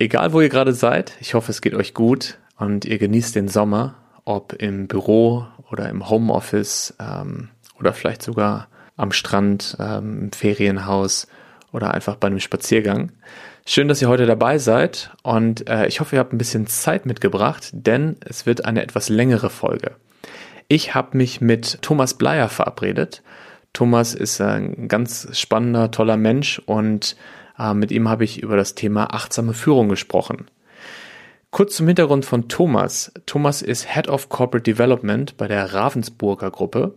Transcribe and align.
Egal, 0.00 0.32
wo 0.32 0.40
ihr 0.40 0.48
gerade 0.48 0.72
seid, 0.72 1.12
ich 1.20 1.34
hoffe, 1.34 1.52
es 1.52 1.60
geht 1.60 1.74
euch 1.74 1.92
gut 1.92 2.38
und 2.56 2.86
ihr 2.86 2.96
genießt 2.96 3.36
den 3.36 3.48
Sommer, 3.48 3.96
ob 4.24 4.54
im 4.54 4.88
Büro 4.88 5.46
oder 5.70 5.90
im 5.90 6.08
Homeoffice 6.08 6.94
ähm, 6.98 7.50
oder 7.78 7.92
vielleicht 7.92 8.22
sogar 8.22 8.68
am 8.96 9.12
Strand, 9.12 9.76
ähm, 9.78 10.22
im 10.22 10.32
Ferienhaus 10.32 11.26
oder 11.70 11.92
einfach 11.92 12.16
bei 12.16 12.28
einem 12.28 12.40
Spaziergang. 12.40 13.12
Schön, 13.66 13.88
dass 13.88 14.00
ihr 14.00 14.08
heute 14.08 14.24
dabei 14.24 14.56
seid 14.56 15.10
und 15.22 15.68
äh, 15.68 15.86
ich 15.86 16.00
hoffe, 16.00 16.16
ihr 16.16 16.20
habt 16.20 16.32
ein 16.32 16.38
bisschen 16.38 16.66
Zeit 16.66 17.04
mitgebracht, 17.04 17.68
denn 17.74 18.16
es 18.24 18.46
wird 18.46 18.64
eine 18.64 18.82
etwas 18.82 19.10
längere 19.10 19.50
Folge. 19.50 19.96
Ich 20.68 20.94
habe 20.94 21.14
mich 21.14 21.42
mit 21.42 21.82
Thomas 21.82 22.14
Bleier 22.14 22.48
verabredet. 22.48 23.22
Thomas 23.74 24.14
ist 24.14 24.40
ein 24.40 24.88
ganz 24.88 25.28
spannender, 25.38 25.90
toller 25.90 26.16
Mensch 26.16 26.58
und 26.64 27.16
mit 27.74 27.90
ihm 27.90 28.08
habe 28.08 28.24
ich 28.24 28.42
über 28.42 28.56
das 28.56 28.74
Thema 28.74 29.14
achtsame 29.14 29.54
Führung 29.54 29.88
gesprochen. 29.88 30.46
Kurz 31.50 31.76
zum 31.76 31.86
Hintergrund 31.86 32.24
von 32.24 32.48
Thomas. 32.48 33.12
Thomas 33.26 33.60
ist 33.62 33.92
Head 33.92 34.08
of 34.08 34.28
Corporate 34.28 34.62
Development 34.62 35.36
bei 35.36 35.48
der 35.48 35.72
Ravensburger 35.74 36.50
Gruppe. 36.50 36.94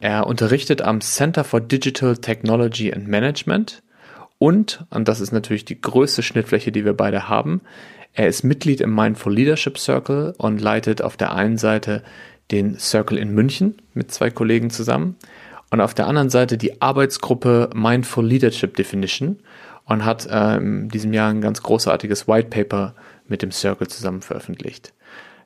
Er 0.00 0.26
unterrichtet 0.26 0.82
am 0.82 1.00
Center 1.00 1.44
for 1.44 1.60
Digital 1.60 2.16
Technology 2.16 2.92
and 2.92 3.08
Management 3.08 3.82
und, 4.38 4.84
und 4.90 5.08
das 5.08 5.20
ist 5.20 5.32
natürlich 5.32 5.64
die 5.64 5.80
größte 5.80 6.22
Schnittfläche, 6.22 6.72
die 6.72 6.84
wir 6.84 6.94
beide 6.94 7.28
haben, 7.28 7.62
er 8.18 8.28
ist 8.28 8.44
Mitglied 8.44 8.80
im 8.80 8.94
Mindful 8.94 9.34
Leadership 9.34 9.76
Circle 9.76 10.34
und 10.38 10.58
leitet 10.58 11.02
auf 11.02 11.18
der 11.18 11.34
einen 11.34 11.58
Seite 11.58 12.02
den 12.50 12.78
Circle 12.78 13.18
in 13.18 13.34
München 13.34 13.82
mit 13.92 14.10
zwei 14.10 14.30
Kollegen 14.30 14.70
zusammen 14.70 15.16
und 15.70 15.82
auf 15.82 15.92
der 15.92 16.06
anderen 16.06 16.30
Seite 16.30 16.56
die 16.56 16.80
Arbeitsgruppe 16.80 17.68
Mindful 17.74 18.24
Leadership 18.24 18.74
Definition 18.74 19.40
und 19.86 20.04
hat 20.04 20.26
äh, 20.26 20.56
in 20.56 20.88
diesem 20.88 21.12
Jahr 21.12 21.30
ein 21.30 21.40
ganz 21.40 21.62
großartiges 21.62 22.28
White 22.28 22.48
Paper 22.48 22.94
mit 23.26 23.42
dem 23.42 23.52
Circle 23.52 23.88
zusammen 23.88 24.20
veröffentlicht. 24.20 24.92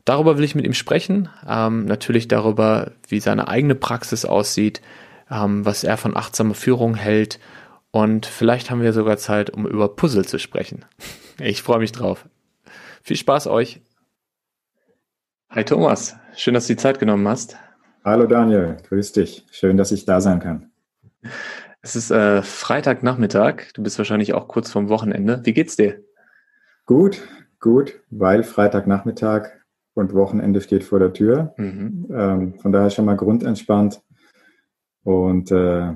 Darüber 0.05 0.37
will 0.37 0.45
ich 0.45 0.55
mit 0.55 0.65
ihm 0.65 0.74
sprechen, 0.74 1.29
ähm, 1.46 1.85
natürlich 1.85 2.27
darüber, 2.27 2.93
wie 3.07 3.21
seine 3.21 3.49
eigene 3.49 3.74
Praxis 3.74 4.24
aussieht, 4.24 4.80
ähm, 5.30 5.65
was 5.65 5.85
er 5.85 5.96
von 5.96 6.16
achtsamer 6.16 6.55
Führung 6.55 6.95
hält 6.95 7.38
und 7.91 8.27
vielleicht 8.27 8.71
haben 8.71 8.83
wir 8.83 8.93
sogar 8.93 9.18
Zeit, 9.18 9.51
um 9.51 9.66
über 9.66 9.95
Puzzle 9.95 10.24
zu 10.24 10.38
sprechen. 10.38 10.85
Ich 11.43 11.63
freue 11.63 11.79
mich 11.79 11.93
drauf. 11.93 12.29
Viel 13.02 13.16
Spaß 13.16 13.46
euch. 13.46 13.80
Hi 15.49 15.65
Thomas, 15.65 16.16
schön, 16.37 16.52
dass 16.52 16.66
du 16.66 16.74
die 16.74 16.77
Zeit 16.77 16.99
genommen 16.99 17.27
hast. 17.27 17.57
Hallo 18.05 18.27
Daniel, 18.27 18.77
grüß 18.87 19.13
dich. 19.13 19.46
Schön, 19.51 19.79
dass 19.79 19.91
ich 19.91 20.05
da 20.05 20.21
sein 20.21 20.41
kann. 20.41 20.71
Es 21.83 21.97
ist 21.97 22.11
äh, 22.11 22.43
Freitagnachmittag. 22.43 23.73
Du 23.75 23.83
bist 23.83 23.97
wahrscheinlich 23.99 24.35
auch 24.35 24.49
kurz 24.49 24.71
vorm 24.71 24.89
Wochenende. 24.89 25.41
Wie 25.45 25.55
geht's 25.55 25.77
dir? 25.77 26.03
Gut, 26.85 27.23
gut, 27.59 28.01
weil 28.11 28.43
Freitagnachmittag 28.43 29.49
und 29.95 30.15
Wochenende 30.15 30.61
steht 30.61 30.85
vor 30.85 30.99
der 30.99 31.13
Tür. 31.13 31.55
Mhm. 31.57 32.07
Ähm, 32.13 32.55
von 32.59 32.73
daher 32.73 32.91
schon 32.91 33.07
mal 33.07 33.17
grundentspannt 33.17 34.03
und 35.05 35.51
äh, 35.51 35.93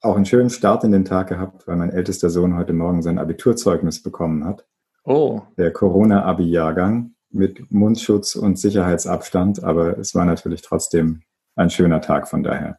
auch 0.00 0.16
einen 0.16 0.24
schönen 0.24 0.50
Start 0.50 0.84
in 0.84 0.92
den 0.92 1.04
Tag 1.04 1.28
gehabt, 1.28 1.66
weil 1.66 1.76
mein 1.76 1.90
ältester 1.90 2.30
Sohn 2.30 2.56
heute 2.56 2.72
Morgen 2.72 3.02
sein 3.02 3.18
Abiturzeugnis 3.18 4.02
bekommen 4.02 4.44
hat. 4.44 4.66
Oh. 5.04 5.42
Der 5.58 5.72
Corona-Abi-Jahrgang 5.72 7.14
mit 7.30 7.70
Mundschutz 7.70 8.36
und 8.36 8.58
Sicherheitsabstand, 8.58 9.62
aber 9.62 9.98
es 9.98 10.14
war 10.14 10.24
natürlich 10.24 10.62
trotzdem 10.62 11.22
ein 11.56 11.70
schöner 11.70 12.00
Tag 12.00 12.28
von 12.28 12.42
daher. 12.42 12.78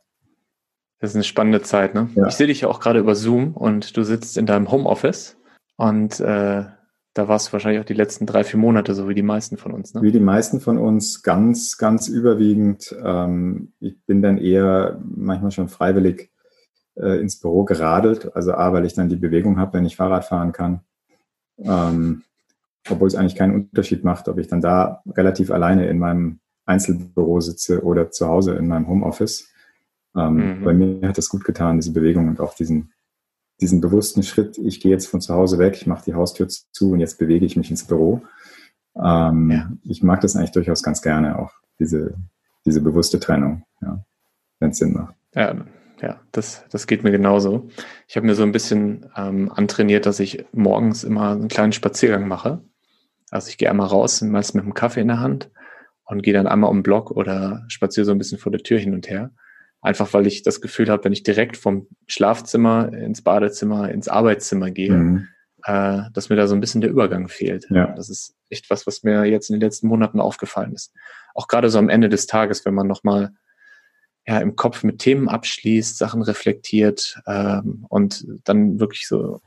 Das 1.02 1.10
ist 1.10 1.16
eine 1.16 1.24
spannende 1.24 1.62
Zeit, 1.62 1.96
ne? 1.96 2.10
Ja. 2.16 2.28
Ich 2.28 2.36
sehe 2.36 2.48
dich 2.48 2.62
ja 2.62 2.68
auch 2.70 2.80
gerade 2.80 3.00
über 3.00 3.16
Zoom 3.16 3.54
und 3.54 3.98
du 3.98 4.04
sitzt 4.04 4.38
in 4.38 4.46
deinem 4.46 4.72
Homeoffice 4.72 5.36
und 5.76 6.20
äh, 6.20 6.66
da 7.14 7.28
warst 7.28 7.50
du 7.50 7.54
wahrscheinlich 7.54 7.82
auch 7.82 7.86
die 7.86 7.94
letzten 7.94 8.26
drei, 8.26 8.44
vier 8.44 8.60
Monate, 8.60 8.94
so 8.94 9.10
wie 9.10 9.16
die 9.16 9.24
meisten 9.24 9.58
von 9.58 9.74
uns, 9.74 9.94
ne? 9.94 10.02
Wie 10.02 10.12
die 10.12 10.20
meisten 10.20 10.62
von 10.62 10.78
uns, 10.78 11.24
ganz, 11.24 11.78
ganz 11.78 12.08
überwiegend. 12.08 12.96
Ähm, 13.04 13.74
ich 13.80 13.98
bin 14.06 14.22
dann 14.22 14.38
eher 14.38 15.02
manchmal 15.04 15.52
schon 15.52 15.68
freiwillig 15.68 16.32
äh, 16.96 17.20
ins 17.20 17.40
Büro 17.40 17.66
geradelt. 17.66 18.34
Also 18.36 18.54
A, 18.54 18.72
weil 18.72 18.86
ich 18.86 18.94
dann 18.94 19.10
die 19.10 19.18
Bewegung 19.18 19.60
habe, 19.60 19.74
wenn 19.74 19.86
ich 19.86 19.98
Fahrrad 19.98 20.24
fahren 20.24 20.52
kann. 20.54 20.82
Ähm, 21.58 22.24
obwohl 22.90 23.08
es 23.08 23.16
eigentlich 23.16 23.36
keinen 23.36 23.56
Unterschied 23.56 24.04
macht, 24.04 24.28
ob 24.28 24.38
ich 24.38 24.48
dann 24.48 24.62
da 24.62 25.04
relativ 25.06 25.52
alleine 25.52 25.88
in 25.88 26.00
meinem 26.00 26.40
Einzelbüro 26.66 27.42
sitze 27.42 27.84
oder 27.84 28.12
zu 28.12 28.28
Hause 28.28 28.54
in 28.54 28.68
meinem 28.68 28.88
Homeoffice. 28.88 29.50
Ähm, 30.16 30.60
mhm. 30.60 30.64
Bei 30.64 30.74
mir 30.74 31.08
hat 31.08 31.18
das 31.18 31.30
gut 31.30 31.44
getan, 31.44 31.78
diese 31.78 31.94
Bewegung 31.94 32.28
und 32.28 32.40
auch 32.40 32.54
diesen, 32.56 32.92
diesen 33.60 33.82
bewussten 33.82 34.24
Schritt, 34.24 34.58
ich 34.58 34.80
gehe 34.80 34.92
jetzt 34.92 35.08
von 35.08 35.22
zu 35.22 35.34
Hause 35.34 35.58
weg, 35.58 35.76
ich 35.76 35.88
mache 35.88 36.04
die 36.06 36.14
Haustür 36.14 36.48
zu 36.48 36.92
und 36.92 37.00
jetzt 37.00 37.18
bewege 37.18 37.46
ich 37.46 37.56
mich 37.56 37.72
ins 37.72 37.86
Büro. 37.86 38.22
Ähm, 38.96 39.52
ja. 39.52 39.72
Ich 39.84 40.04
mag 40.04 40.22
das 40.22 40.36
eigentlich 40.36 40.52
durchaus 40.52 40.84
ganz 40.84 41.02
gerne, 41.02 41.40
auch 41.40 41.52
diese, 41.80 42.16
diese 42.66 42.82
bewusste 42.82 43.20
Trennung, 43.20 43.64
ja, 43.82 44.04
wenn 44.60 44.72
es 44.72 44.78
Sinn 44.78 44.94
macht. 44.94 45.16
Ja, 45.34 45.56
ja, 46.02 46.20
das, 46.32 46.66
das 46.72 46.88
geht 46.88 47.04
mir 47.04 47.12
genauso. 47.12 47.70
Ich 48.08 48.18
habe 48.18 48.26
mir 48.26 48.36
so 48.36 48.44
ein 48.44 48.52
bisschen 48.52 49.10
ähm, 49.16 49.52
antrainiert, 49.52 50.06
dass 50.06 50.20
ich 50.20 50.46
morgens 50.52 51.04
immer 51.04 51.32
einen 51.32 51.48
kleinen 51.48 51.74
Spaziergang 51.74 52.28
mache. 52.28 52.62
Also 53.30 53.50
ich 53.50 53.58
gehe 53.58 53.70
einmal 53.70 53.88
raus, 53.88 54.22
meist 54.22 54.56
mit 54.56 54.64
einem 54.64 54.74
Kaffee 54.74 55.02
in 55.02 55.08
der 55.08 55.20
Hand 55.20 55.52
und 56.06 56.24
gehe 56.24 56.34
dann 56.34 56.48
einmal 56.48 56.72
um 56.72 56.78
den 56.78 56.84
Block 56.84 57.12
oder 57.12 57.64
spaziere 57.68 58.06
so 58.06 58.12
ein 58.12 58.18
bisschen 58.18 58.40
vor 58.40 58.52
der 58.52 58.64
Tür 58.64 58.80
hin 58.80 58.94
und 58.94 59.10
her. 59.10 59.32
Einfach 59.82 60.14
weil 60.14 60.28
ich 60.28 60.44
das 60.44 60.62
Gefühl 60.62 60.90
habe, 60.90 61.06
wenn 61.06 61.14
ich 61.14 61.24
direkt 61.24 61.58
vom 61.58 61.88
Schlafzimmer 62.08 62.94
ins 62.94 63.24
Badezimmer, 63.24 63.90
ins 63.90 64.08
Arbeitszimmer 64.08 64.70
gehe, 64.70 64.94
mhm. 64.94 65.28
äh, 65.64 66.04
dass 66.14 66.30
mir 66.30 66.36
da 66.36 66.48
so 66.48 66.54
ein 66.54 66.62
bisschen 66.62 66.82
der 66.82 66.92
Übergang 66.92 67.28
fehlt. 67.28 67.66
Ja. 67.70 67.88
Das 67.96 68.10
ist 68.10 68.36
echt 68.50 68.70
was, 68.70 68.86
was 68.86 69.04
mir 69.04 69.26
jetzt 69.26 69.50
in 69.50 69.56
den 69.56 69.62
letzten 69.62 69.88
Monaten 69.88 70.20
aufgefallen 70.20 70.74
ist. 70.74 70.94
Auch 71.34 71.48
gerade 71.48 71.70
so 71.70 71.80
am 71.80 71.90
Ende 71.90 72.10
des 72.10 72.28
Tages, 72.28 72.64
wenn 72.66 72.76
man 72.76 72.88
nochmal 72.88 73.32
ja, 74.28 74.40
im 74.40 74.56
Kopf 74.56 74.84
mit 74.84 75.00
Themen 75.00 75.28
abschließt, 75.28 75.98
Sachen 75.98 76.22
reflektiert 76.22 77.20
ähm, 77.26 77.86
und 77.90 78.26
dann 78.44 78.80
wirklich 78.80 79.08
so 79.08 79.42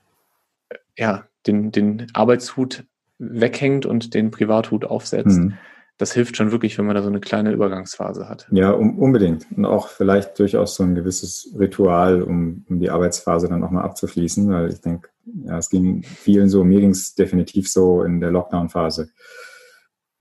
ja, 0.97 1.27
den, 1.47 1.71
den 1.71 2.06
Arbeitshut 2.12 2.84
weghängt 3.19 3.87
und 3.87 4.15
den 4.15 4.31
Privathut 4.31 4.84
aufsetzt. 4.84 5.39
Mhm. 5.39 5.55
Das 5.97 6.12
hilft 6.12 6.37
schon 6.37 6.50
wirklich, 6.50 6.77
wenn 6.77 6.87
man 6.87 6.97
da 6.97 7.03
so 7.03 7.09
eine 7.09 7.21
kleine 7.21 7.53
Übergangsphase 7.53 8.28
hat. 8.28 8.49
Ja, 8.50 8.71
um, 8.71 8.99
unbedingt. 8.99 9.47
Und 9.56 9.65
auch 9.65 9.88
vielleicht 9.88 10.38
durchaus 10.38 10.75
so 10.75 10.82
ein 10.82 10.94
gewisses 10.94 11.55
Ritual, 11.56 12.22
um, 12.22 12.65
um 12.69 12.81
die 12.81 12.91
Arbeitsphase 12.91 13.49
dann 13.49 13.62
auch 13.62 13.71
mal 13.71 13.82
abzuschließen, 13.82 14.50
weil 14.50 14.71
ich 14.71 14.81
denke, 14.81 15.09
ja, 15.44 15.56
es 15.59 15.71
ging 15.71 16.03
vielen 16.03 16.49
so, 16.49 16.65
mir 16.65 16.81
ging 16.81 16.91
es 16.91 17.15
definitiv 17.15 17.71
so 17.71 18.03
in 18.03 18.21
der 18.21 18.31
Lockdown-Phase 18.31 19.10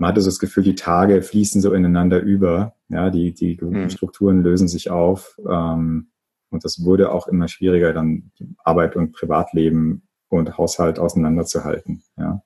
man 0.03 0.09
hatte 0.09 0.22
so 0.22 0.29
das 0.29 0.39
Gefühl, 0.39 0.63
die 0.63 0.75
Tage 0.75 1.22
fließen 1.22 1.62
so 1.62 1.73
ineinander 1.73 2.19
über. 2.19 2.75
Ja, 2.89 3.09
die, 3.09 3.33
die 3.33 3.57
mhm. 3.62 3.89
Strukturen 3.89 4.44
lösen 4.44 4.67
sich 4.67 4.89
auf. 4.89 5.39
Ähm, 5.50 6.09
und 6.50 6.66
das 6.66 6.83
wurde 6.83 7.12
auch 7.12 7.28
immer 7.28 7.47
schwieriger, 7.47 7.94
dann 7.94 8.31
Arbeit 8.66 8.95
und 8.95 9.13
Privatleben 9.13 10.03
und 10.29 10.57
Haushalt 10.57 11.00
auseinanderzuhalten. 11.00 12.03
Ja. 12.17 12.44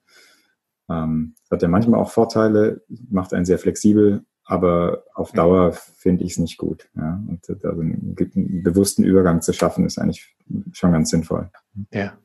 Ähm, 0.89 1.35
hat 1.51 1.61
ja 1.61 1.67
manchmal 1.67 1.99
auch 1.99 2.11
Vorteile, 2.11 2.81
macht 3.09 3.33
einen 3.33 3.45
sehr 3.45 3.59
flexibel, 3.59 4.25
aber 4.45 5.03
auf 5.13 5.33
Dauer 5.33 5.73
finde 5.73 6.23
ich 6.23 6.31
es 6.31 6.37
nicht 6.37 6.57
gut. 6.57 6.89
Ja. 6.95 7.21
Und 7.27 7.41
da 7.61 7.69
einen, 7.71 8.15
einen 8.35 8.63
bewussten 8.63 9.03
Übergang 9.03 9.41
zu 9.41 9.51
schaffen, 9.51 9.85
ist 9.85 9.99
eigentlich 9.99 10.35
schon 10.71 10.93
ganz 10.93 11.09
sinnvoll. 11.09 11.49
Ja. 11.91 12.17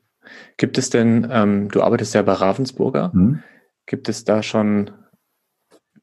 Gibt 0.55 0.77
es 0.77 0.89
denn, 0.89 1.27
ähm, 1.29 1.69
du 1.69 1.81
arbeitest 1.81 2.15
ja 2.15 2.21
bei 2.21 2.31
Ravensburger, 2.31 3.11
hm? 3.11 3.43
gibt 3.85 4.07
es 4.07 4.23
da 4.23 4.41
schon 4.41 4.91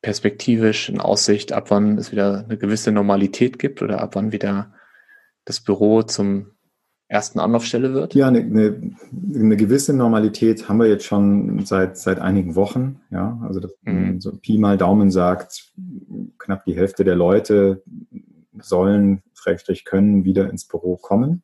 perspektivisch 0.03 0.89
in 0.89 1.01
Aussicht, 1.01 1.53
ab 1.53 1.71
wann 1.71 1.97
es 1.97 2.13
wieder 2.13 2.45
eine 2.45 2.59
gewisse 2.59 2.93
Normalität 2.93 3.59
gibt 3.59 3.81
oder 3.83 4.01
ab 4.01 4.15
wann 4.15 4.33
wieder 4.33 4.75
das 5.45 5.61
Büro 5.61 6.03
zum 6.03 6.53
ersten 7.11 7.41
Anlaufstelle 7.41 7.93
wird? 7.93 8.15
Ja, 8.15 8.29
eine, 8.29 8.39
eine, 8.39 8.95
eine 9.35 9.57
gewisse 9.57 9.93
Normalität 9.93 10.69
haben 10.69 10.79
wir 10.79 10.87
jetzt 10.87 11.05
schon 11.05 11.67
seit, 11.67 11.99
seit 11.99 12.21
einigen 12.21 12.55
Wochen. 12.55 13.01
Ja, 13.11 13.39
also 13.43 13.59
das, 13.59 13.75
mhm. 13.83 14.21
so 14.21 14.37
Pi 14.37 14.59
mal 14.59 14.79
Daumen 14.79 15.11
sagt, 15.11 15.73
knapp 16.39 16.65
die 16.65 16.77
Hälfte 16.77 17.03
der 17.03 17.17
Leute 17.17 17.83
sollen, 18.61 19.23
Schrägstrich 19.35 19.85
können, 19.85 20.25
wieder 20.25 20.51
ins 20.51 20.69
Büro 20.69 20.97
kommen. 20.97 21.43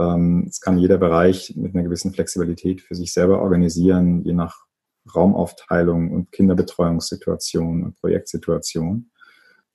Ähm, 0.00 0.46
es 0.48 0.60
kann 0.60 0.78
jeder 0.78 0.98
Bereich 0.98 1.54
mit 1.56 1.74
einer 1.74 1.84
gewissen 1.84 2.12
Flexibilität 2.12 2.80
für 2.80 2.96
sich 2.96 3.12
selber 3.12 3.40
organisieren, 3.42 4.24
je 4.24 4.32
nach 4.32 4.66
Raumaufteilung 5.14 6.10
und 6.10 6.32
Kinderbetreuungssituation 6.32 7.84
und 7.84 7.96
Projektsituation. 8.00 9.10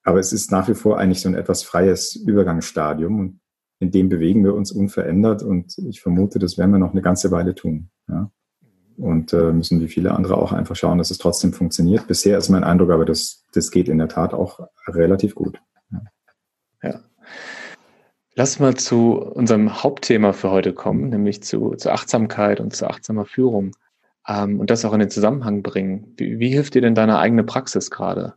Aber 0.04 0.20
es 0.20 0.34
ist 0.34 0.52
nach 0.52 0.68
wie 0.68 0.74
vor 0.74 0.98
eigentlich 1.00 1.22
so 1.22 1.30
ein 1.30 1.36
etwas 1.36 1.64
freies 1.64 2.16
Übergangsstadium 2.16 3.20
und 3.20 3.41
in 3.82 3.90
dem 3.90 4.10
bewegen 4.10 4.44
wir 4.44 4.54
uns 4.54 4.72
unverändert 4.72 5.42
und 5.42 5.76
ich 5.80 6.02
vermute, 6.02 6.38
das 6.38 6.58
werden 6.60 6.72
wir 6.72 6.78
noch 6.78 6.92
eine 6.92 7.02
ganze 7.02 7.32
Weile 7.32 7.56
tun. 7.56 7.90
Ja? 8.08 8.30
Und 8.98 9.34
äh, 9.34 9.52
müssen 9.52 9.82
wie 9.82 9.88
viele 9.88 10.12
andere 10.12 10.38
auch 10.38 10.52
einfach 10.52 10.76
schauen, 10.76 11.00
dass 11.00 11.10
es 11.10 11.18
trotzdem 11.18 11.52
funktioniert. 11.52 12.06
Bisher 12.08 12.38
ist 12.38 12.50
mein 12.50 12.64
Eindruck, 12.64 12.92
aber 12.92 13.06
das, 13.06 13.44
das 13.54 13.72
geht 13.72 13.90
in 13.90 13.98
der 13.98 14.08
Tat 14.08 14.36
auch 14.36 14.60
relativ 14.88 15.34
gut. 15.34 15.60
Ja. 15.92 16.02
ja. 16.84 17.00
Lass 18.36 18.60
mal 18.60 18.76
zu 18.76 19.16
unserem 19.18 19.82
Hauptthema 19.82 20.32
für 20.34 20.52
heute 20.52 20.74
kommen, 20.74 21.10
nämlich 21.10 21.42
zu, 21.42 21.72
zu 21.72 21.92
Achtsamkeit 21.92 22.60
und 22.60 22.76
zu 22.76 22.88
achtsamer 22.88 23.26
Führung. 23.26 23.72
ähm, 24.28 24.60
und 24.60 24.70
das 24.70 24.86
auch 24.86 24.94
in 24.94 25.00
den 25.00 25.10
Zusammenhang 25.10 25.64
bringen. 25.64 26.14
Wie, 26.18 26.38
wie 26.38 26.50
hilft 26.50 26.76
dir 26.76 26.82
denn 26.82 26.94
deine 26.94 27.18
eigene 27.18 27.44
Praxis 27.44 27.90
gerade? 27.90 28.36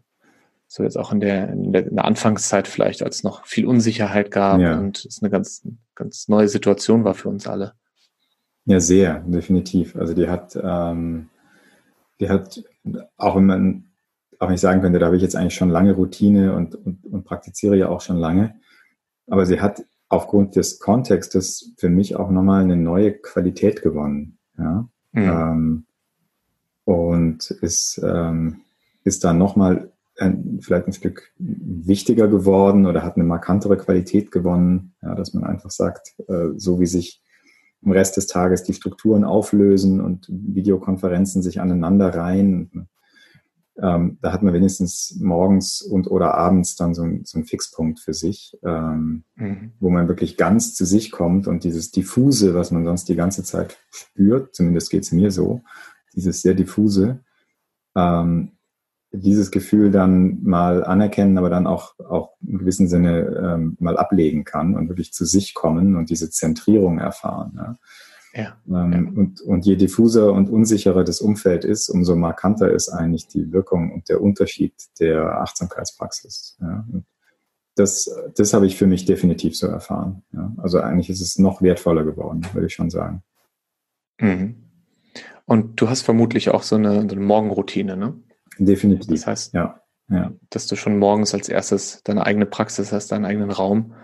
So 0.66 0.82
jetzt 0.82 0.96
auch 0.96 1.12
in 1.12 1.20
der, 1.20 1.50
in 1.50 1.72
der, 1.72 1.86
in 1.86 1.96
der 1.96 2.04
Anfangszeit 2.04 2.66
vielleicht, 2.66 3.02
als 3.02 3.16
es 3.16 3.24
noch 3.24 3.46
viel 3.46 3.66
Unsicherheit 3.66 4.30
gab 4.30 4.60
ja. 4.60 4.78
und 4.78 5.04
es 5.04 5.22
eine 5.22 5.30
ganz, 5.30 5.66
ganz 5.94 6.28
neue 6.28 6.48
Situation 6.48 7.04
war 7.04 7.14
für 7.14 7.28
uns 7.28 7.46
alle. 7.46 7.74
Ja, 8.66 8.80
sehr, 8.80 9.20
definitiv. 9.20 9.94
Also 9.96 10.14
die 10.14 10.28
hat, 10.28 10.58
ähm, 10.60 11.28
die 12.18 12.28
hat, 12.28 12.64
auch 13.16 13.36
wenn 13.36 13.46
man, 13.46 13.84
auch 14.38 14.48
wenn 14.48 14.54
ich 14.54 14.60
sagen 14.60 14.80
könnte, 14.80 14.98
da 14.98 15.06
habe 15.06 15.16
ich 15.16 15.22
jetzt 15.22 15.36
eigentlich 15.36 15.54
schon 15.54 15.70
lange 15.70 15.92
Routine 15.92 16.54
und, 16.54 16.74
und, 16.74 17.04
und 17.04 17.24
praktiziere 17.24 17.76
ja 17.76 17.88
auch 17.88 18.00
schon 18.00 18.16
lange, 18.16 18.56
aber 19.26 19.46
sie 19.46 19.60
hat 19.60 19.84
aufgrund 20.08 20.56
des 20.56 20.78
Kontextes 20.78 21.72
für 21.76 21.88
mich 21.88 22.16
auch 22.16 22.30
nochmal 22.30 22.62
eine 22.62 22.76
neue 22.76 23.12
Qualität 23.12 23.82
gewonnen. 23.82 24.38
Ja? 24.58 24.88
Mhm. 25.12 25.22
Ähm, 25.22 25.86
und 26.84 27.50
ist, 27.50 28.00
ähm, 28.04 28.60
ist 29.02 29.24
dann 29.24 29.38
nochmal 29.38 29.92
ein, 30.18 30.60
vielleicht 30.62 30.86
ein 30.86 30.92
Stück 30.92 31.32
wichtiger 31.38 32.28
geworden 32.28 32.86
oder 32.86 33.02
hat 33.02 33.16
eine 33.16 33.24
markantere 33.24 33.76
Qualität 33.76 34.30
gewonnen, 34.30 34.94
ja, 35.02 35.14
dass 35.14 35.34
man 35.34 35.44
einfach 35.44 35.70
sagt, 35.70 36.14
äh, 36.28 36.50
so 36.56 36.80
wie 36.80 36.86
sich 36.86 37.22
im 37.82 37.92
Rest 37.92 38.16
des 38.16 38.26
Tages 38.26 38.62
die 38.62 38.72
Strukturen 38.72 39.24
auflösen 39.24 40.00
und 40.00 40.26
Videokonferenzen 40.28 41.42
sich 41.42 41.60
aneinander 41.60 42.14
reihen. 42.14 42.88
Ähm, 43.76 44.18
da 44.22 44.32
hat 44.32 44.42
man 44.42 44.54
wenigstens 44.54 45.18
morgens 45.20 45.82
und 45.82 46.08
oder 46.08 46.34
abends 46.34 46.76
dann 46.76 46.94
so, 46.94 47.02
ein, 47.02 47.24
so 47.24 47.38
einen 47.38 47.46
Fixpunkt 47.46 47.98
für 47.98 48.14
sich, 48.14 48.56
ähm, 48.64 49.24
mhm. 49.34 49.72
wo 49.80 49.90
man 49.90 50.06
wirklich 50.06 50.36
ganz 50.36 50.74
zu 50.74 50.86
sich 50.86 51.10
kommt 51.10 51.48
und 51.48 51.64
dieses 51.64 51.90
diffuse, 51.90 52.54
was 52.54 52.70
man 52.70 52.84
sonst 52.84 53.08
die 53.08 53.16
ganze 53.16 53.42
Zeit 53.42 53.76
spürt, 53.90 54.54
zumindest 54.54 54.90
geht 54.90 55.02
es 55.02 55.12
mir 55.12 55.30
so, 55.30 55.62
dieses 56.14 56.40
sehr 56.40 56.54
diffuse, 56.54 57.20
ähm, 57.96 58.52
dieses 59.16 59.50
Gefühl 59.50 59.90
dann 59.90 60.42
mal 60.42 60.84
anerkennen, 60.84 61.38
aber 61.38 61.50
dann 61.50 61.66
auch, 61.66 61.98
auch 61.98 62.32
im 62.46 62.58
gewissen 62.58 62.88
Sinne 62.88 63.54
ähm, 63.54 63.76
mal 63.78 63.96
ablegen 63.96 64.44
kann 64.44 64.74
und 64.74 64.88
wirklich 64.88 65.12
zu 65.12 65.24
sich 65.24 65.54
kommen 65.54 65.96
und 65.96 66.10
diese 66.10 66.30
Zentrierung 66.30 66.98
erfahren. 66.98 67.52
Ja. 67.56 67.78
Ja, 68.36 68.56
ähm, 68.66 68.92
ja. 68.92 69.20
Und, 69.20 69.40
und 69.42 69.64
je 69.64 69.76
diffuser 69.76 70.32
und 70.32 70.50
unsicherer 70.50 71.04
das 71.04 71.20
Umfeld 71.20 71.64
ist, 71.64 71.88
umso 71.88 72.16
markanter 72.16 72.72
ist 72.72 72.88
eigentlich 72.88 73.28
die 73.28 73.52
Wirkung 73.52 73.92
und 73.92 74.08
der 74.08 74.20
Unterschied 74.20 74.74
der 74.98 75.40
Achtsamkeitspraxis. 75.40 76.56
Ja. 76.60 76.84
das, 77.76 78.10
das 78.36 78.52
habe 78.52 78.66
ich 78.66 78.76
für 78.76 78.88
mich 78.88 79.04
definitiv 79.04 79.56
so 79.56 79.68
erfahren. 79.68 80.24
Ja. 80.32 80.52
Also 80.56 80.80
eigentlich 80.80 81.10
ist 81.10 81.20
es 81.20 81.38
noch 81.38 81.62
wertvoller 81.62 82.04
geworden, 82.04 82.44
würde 82.52 82.66
ich 82.66 82.74
schon 82.74 82.90
sagen. 82.90 83.22
Mhm. 84.20 84.56
Und 85.46 85.80
du 85.80 85.88
hast 85.88 86.02
vermutlich 86.02 86.50
auch 86.50 86.62
so 86.62 86.74
eine, 86.74 87.02
so 87.02 87.14
eine 87.14 87.24
Morgenroutine, 87.24 87.96
ne? 87.96 88.14
Definitiv. 88.58 89.10
Das 89.10 89.26
heißt, 89.26 89.54
ja, 89.54 89.80
ja. 90.08 90.32
dass 90.50 90.66
du 90.66 90.76
schon 90.76 90.98
morgens 90.98 91.34
als 91.34 91.48
erstes 91.48 92.02
deine 92.04 92.24
eigene 92.26 92.46
Praxis 92.46 92.92
hast, 92.92 93.12
deinen 93.12 93.24
eigenen 93.24 93.50
Raum. 93.50 93.94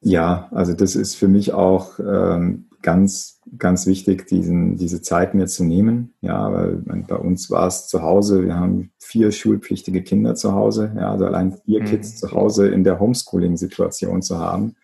Ja, 0.00 0.48
also 0.50 0.72
das 0.72 0.96
ist 0.96 1.14
für 1.14 1.28
mich 1.28 1.52
auch 1.52 1.98
ähm, 2.00 2.68
ganz, 2.82 3.40
ganz 3.56 3.86
wichtig, 3.86 4.26
diesen, 4.26 4.76
diese 4.76 5.00
Zeit 5.00 5.34
mir 5.34 5.46
zu 5.46 5.64
nehmen. 5.64 6.14
Ja, 6.20 6.52
weil 6.52 6.82
bei 7.06 7.16
uns 7.16 7.50
war 7.50 7.68
es 7.68 7.86
zu 7.86 8.02
Hause, 8.02 8.44
wir 8.44 8.56
haben 8.56 8.90
vier 8.98 9.30
schulpflichtige 9.30 10.02
Kinder 10.02 10.34
zu 10.34 10.52
Hause, 10.52 10.92
ja, 10.96 11.12
also 11.12 11.26
allein 11.26 11.52
vier 11.64 11.80
mhm. 11.80 11.86
Kids 11.86 12.16
zu 12.16 12.32
Hause 12.32 12.68
in 12.68 12.82
der 12.84 12.98
Homeschooling-Situation 12.98 14.22
zu 14.22 14.38
haben, 14.38 14.74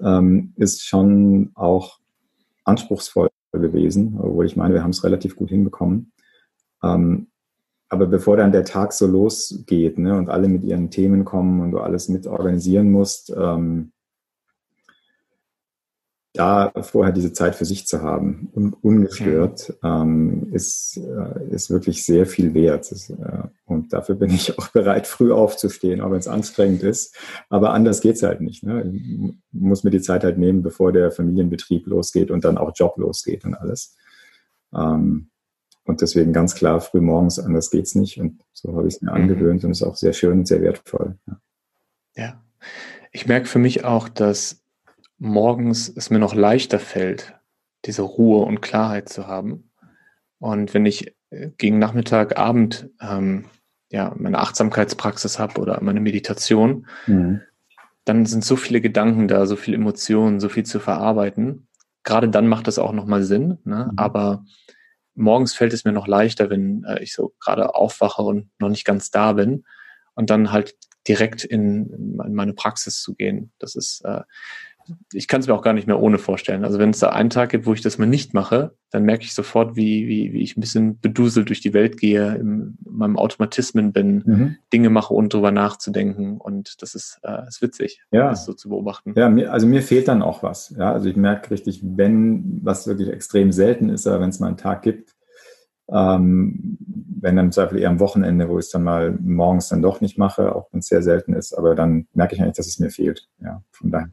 ähm, 0.00 0.54
ist 0.56 0.86
schon 0.86 1.50
auch 1.54 1.98
anspruchsvoll 2.64 3.28
gewesen, 3.52 4.18
obwohl 4.20 4.46
ich 4.46 4.56
meine, 4.56 4.74
wir 4.74 4.82
haben 4.82 4.90
es 4.90 5.04
relativ 5.04 5.36
gut 5.36 5.50
hinbekommen. 5.50 6.12
Ähm, 6.82 7.26
aber 7.90 8.06
bevor 8.06 8.36
dann 8.36 8.52
der 8.52 8.64
Tag 8.64 8.92
so 8.92 9.06
losgeht 9.06 9.98
ne, 9.98 10.16
und 10.16 10.30
alle 10.30 10.48
mit 10.48 10.62
ihren 10.62 10.90
Themen 10.90 11.24
kommen 11.24 11.60
und 11.60 11.72
du 11.72 11.80
alles 11.80 12.08
mit 12.08 12.26
organisieren 12.26 12.90
musst, 12.90 13.34
ähm, 13.36 13.92
da 16.32 16.70
vorher 16.82 17.12
diese 17.12 17.32
Zeit 17.32 17.56
für 17.56 17.64
sich 17.64 17.88
zu 17.88 18.02
haben, 18.02 18.50
un 18.54 18.72
ungestört, 18.72 19.74
ähm, 19.82 20.52
ist, 20.52 20.96
äh, 20.98 21.52
ist 21.52 21.70
wirklich 21.70 22.04
sehr 22.04 22.24
viel 22.24 22.54
wert. 22.54 22.92
Das, 22.92 23.10
äh, 23.10 23.42
und 23.66 23.92
dafür 23.92 24.14
bin 24.14 24.30
ich 24.30 24.56
auch 24.58 24.68
bereit, 24.68 25.08
früh 25.08 25.32
aufzustehen, 25.32 26.00
auch 26.00 26.12
wenn 26.12 26.20
es 26.20 26.28
anstrengend 26.28 26.84
ist. 26.84 27.16
Aber 27.48 27.72
anders 27.72 28.00
geht's 28.00 28.22
halt 28.22 28.40
nicht. 28.40 28.62
Ne? 28.62 28.92
Ich 28.94 29.34
muss 29.50 29.82
mir 29.82 29.90
die 29.90 30.00
Zeit 30.00 30.22
halt 30.22 30.38
nehmen, 30.38 30.62
bevor 30.62 30.92
der 30.92 31.10
Familienbetrieb 31.10 31.88
losgeht 31.88 32.30
und 32.30 32.44
dann 32.44 32.58
auch 32.58 32.70
Job 32.76 32.96
losgeht 32.96 33.44
und 33.44 33.54
alles. 33.54 33.96
Ähm, 34.72 35.30
und 35.84 36.00
deswegen 36.00 36.32
ganz 36.32 36.54
klar, 36.54 36.80
früh 36.80 37.00
morgens, 37.00 37.38
anders 37.38 37.70
geht's 37.70 37.94
nicht. 37.94 38.20
Und 38.20 38.42
so 38.52 38.76
habe 38.76 38.86
ich 38.86 38.94
es 38.94 39.02
mir 39.02 39.10
mhm. 39.10 39.22
angewöhnt 39.22 39.64
und 39.64 39.70
ist 39.70 39.82
auch 39.82 39.96
sehr 39.96 40.12
schön 40.12 40.40
und 40.40 40.48
sehr 40.48 40.62
wertvoll. 40.62 41.18
Ja. 41.26 41.40
ja. 42.16 42.44
Ich 43.12 43.26
merke 43.26 43.46
für 43.46 43.58
mich 43.58 43.84
auch, 43.84 44.08
dass 44.08 44.62
morgens 45.18 45.88
es 45.88 46.10
mir 46.10 46.18
noch 46.18 46.34
leichter 46.34 46.78
fällt, 46.78 47.34
diese 47.84 48.02
Ruhe 48.02 48.44
und 48.44 48.60
Klarheit 48.60 49.08
zu 49.08 49.26
haben. 49.26 49.70
Und 50.38 50.74
wenn 50.74 50.86
ich 50.86 51.14
äh, 51.30 51.50
gegen 51.58 51.78
Nachmittag, 51.78 52.38
Abend 52.38 52.90
ähm, 53.00 53.46
ja, 53.90 54.14
meine 54.16 54.38
Achtsamkeitspraxis 54.38 55.38
habe 55.38 55.60
oder 55.60 55.78
meine 55.82 56.00
Meditation, 56.00 56.86
mhm. 57.06 57.40
dann 58.04 58.26
sind 58.26 58.44
so 58.44 58.56
viele 58.56 58.80
Gedanken 58.80 59.28
da, 59.28 59.46
so 59.46 59.56
viele 59.56 59.76
Emotionen, 59.76 60.40
so 60.40 60.48
viel 60.48 60.64
zu 60.64 60.78
verarbeiten. 60.78 61.66
Gerade 62.04 62.28
dann 62.28 62.46
macht 62.46 62.66
das 62.66 62.78
auch 62.78 62.92
nochmal 62.92 63.24
Sinn. 63.24 63.58
Ne? 63.64 63.88
Mhm. 63.90 63.98
Aber 63.98 64.44
morgens 65.14 65.54
fällt 65.54 65.72
es 65.72 65.84
mir 65.84 65.92
noch 65.92 66.06
leichter, 66.06 66.50
wenn 66.50 66.84
äh, 66.84 67.02
ich 67.02 67.14
so 67.14 67.34
gerade 67.40 67.74
aufwache 67.74 68.22
und 68.22 68.50
noch 68.58 68.68
nicht 68.68 68.84
ganz 68.84 69.10
da 69.10 69.32
bin 69.32 69.64
und 70.14 70.30
dann 70.30 70.52
halt 70.52 70.74
direkt 71.08 71.44
in, 71.44 72.18
in 72.24 72.34
meine 72.34 72.52
Praxis 72.52 73.00
zu 73.00 73.14
gehen. 73.14 73.52
Das 73.58 73.74
ist, 73.74 74.04
äh, 74.04 74.22
ich 75.12 75.28
kann 75.28 75.40
es 75.40 75.46
mir 75.46 75.54
auch 75.54 75.62
gar 75.62 75.72
nicht 75.72 75.86
mehr 75.86 76.00
ohne 76.00 76.18
vorstellen. 76.18 76.64
Also 76.64 76.78
wenn 76.78 76.90
es 76.90 76.98
da 76.98 77.10
einen 77.10 77.30
Tag 77.30 77.50
gibt, 77.50 77.66
wo 77.66 77.72
ich 77.72 77.80
das 77.80 77.98
mal 77.98 78.06
nicht 78.06 78.34
mache, 78.34 78.74
dann 78.90 79.04
merke 79.04 79.24
ich 79.24 79.34
sofort, 79.34 79.76
wie, 79.76 80.08
wie, 80.08 80.32
wie 80.32 80.42
ich 80.42 80.56
ein 80.56 80.60
bisschen 80.60 80.98
beduselt 81.00 81.48
durch 81.48 81.60
die 81.60 81.72
Welt 81.72 81.98
gehe, 81.98 82.34
in 82.34 82.76
meinem 82.84 83.16
Automatismen 83.16 83.92
bin, 83.92 84.22
mhm. 84.24 84.56
Dinge 84.72 84.90
mache, 84.90 85.14
ohne 85.14 85.28
drüber 85.28 85.52
nachzudenken. 85.52 86.38
Und 86.38 86.82
das 86.82 86.94
ist, 86.94 87.20
äh, 87.22 87.46
ist 87.46 87.62
witzig, 87.62 88.02
ja. 88.10 88.30
das 88.30 88.44
so 88.44 88.52
zu 88.52 88.68
beobachten. 88.68 89.14
Ja, 89.16 89.28
mir, 89.28 89.52
also 89.52 89.66
mir 89.66 89.82
fehlt 89.82 90.08
dann 90.08 90.22
auch 90.22 90.42
was. 90.42 90.74
Ja, 90.76 90.92
also 90.92 91.08
ich 91.08 91.16
merke 91.16 91.50
richtig, 91.50 91.80
wenn, 91.84 92.60
was 92.62 92.86
wirklich 92.86 93.08
extrem 93.08 93.52
selten 93.52 93.88
ist, 93.88 94.06
aber 94.06 94.20
wenn 94.20 94.30
es 94.30 94.40
mal 94.40 94.48
einen 94.48 94.56
Tag 94.56 94.82
gibt, 94.82 95.14
ähm, 95.92 96.78
wenn 97.20 97.36
dann 97.36 97.46
im 97.46 97.52
Zweifel 97.52 97.78
eher 97.78 97.90
am 97.90 98.00
Wochenende, 98.00 98.48
wo 98.48 98.58
ich 98.58 98.66
es 98.66 98.70
dann 98.70 98.82
mal 98.82 99.16
morgens 99.20 99.68
dann 99.68 99.82
doch 99.82 100.00
nicht 100.00 100.18
mache, 100.18 100.54
auch 100.54 100.68
wenn 100.72 100.80
es 100.80 100.86
sehr 100.86 101.02
selten 101.02 101.34
ist, 101.34 101.52
aber 101.52 101.74
dann 101.74 102.06
merke 102.14 102.34
ich 102.34 102.40
eigentlich, 102.40 102.56
dass 102.56 102.66
es 102.66 102.78
mir 102.78 102.90
fehlt. 102.90 103.28
Ja, 103.42 103.62
von 103.72 103.90
daher 103.90 104.08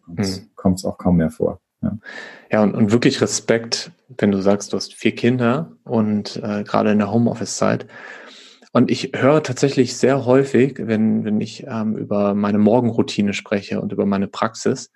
kommt 0.56 0.78
es 0.78 0.84
mhm. 0.84 0.90
auch 0.90 0.98
kaum 0.98 1.18
mehr 1.18 1.30
vor. 1.30 1.62
Ja, 1.82 1.98
ja 2.52 2.64
und, 2.64 2.76
und 2.76 2.92
wirklich 2.92 3.22
Respekt, 3.22 3.92
wenn 4.18 4.32
du 4.32 4.42
sagst, 4.42 4.74
du 4.74 4.78
hast 4.78 4.94
vier 4.94 5.16
Kinder 5.16 5.72
und 5.84 6.38
äh, 6.38 6.64
gerade 6.64 6.92
in 6.92 6.98
der 6.98 7.12
Homeoffice-Zeit. 7.12 7.88
Und 8.74 8.92
ich 8.92 9.12
höre 9.16 9.42
tatsächlich 9.42 9.98
sehr 9.98 10.26
häufig, 10.26 10.76
wenn, 10.80 11.24
wenn 11.24 11.40
ich 11.42 11.66
ähm, 11.68 11.96
über 11.96 12.36
meine 12.36 12.60
Morgenroutine 12.60 13.34
spreche 13.34 13.82
und 13.82 13.92
über 13.92 14.06
meine 14.06 14.28
Praxis, 14.28 14.92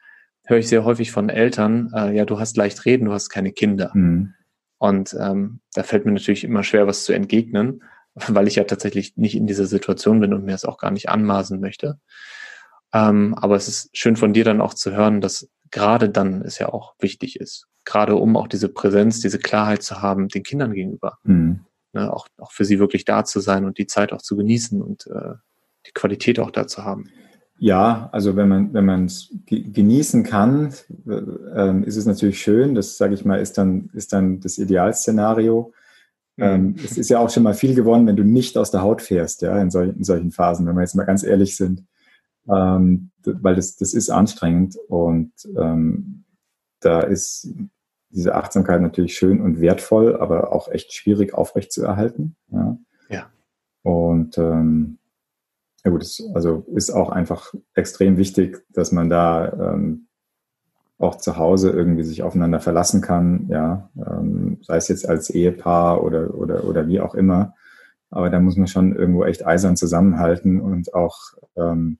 höre 0.45 0.57
ich 0.57 0.67
sehr 0.67 0.83
häufig 0.83 1.11
von 1.11 1.29
Eltern, 1.29 1.91
äh, 1.95 2.15
ja, 2.15 2.25
du 2.25 2.39
hast 2.39 2.57
leicht 2.57 2.85
reden, 2.85 3.05
du 3.05 3.13
hast 3.13 3.29
keine 3.29 3.51
Kinder. 3.51 3.91
Mhm. 3.93 4.33
Und 4.81 5.15
ähm, 5.19 5.59
da 5.75 5.83
fällt 5.83 6.05
mir 6.05 6.11
natürlich 6.11 6.43
immer 6.43 6.63
schwer, 6.63 6.87
was 6.87 7.03
zu 7.03 7.13
entgegnen, 7.13 7.83
weil 8.15 8.47
ich 8.47 8.55
ja 8.55 8.63
tatsächlich 8.63 9.15
nicht 9.15 9.35
in 9.35 9.45
dieser 9.45 9.67
Situation 9.67 10.19
bin 10.19 10.33
und 10.33 10.43
mir 10.43 10.55
es 10.55 10.65
auch 10.65 10.79
gar 10.79 10.89
nicht 10.89 11.07
anmaßen 11.07 11.61
möchte. 11.61 11.99
Ähm, 12.91 13.35
aber 13.35 13.55
es 13.55 13.67
ist 13.67 13.95
schön 13.95 14.15
von 14.15 14.33
dir 14.33 14.43
dann 14.43 14.59
auch 14.59 14.73
zu 14.73 14.91
hören, 14.91 15.21
dass 15.21 15.47
gerade 15.69 16.09
dann 16.09 16.41
es 16.41 16.57
ja 16.57 16.69
auch 16.69 16.95
wichtig 16.97 17.39
ist, 17.39 17.67
gerade 17.85 18.15
um 18.15 18.35
auch 18.35 18.47
diese 18.47 18.69
Präsenz, 18.69 19.19
diese 19.21 19.37
Klarheit 19.37 19.83
zu 19.83 20.01
haben 20.01 20.29
den 20.29 20.41
Kindern 20.41 20.73
gegenüber. 20.73 21.19
Mhm. 21.25 21.63
Ne, 21.93 22.11
auch, 22.11 22.27
auch 22.39 22.51
für 22.51 22.65
sie 22.65 22.79
wirklich 22.79 23.05
da 23.05 23.23
zu 23.23 23.39
sein 23.39 23.65
und 23.65 23.77
die 23.77 23.85
Zeit 23.85 24.11
auch 24.13 24.21
zu 24.23 24.35
genießen 24.35 24.81
und 24.81 25.05
äh, 25.07 25.35
die 25.85 25.91
Qualität 25.93 26.39
auch 26.39 26.49
da 26.49 26.65
zu 26.65 26.83
haben. 26.83 27.11
Ja, 27.61 28.09
also 28.11 28.35
wenn 28.35 28.47
man 28.47 28.73
wenn 28.73 28.85
man 28.85 29.05
es 29.05 29.31
genießen 29.45 30.23
kann, 30.23 30.73
äh, 31.07 31.81
ist 31.83 31.95
es 31.95 32.07
natürlich 32.07 32.41
schön. 32.41 32.73
Das 32.73 32.97
sage 32.97 33.13
ich 33.13 33.23
mal 33.23 33.39
ist 33.39 33.55
dann 33.59 33.91
ist 33.93 34.13
dann 34.13 34.39
das 34.39 34.57
Idealszenario. 34.57 35.71
Mhm. 36.37 36.43
Ähm, 36.43 36.75
es 36.83 36.97
ist 36.97 37.11
ja 37.11 37.19
auch 37.19 37.29
schon 37.29 37.43
mal 37.43 37.53
viel 37.53 37.75
gewonnen, 37.75 38.07
wenn 38.07 38.15
du 38.15 38.23
nicht 38.23 38.57
aus 38.57 38.71
der 38.71 38.81
Haut 38.81 39.03
fährst, 39.03 39.43
ja 39.43 39.61
in, 39.61 39.69
sol 39.69 39.93
in 39.95 40.03
solchen 40.03 40.31
Phasen, 40.31 40.65
wenn 40.65 40.73
wir 40.73 40.81
jetzt 40.81 40.95
mal 40.95 41.05
ganz 41.05 41.21
ehrlich 41.21 41.55
sind, 41.55 41.85
ähm, 42.49 43.11
weil 43.23 43.53
das 43.53 43.75
das 43.75 43.93
ist 43.93 44.09
anstrengend 44.09 44.75
und 44.87 45.31
ähm, 45.55 46.23
da 46.79 47.01
ist 47.01 47.47
diese 48.09 48.33
Achtsamkeit 48.33 48.81
natürlich 48.81 49.13
schön 49.13 49.39
und 49.39 49.61
wertvoll, 49.61 50.17
aber 50.17 50.51
auch 50.51 50.67
echt 50.67 50.93
schwierig 50.93 51.35
aufrecht 51.35 51.71
zu 51.71 51.83
erhalten. 51.83 52.35
Ja. 52.51 52.77
ja. 53.07 53.29
Und 53.83 54.39
ähm, 54.39 54.97
ja 55.83 55.91
gut, 55.91 56.03
es 56.03 56.23
also 56.33 56.65
ist 56.75 56.91
auch 56.91 57.09
einfach 57.09 57.53
extrem 57.73 58.17
wichtig, 58.17 58.63
dass 58.69 58.91
man 58.91 59.09
da 59.09 59.73
ähm, 59.73 60.07
auch 60.97 61.15
zu 61.15 61.37
Hause 61.37 61.71
irgendwie 61.71 62.03
sich 62.03 62.21
aufeinander 62.21 62.59
verlassen 62.59 63.01
kann, 63.01 63.47
ja, 63.49 63.89
ähm, 63.97 64.59
sei 64.61 64.77
es 64.77 64.87
jetzt 64.87 65.07
als 65.07 65.29
Ehepaar 65.31 66.03
oder, 66.03 66.35
oder, 66.35 66.63
oder 66.65 66.87
wie 66.87 66.99
auch 67.01 67.15
immer. 67.15 67.55
Aber 68.11 68.29
da 68.29 68.39
muss 68.39 68.57
man 68.57 68.67
schon 68.67 68.95
irgendwo 68.95 69.23
echt 69.23 69.45
eisern 69.45 69.75
zusammenhalten 69.75 70.61
und 70.61 70.93
auch 70.93 71.17
ähm, 71.55 71.97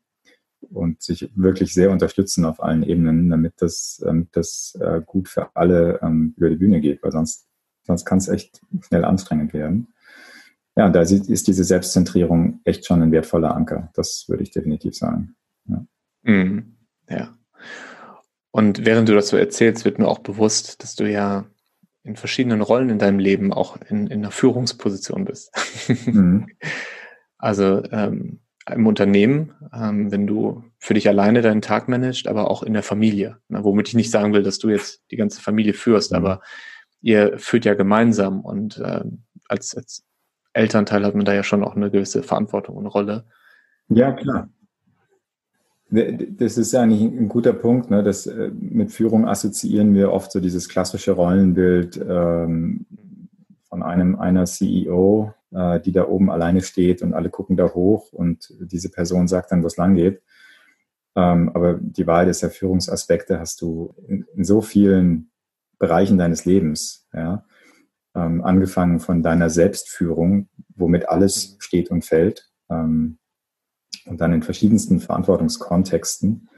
und 0.69 1.01
sich 1.01 1.31
wirklich 1.35 1.73
sehr 1.73 1.91
unterstützen 1.91 2.45
auf 2.45 2.61
allen 2.61 2.83
Ebenen, 2.83 3.29
damit 3.29 3.53
das, 3.57 3.99
damit 4.03 4.29
das 4.33 4.77
äh, 4.79 5.01
gut 5.05 5.27
für 5.27 5.55
alle 5.55 5.99
ähm, 6.03 6.33
über 6.37 6.49
die 6.49 6.55
Bühne 6.55 6.81
geht, 6.81 7.01
weil 7.01 7.11
sonst, 7.11 7.47
sonst 7.83 8.05
kann 8.05 8.19
es 8.19 8.27
echt 8.27 8.61
schnell 8.81 9.03
anstrengend 9.03 9.53
werden. 9.53 9.93
Ja, 10.81 10.89
da 10.89 11.01
ist 11.01 11.47
diese 11.47 11.63
Selbstzentrierung 11.63 12.59
echt 12.63 12.87
schon 12.87 13.03
ein 13.03 13.11
wertvoller 13.11 13.55
Anker. 13.55 13.91
Das 13.93 14.25
würde 14.27 14.41
ich 14.41 14.49
definitiv 14.49 14.95
sagen. 14.95 15.35
Ja. 15.65 15.85
Mm, 16.23 16.75
ja. 17.07 17.37
Und 18.49 18.83
während 18.83 19.07
du 19.07 19.13
das 19.13 19.27
so 19.27 19.37
erzählst, 19.37 19.85
wird 19.85 19.99
mir 19.99 20.07
auch 20.07 20.17
bewusst, 20.17 20.81
dass 20.81 20.95
du 20.95 21.07
ja 21.07 21.45
in 22.01 22.15
verschiedenen 22.15 22.61
Rollen 22.61 22.89
in 22.89 22.97
deinem 22.97 23.19
Leben 23.19 23.53
auch 23.53 23.77
in, 23.89 24.07
in 24.07 24.21
einer 24.21 24.31
Führungsposition 24.31 25.25
bist. 25.25 25.53
Mhm. 26.07 26.47
Also 27.37 27.83
ähm, 27.91 28.39
im 28.67 28.87
Unternehmen, 28.87 29.53
ähm, 29.73 30.11
wenn 30.11 30.25
du 30.25 30.63
für 30.79 30.95
dich 30.95 31.07
alleine 31.07 31.43
deinen 31.43 31.61
Tag 31.61 31.89
managst, 31.89 32.27
aber 32.27 32.49
auch 32.49 32.63
in 32.63 32.73
der 32.73 32.81
Familie. 32.81 33.37
Na, 33.49 33.63
womit 33.63 33.89
ich 33.89 33.93
nicht 33.93 34.09
sagen 34.09 34.33
will, 34.33 34.41
dass 34.41 34.57
du 34.57 34.69
jetzt 34.69 35.03
die 35.11 35.15
ganze 35.15 35.41
Familie 35.41 35.73
führst, 35.73 36.11
mhm. 36.11 36.17
aber 36.17 36.41
ihr 37.01 37.37
führt 37.37 37.65
ja 37.65 37.75
gemeinsam 37.75 38.41
und 38.41 38.79
äh, 38.79 39.03
als, 39.47 39.75
als 39.75 40.05
Elternteil 40.53 41.05
hat 41.05 41.15
man 41.15 41.25
da 41.25 41.33
ja 41.33 41.43
schon 41.43 41.63
auch 41.63 41.75
eine 41.75 41.91
gewisse 41.91 42.23
Verantwortung 42.23 42.75
und 42.77 42.87
Rolle. 42.87 43.25
Ja, 43.89 44.11
klar. 44.11 44.49
Das 45.89 46.57
ist 46.57 46.73
eigentlich 46.73 47.01
ein 47.01 47.27
guter 47.27 47.51
Punkt. 47.51 47.89
Ne? 47.89 48.01
Das, 48.01 48.25
äh, 48.25 48.49
mit 48.53 48.91
Führung 48.91 49.27
assoziieren 49.27 49.93
wir 49.93 50.13
oft 50.13 50.31
so 50.31 50.39
dieses 50.39 50.69
klassische 50.69 51.11
Rollenbild 51.11 51.97
ähm, 51.97 52.85
von 53.67 53.83
einem 53.83 54.17
einer 54.17 54.45
CEO, 54.45 55.33
äh, 55.51 55.81
die 55.81 55.91
da 55.91 56.07
oben 56.07 56.31
alleine 56.31 56.61
steht 56.61 57.01
und 57.01 57.13
alle 57.13 57.29
gucken 57.29 57.57
da 57.57 57.73
hoch 57.73 58.13
und 58.13 58.53
diese 58.61 58.89
Person 58.89 59.27
sagt 59.27 59.51
dann, 59.51 59.63
wo 59.63 59.67
es 59.67 59.75
lang 59.75 59.95
geht. 59.95 60.21
Ähm, 61.15 61.51
aber 61.53 61.73
die 61.73 62.07
Wahl 62.07 62.25
der 62.25 62.49
Führungsaspekte 62.49 63.39
hast 63.39 63.61
du 63.61 63.93
in, 64.07 64.25
in, 64.33 64.45
so 64.45 64.61
vielen 64.61 65.29
Bereichen 65.77 66.17
deines 66.17 66.45
Lebens. 66.45 67.07
Ja? 67.13 67.43
Ähm, 68.13 68.43
angefangen 68.43 68.99
von 68.99 69.23
deiner 69.23 69.49
Selbstführung, 69.49 70.49
womit 70.75 71.07
alles 71.07 71.55
steht 71.59 71.89
und 71.91 72.03
fällt. 72.03 72.49
Ähm, 72.69 73.19
und 74.05 74.19
dann 74.19 74.33
in 74.33 74.43
verschiedensten 74.43 74.99
Verantwortungskontexten, 74.99 76.49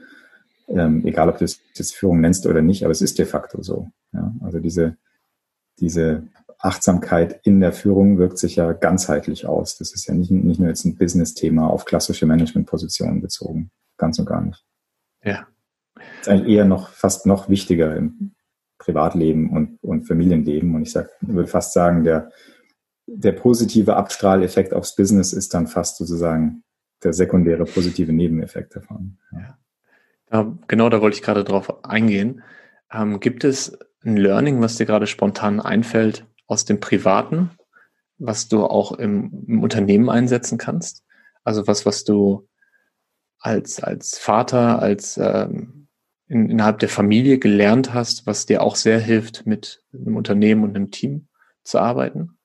ähm, 0.68 1.04
egal 1.04 1.28
ob 1.28 1.38
du 1.38 1.44
es 1.44 1.60
jetzt 1.74 1.94
Führung 1.94 2.20
nennst 2.20 2.46
oder 2.46 2.62
nicht, 2.62 2.84
aber 2.84 2.92
es 2.92 3.02
ist 3.02 3.18
de 3.18 3.26
facto 3.26 3.62
so. 3.62 3.90
Ja? 4.12 4.34
Also 4.40 4.58
diese, 4.58 4.96
diese 5.78 6.28
Achtsamkeit 6.58 7.40
in 7.44 7.60
der 7.60 7.72
Führung 7.72 8.18
wirkt 8.18 8.38
sich 8.38 8.56
ja 8.56 8.72
ganzheitlich 8.72 9.46
aus. 9.46 9.76
Das 9.76 9.94
ist 9.94 10.06
ja 10.06 10.14
nicht, 10.14 10.30
nicht 10.30 10.58
nur 10.58 10.68
jetzt 10.68 10.84
ein 10.84 10.96
Business-Thema 10.96 11.68
auf 11.68 11.84
klassische 11.84 12.26
Managementpositionen 12.26 13.20
bezogen. 13.20 13.70
Ganz 13.98 14.18
und 14.18 14.26
gar 14.26 14.40
nicht. 14.40 14.64
Ja. 15.22 15.46
ist 16.20 16.28
eigentlich 16.28 16.56
eher 16.56 16.64
noch, 16.64 16.88
fast 16.88 17.26
noch 17.26 17.48
wichtiger 17.48 17.94
im 17.96 18.33
Privatleben 18.84 19.50
und, 19.50 19.78
und 19.82 20.06
Familienleben. 20.06 20.74
Und 20.74 20.82
ich 20.82 20.92
sag, 20.92 21.10
würde 21.20 21.48
fast 21.48 21.72
sagen, 21.72 22.04
der, 22.04 22.30
der 23.06 23.32
positive 23.32 23.96
Abstrahleffekt 23.96 24.74
aufs 24.74 24.94
Business 24.94 25.32
ist 25.32 25.54
dann 25.54 25.66
fast 25.66 25.96
sozusagen 25.96 26.62
der 27.02 27.12
sekundäre 27.12 27.64
positive 27.64 28.12
Nebeneffekt 28.12 28.76
davon. 28.76 29.18
Ja. 29.32 29.58
ja 30.32 30.58
genau, 30.68 30.88
da 30.88 31.00
wollte 31.00 31.16
ich 31.16 31.22
gerade 31.22 31.44
drauf 31.44 31.84
eingehen. 31.84 32.42
Ähm, 32.92 33.20
gibt 33.20 33.44
es 33.44 33.78
ein 34.04 34.16
Learning, 34.16 34.60
was 34.60 34.76
dir 34.76 34.86
gerade 34.86 35.06
spontan 35.06 35.60
einfällt 35.60 36.26
aus 36.46 36.64
dem 36.64 36.80
Privaten, 36.80 37.50
was 38.18 38.48
du 38.48 38.64
auch 38.64 38.92
im, 38.92 39.44
im 39.46 39.62
Unternehmen 39.62 40.10
einsetzen 40.10 40.58
kannst? 40.58 41.02
Also 41.42 41.66
was, 41.66 41.86
was 41.86 42.04
du 42.04 42.48
als, 43.38 43.82
als 43.82 44.18
Vater, 44.18 44.80
als 44.80 45.18
ähm, 45.18 45.83
in, 46.34 46.50
innerhalb 46.50 46.80
der 46.80 46.88
Familie 46.88 47.38
gelernt 47.38 47.94
hast, 47.94 48.26
was 48.26 48.46
dir 48.46 48.62
auch 48.62 48.76
sehr 48.76 48.98
hilft, 48.98 49.46
mit 49.46 49.82
einem 49.92 50.16
Unternehmen 50.16 50.64
und 50.64 50.76
einem 50.76 50.90
Team 50.90 51.28
zu 51.62 51.78
arbeiten? 51.78 52.36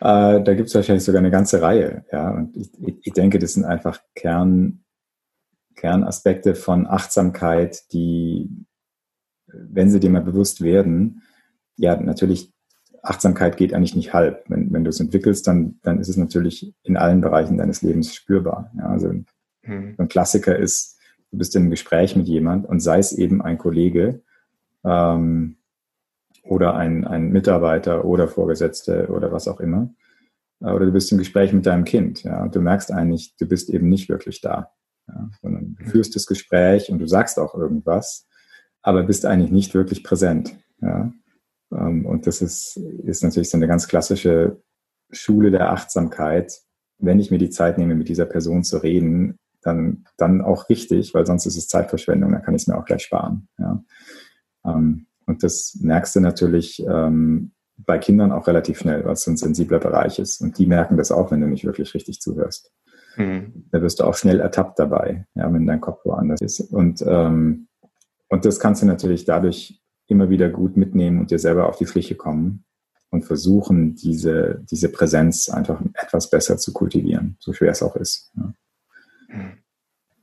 da 0.00 0.54
gibt 0.54 0.68
es 0.68 0.74
wahrscheinlich 0.74 1.04
sogar 1.04 1.20
eine 1.20 1.30
ganze 1.30 1.60
Reihe. 1.62 2.04
Ja, 2.12 2.30
und 2.30 2.56
ich, 2.56 2.70
ich 3.02 3.12
denke, 3.12 3.38
das 3.38 3.54
sind 3.54 3.64
einfach 3.64 4.00
Kern, 4.14 4.84
Kernaspekte 5.74 6.54
von 6.54 6.86
Achtsamkeit, 6.86 7.92
die, 7.92 8.48
wenn 9.46 9.90
sie 9.90 10.00
dir 10.00 10.10
mal 10.10 10.22
bewusst 10.22 10.62
werden, 10.62 11.22
ja, 11.76 11.96
natürlich, 11.96 12.52
Achtsamkeit 13.02 13.56
geht 13.56 13.74
eigentlich 13.74 13.96
nicht 13.96 14.12
halb. 14.12 14.44
Wenn, 14.48 14.72
wenn 14.72 14.84
du 14.84 14.90
es 14.90 15.00
entwickelst, 15.00 15.46
dann, 15.46 15.78
dann 15.82 16.00
ist 16.00 16.08
es 16.08 16.16
natürlich 16.16 16.74
in 16.82 16.96
allen 16.96 17.20
Bereichen 17.20 17.58
deines 17.58 17.82
Lebens 17.82 18.14
spürbar. 18.14 18.70
Ja, 18.76 18.86
also 18.86 19.12
mhm. 19.62 19.94
ein 19.96 20.08
Klassiker 20.08 20.56
ist, 20.56 20.98
du 21.30 21.38
bist 21.38 21.54
in 21.54 21.62
einem 21.62 21.70
Gespräch 21.70 22.16
mit 22.16 22.26
jemand 22.26 22.66
und 22.66 22.80
sei 22.80 22.98
es 22.98 23.12
eben 23.12 23.42
ein 23.42 23.58
Kollege, 23.58 24.22
ähm, 24.84 25.56
oder 26.44 26.74
ein, 26.74 27.06
ein 27.06 27.30
Mitarbeiter 27.30 28.04
oder 28.04 28.26
Vorgesetzte 28.26 29.08
oder 29.08 29.30
was 29.32 29.48
auch 29.48 29.60
immer. 29.60 29.90
Äh, 30.60 30.70
oder 30.70 30.86
du 30.86 30.92
bist 30.92 31.12
im 31.12 31.18
Gespräch 31.18 31.52
mit 31.52 31.66
deinem 31.66 31.84
Kind, 31.84 32.22
ja, 32.24 32.42
und 32.42 32.54
du 32.54 32.60
merkst 32.60 32.90
eigentlich, 32.92 33.36
du 33.36 33.46
bist 33.46 33.70
eben 33.70 33.88
nicht 33.88 34.08
wirklich 34.08 34.40
da. 34.40 34.72
Ja, 35.06 35.30
sondern 35.40 35.76
du 35.76 35.84
führst 35.86 36.14
das 36.16 36.26
Gespräch 36.26 36.90
und 36.90 36.98
du 36.98 37.06
sagst 37.06 37.38
auch 37.38 37.54
irgendwas, 37.54 38.28
aber 38.82 39.02
bist 39.04 39.24
eigentlich 39.24 39.50
nicht 39.50 39.74
wirklich 39.74 40.04
präsent. 40.04 40.54
Ja. 40.82 41.12
Ähm, 41.72 42.06
und 42.06 42.26
das 42.26 42.42
ist, 42.42 42.76
ist 42.76 43.22
natürlich 43.22 43.50
so 43.50 43.56
eine 43.56 43.68
ganz 43.68 43.88
klassische 43.88 44.60
Schule 45.10 45.50
der 45.50 45.72
Achtsamkeit. 45.72 46.60
Wenn 46.98 47.20
ich 47.20 47.30
mir 47.30 47.38
die 47.38 47.50
Zeit 47.50 47.78
nehme, 47.78 47.94
mit 47.94 48.08
dieser 48.08 48.26
Person 48.26 48.64
zu 48.64 48.78
reden, 48.78 49.38
dann, 49.62 50.04
dann 50.16 50.40
auch 50.40 50.68
richtig, 50.68 51.14
weil 51.14 51.26
sonst 51.26 51.46
ist 51.46 51.56
es 51.56 51.68
Zeitverschwendung, 51.68 52.32
dann 52.32 52.42
kann 52.42 52.54
ich 52.54 52.62
es 52.62 52.68
mir 52.68 52.76
auch 52.76 52.84
gleich 52.84 53.02
sparen. 53.02 53.48
Ja. 53.58 53.84
Ähm, 54.64 55.06
und 55.26 55.42
das 55.42 55.78
merkst 55.80 56.16
du 56.16 56.20
natürlich 56.20 56.82
ähm, 56.88 57.52
bei 57.76 57.98
Kindern 57.98 58.32
auch 58.32 58.46
relativ 58.46 58.78
schnell, 58.78 59.04
was 59.04 59.22
so 59.22 59.30
ein 59.30 59.36
sensibler 59.36 59.78
Bereich 59.78 60.18
ist. 60.18 60.40
Und 60.40 60.58
die 60.58 60.66
merken 60.66 60.96
das 60.96 61.12
auch, 61.12 61.30
wenn 61.30 61.40
du 61.40 61.46
nicht 61.46 61.64
wirklich 61.64 61.94
richtig 61.94 62.20
zuhörst. 62.20 62.72
Mhm. 63.16 63.66
Da 63.70 63.82
wirst 63.82 64.00
du 64.00 64.04
auch 64.04 64.14
schnell 64.14 64.40
ertappt 64.40 64.78
dabei, 64.78 65.26
ja, 65.34 65.52
wenn 65.52 65.66
dein 65.66 65.80
Kopf 65.80 66.04
woanders 66.04 66.40
ist. 66.40 66.60
Und, 66.60 67.04
ähm, 67.06 67.68
und 68.28 68.44
das 68.44 68.58
kannst 68.58 68.82
du 68.82 68.86
natürlich 68.86 69.24
dadurch 69.24 69.77
immer 70.08 70.30
wieder 70.30 70.48
gut 70.48 70.76
mitnehmen 70.76 71.20
und 71.20 71.30
dir 71.30 71.38
selber 71.38 71.68
auf 71.68 71.76
die 71.76 71.86
Schliche 71.86 72.16
kommen 72.16 72.64
und 73.10 73.24
versuchen, 73.24 73.94
diese, 73.94 74.64
diese 74.70 74.90
Präsenz 74.90 75.48
einfach 75.48 75.80
etwas 75.94 76.30
besser 76.30 76.58
zu 76.58 76.72
kultivieren, 76.72 77.36
so 77.38 77.52
schwer 77.52 77.70
es 77.70 77.82
auch 77.82 77.96
ist. 77.96 78.32
Ja. 78.36 78.52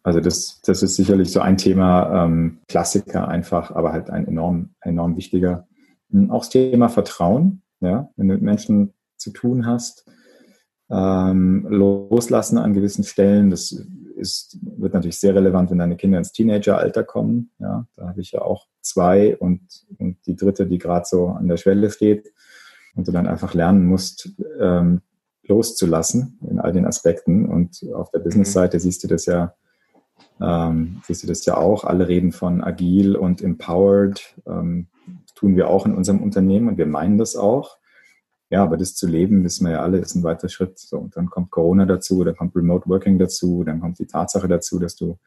Also 0.04 0.20
das, 0.20 0.62
das 0.62 0.84
ist 0.84 0.96
sicherlich 0.96 1.32
so 1.32 1.40
ein 1.40 1.58
Thema, 1.58 2.26
ähm, 2.26 2.60
Klassiker 2.68 3.28
einfach, 3.28 3.72
aber 3.72 3.92
halt 3.92 4.12
ein 4.12 4.28
enorm, 4.28 4.76
enorm 4.82 5.18
wichtiger. 5.18 5.68
Hm, 6.12 6.30
auch 6.30 6.42
das 6.42 6.50
Thema 6.50 6.90
Vertrauen, 6.90 7.64
ja, 7.80 8.10
wenn 8.16 8.28
du 8.28 8.36
mit 8.36 8.44
Menschen 8.44 8.94
zu 9.18 9.32
tun 9.32 9.66
hast, 9.66 10.06
ähm, 10.92 11.66
loslassen 11.68 12.60
an 12.60 12.74
gewissen 12.74 13.04
Stellen, 13.04 13.50
das 13.50 13.84
ist, 14.16 14.58
wird 14.62 14.94
natürlich 14.94 15.20
sehr 15.20 15.36
relevant, 15.36 15.72
wenn 15.72 15.78
deine 15.78 15.98
Kinder 15.98 16.18
ins 16.18 16.32
Teenageralter 16.32 17.04
kommen. 17.04 17.52
Ja, 17.60 17.86
da 17.96 18.08
habe 18.10 18.22
ich 18.22 18.32
ja 18.32 18.42
auch 18.42 18.68
zwei 18.82 19.36
und, 19.38 19.62
und 19.98 20.18
die 20.26 20.36
dritte, 20.36 20.68
die 20.68 20.78
gerade 20.78 21.06
so 21.06 21.28
an 21.28 21.48
der 21.48 21.58
Schwelle 21.58 21.90
steht 21.90 22.34
und 22.96 23.08
du 23.08 23.12
dann 23.12 23.28
einfach 23.28 23.54
lernen 23.54 23.86
musst, 23.86 24.30
ähm, 24.60 25.02
loszulassen 25.44 26.40
in 26.50 26.60
all 26.60 26.72
den 26.72 26.86
Aspekten. 26.86 27.46
Und 27.46 27.86
auf 27.94 28.10
der. 28.12 28.20
Business-Seite 28.20 28.80
siehst 28.80 29.04
du 29.04 29.08
das 29.08 29.26
ja 29.26 29.54
ähm, 30.42 31.02
siehst 31.06 31.24
du 31.24 31.28
das 31.28 31.46
ja 31.46 31.58
auch. 31.58 31.84
Alle 31.84 32.08
reden 32.08 32.32
von 32.32 32.64
agil 32.64 33.16
und 33.16 33.42
empowered. 33.42 34.36
Ähm, 34.48 34.88
tun 35.36 35.56
wir 35.56 35.70
auch 35.70 35.86
in 35.86 35.94
unserem 35.94 36.22
Unternehmen 36.22 36.68
und 36.68 36.78
wir 36.78 36.86
meinen 36.86 37.18
das 37.18 37.36
auch. 37.36 37.78
Ja, 38.50 38.64
aber 38.64 38.78
das 38.78 38.96
zu 38.96 39.08
leben, 39.08 39.44
wissen 39.44 39.66
wir 39.66 39.74
ja 39.74 39.82
alle, 39.82 39.98
ist 39.98 40.16
ein 40.16 40.24
weiter 40.24 40.50
Schritt. 40.50 40.78
So, 40.78 40.98
und 41.00 41.18
dann 41.18 41.30
kommt 41.30 41.52
Corona 41.52 41.86
dazu, 41.86 42.24
dann 42.24 42.36
kommt 42.36 42.56
Remote 42.56 42.88
Working 42.88 43.18
dazu, 43.18 43.64
dann 43.64 43.80
kommt 43.80 44.00
die 44.00 44.06
Tatsache 44.06 44.48
dazu, 44.48 44.80
dass 44.80 44.96
du 44.96 45.18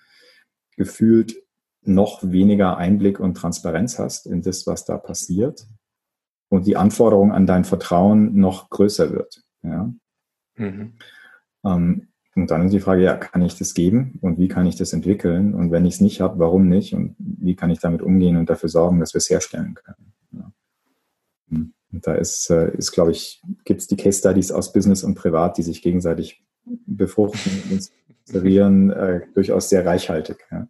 gefühlt 0.76 1.42
noch 1.82 2.20
weniger 2.22 2.76
Einblick 2.76 3.18
und 3.18 3.34
Transparenz 3.34 3.98
hast 3.98 4.26
in 4.26 4.42
das, 4.42 4.66
was 4.66 4.84
da 4.84 4.98
passiert. 4.98 5.66
Und 6.48 6.66
die 6.66 6.76
Anforderung 6.76 7.32
an 7.32 7.46
dein 7.46 7.64
Vertrauen 7.64 8.38
noch 8.38 8.70
größer 8.70 9.12
wird. 9.12 9.42
Ja. 9.62 9.92
Mhm. 10.56 10.94
Ähm, 11.64 12.08
und 12.34 12.50
dann 12.50 12.66
ist 12.66 12.72
die 12.72 12.80
Frage, 12.80 13.02
ja, 13.02 13.16
kann 13.16 13.42
ich 13.42 13.58
das 13.58 13.74
geben 13.74 14.18
und 14.22 14.38
wie 14.38 14.48
kann 14.48 14.64
ich 14.64 14.76
das 14.76 14.92
entwickeln? 14.92 15.54
Und 15.54 15.72
wenn 15.72 15.84
ich 15.84 15.94
es 15.94 16.00
nicht 16.00 16.20
habe, 16.20 16.38
warum 16.38 16.68
nicht? 16.68 16.94
Und 16.94 17.16
wie 17.18 17.56
kann 17.56 17.70
ich 17.70 17.80
damit 17.80 18.00
umgehen 18.00 18.36
und 18.36 18.48
dafür 18.48 18.68
sorgen, 18.68 19.00
dass 19.00 19.12
wir 19.12 19.18
es 19.18 19.28
herstellen 19.28 19.74
können? 19.74 20.12
Ja. 20.30 20.52
Und 21.92 22.06
da 22.06 22.14
ist, 22.14 22.50
äh, 22.50 22.70
ist 22.76 22.92
glaube 22.92 23.12
ich, 23.12 23.42
gibt 23.64 23.80
es 23.80 23.86
die 23.86 23.96
Case 23.96 24.18
Studies 24.18 24.52
aus 24.52 24.72
Business 24.72 25.02
und 25.02 25.14
Privat, 25.14 25.56
die 25.58 25.62
sich 25.62 25.82
gegenseitig 25.82 26.44
befruchten, 26.64 27.62
inspirieren, 27.70 28.90
äh, 28.92 29.20
durchaus 29.34 29.68
sehr 29.68 29.86
reichhaltig. 29.86 30.38
Ja. 30.50 30.68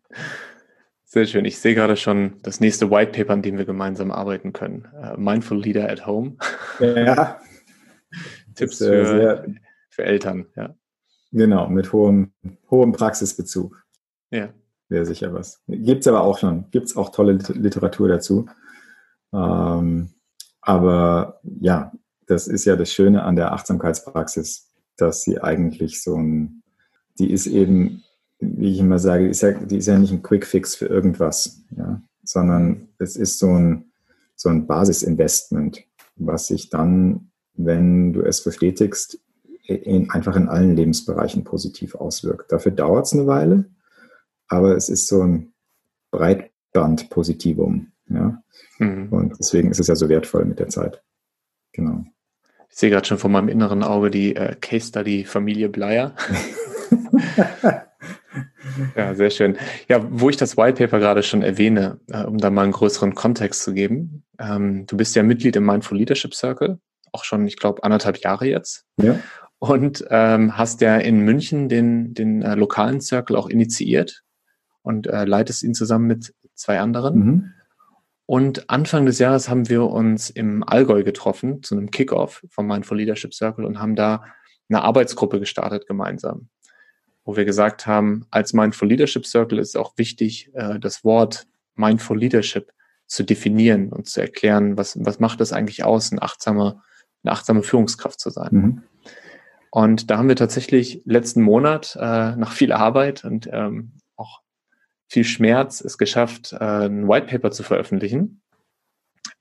Sehr 1.05 1.25
schön. 1.25 1.45
Ich 1.47 1.59
sehe 1.59 1.75
gerade 1.75 1.97
schon 1.97 2.35
das 2.43 2.61
nächste 2.61 2.91
White 2.91 3.13
Paper, 3.13 3.33
an 3.33 3.43
dem 3.43 3.57
wir 3.57 3.65
gemeinsam 3.65 4.11
arbeiten 4.11 4.53
können. 4.53 4.87
Uh, 4.93 5.19
Mindful 5.19 5.59
Leader 5.59 5.89
at 5.91 6.07
Home. 6.07 6.37
Ja. 6.81 7.41
Tipps 8.55 8.81
ist, 8.81 8.89
äh, 8.89 9.05
für, 9.05 9.47
für 9.89 10.05
Eltern, 10.05 10.47
ja. 10.55 10.75
Genau, 11.33 11.69
mit 11.69 11.93
hohem, 11.93 12.33
hohem 12.71 12.93
Praxisbezug. 12.93 13.85
Ja. 14.31 14.51
Wäre 14.89 15.05
sicher 15.05 15.33
was. 15.33 15.63
Gibt 15.67 16.01
es 16.01 16.09
aber 16.09 16.23
auch 16.23 16.39
schon. 16.39 16.71
Gibt 16.71 16.87
es 16.87 16.97
auch 16.97 17.11
tolle 17.11 17.33
Literatur 17.33 18.09
dazu. 18.09 18.47
Ähm, 19.33 20.11
aber 20.69 21.41
ja, 21.61 21.93
das 22.27 22.47
ist 22.47 22.67
ja 22.67 22.77
das 22.77 22.93
Schöne 22.93 23.23
an 23.23 23.37
der 23.37 23.53
Achtsamkeitspraxis, 23.53 24.69
dass 24.99 25.23
sie 25.23 25.41
eigentlich 25.41 26.03
so 26.03 26.17
ein, 26.17 26.63
die 27.19 27.33
ist 27.33 27.47
eben, 27.47 28.05
wie 28.39 28.73
ich 28.73 28.79
immer 28.79 28.99
sage, 28.99 29.25
die 29.25 29.31
ist 29.31 29.41
ja, 29.41 29.53
die 29.53 29.79
ist 29.79 29.87
ja 29.87 29.99
nicht 29.99 30.13
ein 30.13 30.23
Quick-Fix 30.23 30.75
für 30.75 30.85
irgendwas, 30.85 31.63
ja, 31.75 32.03
sondern 32.23 32.89
es 32.99 33.17
ist 33.17 33.39
so 33.39 33.51
ein, 33.51 33.93
so 34.37 34.51
ein 34.51 34.67
Basisinvestment, 34.67 35.85
was 36.17 36.49
sich 36.49 36.69
dann, 36.69 37.31
wenn 37.55 38.13
du 38.13 38.21
es 38.21 38.45
bestätigst, 38.45 39.21
in, 39.65 40.11
einfach 40.11 40.37
in 40.37 40.51
allen 40.51 40.77
Lebensbereichen 40.77 41.45
positiv 41.45 41.95
auswirkt. 41.95 42.53
Dafür 42.53 42.73
dauert 42.73 43.07
es 43.07 43.15
eine 43.15 43.27
Weile, 43.27 43.71
aber 44.49 44.77
es 44.77 44.91
ist 44.91 45.07
so 45.07 45.23
ein 45.23 45.55
Breitband-Positivum. 46.11 47.91
Ja? 48.11 48.43
Mhm. 48.79 49.09
Und 49.11 49.39
deswegen 49.39 49.71
ist 49.71 49.81
es 49.81 49.87
ja 49.87 49.95
so 49.95 50.09
wertvoll 50.09 50.45
mit 50.45 50.59
der 50.59 50.69
Zeit. 50.69 51.03
Genau. 51.73 52.05
Ich 52.71 52.77
sehe 52.77 52.91
gerade 52.91 53.07
schon 53.07 53.19
vor 53.19 53.31
meinem 53.31 53.49
inneren 53.49 53.83
Auge 53.83 54.11
die 54.11 54.37
äh, 54.37 54.55
Case 54.61 54.89
Study 54.89 55.25
Familie 55.25 55.69
Bleier. 55.69 56.15
ja, 58.97 59.15
sehr 59.15 59.31
schön. 59.31 59.57
Ja, 59.89 60.07
wo 60.11 60.31
ich 60.31 60.37
das 60.37 60.57
White 60.57 60.85
Paper 60.85 60.99
gerade 60.99 61.23
schon 61.23 61.43
erwähne, 61.43 61.99
äh, 62.09 62.25
um 62.25 62.39
da 62.39 62.51
mal 62.51 62.63
einen 62.63 62.73
größeren 62.73 63.15
Kontext 63.15 63.63
zu 63.63 63.73
geben. 63.73 64.25
Ähm, 64.39 64.87
du 64.87 64.97
bist 64.97 65.17
ja 65.17 65.23
Mitglied 65.23 65.57
im 65.57 65.67
Mindful 65.67 65.99
Leadership 65.99 66.35
Circle, 66.35 66.79
auch 67.13 67.25
schon, 67.25 67.47
ich 67.47 67.57
glaube, 67.57 67.85
anderthalb 67.85 68.19
Jahre 68.19 68.47
jetzt. 68.47 68.85
Ja. 69.01 69.19
Und 69.59 70.05
ähm, 70.11 70.57
hast 70.57 70.81
ja 70.81 70.97
in 70.99 71.21
München 71.21 71.69
den, 71.69 72.15
den 72.15 72.43
äh, 72.43 72.55
lokalen 72.55 73.01
Circle 73.01 73.35
auch 73.35 73.49
initiiert 73.49 74.23
und 74.83 75.09
äh, 75.09 75.25
leitest 75.25 75.65
ihn 75.65 75.75
zusammen 75.75 76.07
mit 76.07 76.35
zwei 76.55 76.79
anderen. 76.79 77.19
Mhm. 77.19 77.53
Und 78.31 78.69
Anfang 78.69 79.07
des 79.07 79.19
Jahres 79.21 79.49
haben 79.49 79.71
wir 79.71 79.85
uns 79.85 80.29
im 80.29 80.63
Allgäu 80.63 81.03
getroffen 81.03 81.63
zu 81.63 81.75
einem 81.75 81.91
Kickoff 81.91 82.45
vom 82.51 82.67
Mindful 82.67 82.99
Leadership 82.99 83.33
Circle 83.33 83.65
und 83.65 83.81
haben 83.81 83.97
da 83.97 84.23
eine 84.69 84.83
Arbeitsgruppe 84.83 85.41
gestartet 85.41 85.87
gemeinsam, 85.87 86.51
wo 87.25 87.37
wir 87.37 87.47
gesagt 87.47 87.87
haben, 87.87 88.27
als 88.31 88.53
Mindful 88.53 88.87
Leadership 88.87 89.25
Circle 89.25 89.59
ist 89.59 89.79
auch 89.79 89.97
wichtig, 89.97 90.51
äh, 90.53 90.79
das 90.79 91.05
Wort 91.05 91.47
Mindful 91.75 92.19
Leadership 92.19 92.71
zu 93.07 93.23
definieren 93.23 93.89
und 93.95 94.09
zu 94.09 94.21
erklären, 94.21 94.77
was, 94.77 95.03
was 95.03 95.21
macht 95.21 95.41
es 95.41 95.55
eigentlich 95.55 95.85
aus, 95.85 96.13
ein 96.13 96.21
achtsamer, 96.21 96.83
eine 97.25 97.33
achtsame 97.33 97.63
Führungskraft 97.63 98.21
zu 98.21 98.29
sein. 98.29 98.51
Mhm. 98.53 98.83
Und 99.71 100.11
da 100.11 100.19
haben 100.19 100.29
wir 100.29 100.37
tatsächlich 100.37 101.01
letzten 101.07 101.41
Monat 101.41 101.97
äh, 101.99 102.37
nach 102.37 102.53
viel 102.53 102.73
Arbeit 102.73 103.25
und 103.25 103.49
ähm, 103.51 103.93
auch 104.17 104.43
viel 105.09 105.25
Schmerz 105.25 105.81
es 105.81 105.99
geschafft, 105.99 106.53
äh, 106.53 106.87
ein 106.87 107.09
White 107.09 107.27
Paper 107.27 107.51
zu 107.51 107.63
veröffentlichen, 107.63 108.43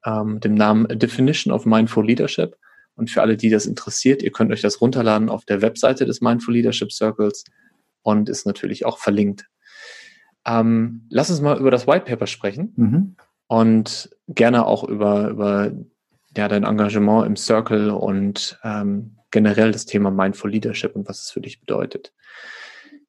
ähm, 0.05 0.39
dem 0.39 0.55
Namen 0.55 0.89
A 0.89 0.95
Definition 0.95 1.53
of 1.53 1.65
Mindful 1.65 2.05
Leadership. 2.05 2.55
Und 2.95 3.11
für 3.11 3.21
alle, 3.21 3.37
die 3.37 3.49
das 3.49 3.67
interessiert, 3.67 4.23
ihr 4.23 4.31
könnt 4.31 4.51
euch 4.51 4.61
das 4.61 4.81
runterladen 4.81 5.29
auf 5.29 5.45
der 5.45 5.61
Webseite 5.61 6.05
des 6.05 6.21
Mindful 6.21 6.55
Leadership 6.55 6.91
Circles 6.91 7.43
und 8.01 8.29
ist 8.29 8.47
natürlich 8.47 8.85
auch 8.85 8.97
verlinkt. 8.97 9.45
Ähm, 10.45 11.05
lass 11.09 11.29
uns 11.29 11.41
mal 11.41 11.59
über 11.59 11.69
das 11.69 11.85
White 11.85 12.05
Paper 12.05 12.25
sprechen 12.25 12.73
mhm. 12.75 13.15
und 13.47 14.09
gerne 14.29 14.65
auch 14.65 14.83
über, 14.85 15.27
über 15.27 15.71
ja, 16.35 16.47
dein 16.47 16.63
Engagement 16.63 17.27
im 17.27 17.35
Circle 17.35 17.91
und 17.91 18.57
ähm, 18.63 19.17
generell 19.29 19.71
das 19.71 19.85
Thema 19.85 20.09
Mindful 20.09 20.51
Leadership 20.51 20.95
und 20.95 21.07
was 21.07 21.23
es 21.23 21.31
für 21.31 21.41
dich 21.41 21.59
bedeutet. 21.59 22.13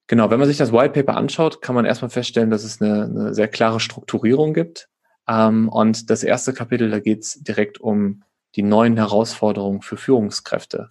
Genau, 0.09 0.31
wenn 0.31 0.39
man 0.39 0.49
sich 0.49 0.57
das 0.57 0.73
White 0.73 0.95
Paper 0.95 1.17
anschaut, 1.17 1.61
kann 1.61 1.75
man 1.75 1.85
erstmal 1.85 2.11
feststellen, 2.11 2.51
dass 2.51 2.65
es 2.65 2.81
eine, 2.81 3.05
eine 3.05 3.35
sehr 3.35 3.47
klare 3.47 3.79
Strukturierung 3.79 4.55
gibt. 4.55 4.89
Ähm, 5.29 5.69
und 5.69 6.11
das 6.11 6.25
erste 6.25 6.55
Kapitel, 6.55 6.91
da 6.91 6.99
geht 6.99 7.21
es 7.21 7.35
direkt 7.43 7.79
um 7.79 8.25
die 8.57 8.63
neuen 8.63 8.97
Herausforderungen 8.97 9.83
für 9.83 9.99
Führungskräfte. 9.99 10.89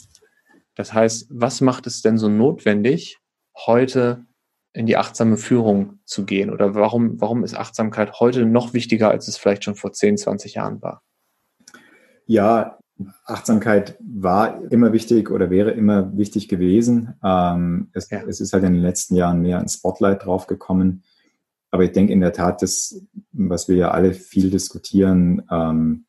Das 0.76 0.94
heißt, 0.94 1.28
was 1.32 1.62
macht 1.62 1.88
es 1.88 2.04
denn 2.04 2.20
so 2.20 2.30
notwendig, 2.30 3.18
heute 3.66 4.26
in 4.74 4.86
die 4.86 4.98
achtsame 4.98 5.38
Führung 5.38 6.00
zu 6.06 6.24
gehen? 6.24 6.52
Oder 6.52 6.76
warum, 6.76 7.20
warum 7.20 7.44
ist 7.44 7.56
Achtsamkeit 7.56 8.20
heute 8.20 8.46
noch 8.46 8.74
wichtiger, 8.74 9.10
als 9.10 9.28
es 9.28 9.38
vielleicht 9.38 9.64
schon 9.64 9.74
vor 9.74 9.92
10, 9.94 10.18
20 10.18 10.54
Jahren 10.54 10.80
war? 10.84 11.02
Ja, 12.28 12.77
Achtsamkeit 13.26 13.98
war 14.00 14.62
immer 14.72 14.94
wichtig 14.94 15.30
oder 15.30 15.50
wäre 15.50 15.72
immer 15.72 16.16
wichtig 16.18 16.48
gewesen. 16.48 17.14
Ähm, 17.24 17.90
es, 17.94 18.10
ja. 18.10 18.22
es, 18.28 18.42
ist 18.42 18.54
halt 18.54 18.64
in 18.64 18.74
den 18.74 18.82
letzten 18.82 19.16
Jahren 19.16 19.42
mehr 19.42 19.60
ein 19.60 19.68
Spotlight 19.68 20.26
drauf 20.26 20.48
gekommen. 20.48 21.04
Aber 21.70 21.84
ich 21.84 21.92
denke 21.92 22.14
in 22.14 22.22
der 22.22 22.34
Tat, 22.34 22.62
das, 22.62 23.02
was 23.32 23.68
wir 23.68 23.76
ja 23.76 23.92
alle 23.92 24.14
viel 24.14 24.50
diskutieren, 24.50 25.44
ähm, 25.52 26.06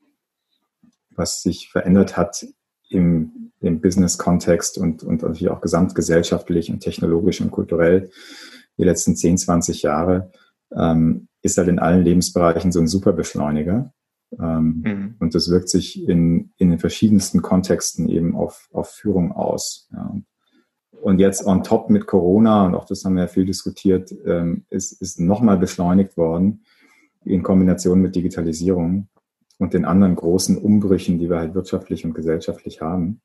was 1.11 1.43
sich 1.43 1.69
verändert 1.71 2.17
hat 2.17 2.47
im, 2.89 3.53
im 3.61 3.81
Business-Kontext 3.81 4.79
und, 4.79 5.03
und 5.03 5.23
natürlich 5.23 5.51
auch 5.51 5.61
gesamtgesellschaftlich 5.61 6.71
und 6.71 6.81
technologisch 6.81 7.41
und 7.41 7.51
kulturell 7.51 8.11
die 8.79 8.85
letzten 8.85 9.17
10, 9.17 9.39
20 9.39 9.83
Jahre, 9.83 10.31
ähm, 10.75 11.29
ist 11.43 11.59
halt 11.59 11.69
in 11.69 11.79
allen 11.79 12.05
Lebensbereichen 12.05 12.73
so 12.73 12.81
ein 12.81 12.89
Superbeschleuniger. 12.89 13.93
Ähm, 14.41 14.83
mhm. 14.85 15.15
Und 15.19 15.35
das 15.35 15.51
wirkt 15.51 15.69
sich 15.69 16.07
in, 16.09 16.53
in 16.57 16.71
den 16.71 16.79
verschiedensten 16.79 17.43
Kontexten 17.43 18.09
eben 18.09 18.37
auf, 18.37 18.69
auf 18.73 18.91
Führung 18.91 19.33
aus. 19.33 19.89
Ja. 19.93 20.15
Und 21.01 21.21
jetzt 21.21 21.47
on 21.47 21.63
top 21.63 21.91
mit 21.91 22.07
Corona, 22.07 22.67
und 22.67 22.75
auch 22.75 22.85
das 22.85 23.05
haben 23.05 23.15
wir 23.15 23.23
ja 23.23 23.29
viel 23.29 23.45
diskutiert, 23.45 24.13
ähm, 24.27 24.65
ist, 24.69 25.01
ist 25.01 25.21
nochmal 25.21 25.57
beschleunigt 25.57 26.17
worden 26.17 26.65
in 27.25 27.43
Kombination 27.43 28.01
mit 28.01 28.17
Digitalisierung 28.17 29.09
und 29.59 29.75
den 29.75 29.85
anderen 29.85 30.17
großen 30.17 30.59
Umbrüchen, 30.59 31.19
die 31.19 31.31
wir 31.31 31.39
halt 31.39 31.55
wirtschaftlich 31.55 32.05
und 32.05 32.15
gesellschaftlich 32.15 32.81
haben, 32.81 33.21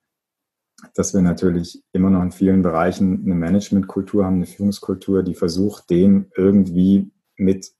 dass 0.94 1.13
wir 1.13 1.22
natürlich 1.22 1.84
immer 1.94 2.10
noch 2.10 2.22
in 2.22 2.32
vielen 2.32 2.62
Bereichen 2.62 3.24
eine 3.26 3.36
Managementkultur 3.36 4.26
haben, 4.26 4.36
eine 4.36 4.46
Führungskultur, 4.46 5.24
die 5.24 5.36
versucht, 5.36 5.89
dem 5.89 6.28
irgendwie 6.36 7.12
mit 7.38 7.72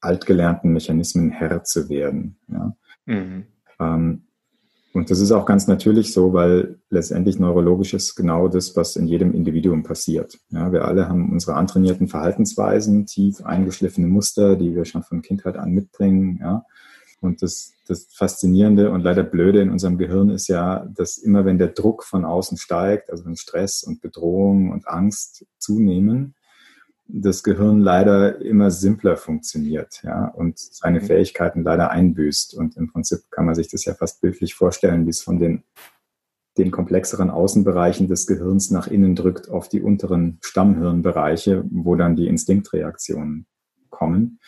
altgelernten 0.00 0.72
Mechanismen 0.72 1.30
Herr 1.30 1.64
zu 1.64 1.88
werden. 1.88 2.36
Ja. 2.48 2.76
Mhm. 3.06 3.46
Ähm, 3.78 4.22
und 4.92 5.10
das 5.10 5.20
ist 5.20 5.30
auch 5.30 5.46
ganz 5.46 5.68
natürlich 5.68 6.12
so, 6.12 6.32
weil 6.32 6.80
letztendlich 6.90 7.38
neurologisch 7.38 7.94
ist 7.94 8.16
genau 8.16 8.48
das, 8.48 8.74
was 8.74 8.96
in 8.96 9.06
jedem 9.06 9.32
Individuum 9.32 9.84
passiert. 9.84 10.38
Ja, 10.50 10.72
wir 10.72 10.84
alle 10.84 11.08
haben 11.08 11.30
unsere 11.30 11.54
antrainierten 11.54 12.08
Verhaltensweisen, 12.08 13.06
tief 13.06 13.44
eingeschliffene 13.44 14.08
Muster, 14.08 14.56
die 14.56 14.74
wir 14.74 14.84
schon 14.84 15.04
von 15.04 15.22
Kindheit 15.22 15.56
an 15.56 15.70
mitbringen. 15.70 16.40
Ja. 16.42 16.64
Und 17.20 17.42
das, 17.42 17.72
das 17.86 18.08
Faszinierende 18.10 18.90
und 18.90 19.02
leider 19.02 19.22
Blöde 19.22 19.60
in 19.60 19.70
unserem 19.70 19.96
Gehirn 19.96 20.30
ist 20.30 20.48
ja, 20.48 20.84
dass 20.92 21.18
immer 21.18 21.44
wenn 21.44 21.58
der 21.58 21.68
Druck 21.68 22.02
von 22.02 22.24
außen 22.24 22.58
steigt, 22.58 23.10
also 23.10 23.24
wenn 23.26 23.36
Stress 23.36 23.84
und 23.84 24.00
Bedrohung 24.00 24.72
und 24.72 24.88
Angst 24.88 25.46
zunehmen, 25.58 26.34
das 27.12 27.42
Gehirn 27.42 27.80
leider 27.80 28.40
immer 28.40 28.70
simpler 28.70 29.16
funktioniert, 29.16 30.02
ja, 30.02 30.26
und 30.28 30.58
seine 30.58 31.00
mhm. 31.00 31.04
Fähigkeiten 31.04 31.62
leider 31.62 31.90
einbüßt. 31.90 32.54
Und 32.54 32.76
im 32.76 32.92
Prinzip 32.92 33.20
kann 33.30 33.46
man 33.46 33.54
sich 33.54 33.68
das 33.68 33.84
ja 33.84 33.94
fast 33.94 34.20
bildlich 34.20 34.54
vorstellen, 34.54 35.06
wie 35.06 35.10
es 35.10 35.20
von 35.20 35.38
den, 35.38 35.62
den 36.58 36.70
komplexeren 36.70 37.30
Außenbereichen 37.30 38.08
des 38.08 38.26
Gehirns 38.26 38.70
nach 38.70 38.86
innen 38.86 39.14
drückt 39.14 39.50
auf 39.50 39.68
die 39.68 39.82
unteren 39.82 40.38
Stammhirnbereiche, 40.42 41.64
wo 41.70 41.96
dann 41.96 42.16
die 42.16 42.28
Instinktreaktionen 42.28 43.46
kommen. 43.90 44.38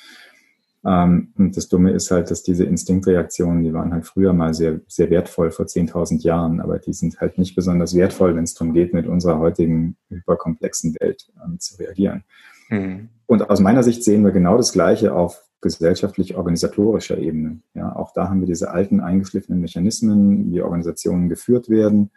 Ähm, 0.84 1.32
und 1.38 1.56
das 1.56 1.68
Dumme 1.68 1.92
ist 1.92 2.10
halt, 2.10 2.30
dass 2.30 2.42
diese 2.42 2.64
Instinktreaktionen, 2.64 3.62
die 3.62 3.72
waren 3.72 3.92
halt 3.92 4.06
früher 4.06 4.32
mal 4.32 4.52
sehr, 4.52 4.80
sehr 4.88 5.10
wertvoll 5.10 5.50
vor 5.50 5.66
10.000 5.66 6.22
Jahren, 6.22 6.60
aber 6.60 6.78
die 6.78 6.92
sind 6.92 7.20
halt 7.20 7.38
nicht 7.38 7.54
besonders 7.54 7.94
wertvoll, 7.94 8.34
wenn 8.34 8.44
es 8.44 8.54
darum 8.54 8.74
geht, 8.74 8.92
mit 8.92 9.06
unserer 9.06 9.38
heutigen 9.38 9.96
hyperkomplexen 10.08 10.96
Welt 11.00 11.30
ähm, 11.44 11.60
zu 11.60 11.76
reagieren. 11.76 12.24
Mhm. 12.72 13.10
Und 13.26 13.50
aus 13.50 13.60
meiner 13.60 13.82
Sicht 13.82 14.02
sehen 14.02 14.24
wir 14.24 14.32
genau 14.32 14.56
das 14.56 14.72
Gleiche 14.72 15.14
auf 15.14 15.44
gesellschaftlich-organisatorischer 15.60 17.18
Ebene. 17.18 17.60
Ja, 17.74 17.94
auch 17.94 18.12
da 18.12 18.28
haben 18.28 18.40
wir 18.40 18.46
diese 18.46 18.70
alten 18.70 19.00
eingeschliffenen 19.00 19.60
Mechanismen, 19.60 20.50
wie 20.50 20.62
Organisationen 20.62 21.28
geführt 21.28 21.68
werden. 21.68 22.10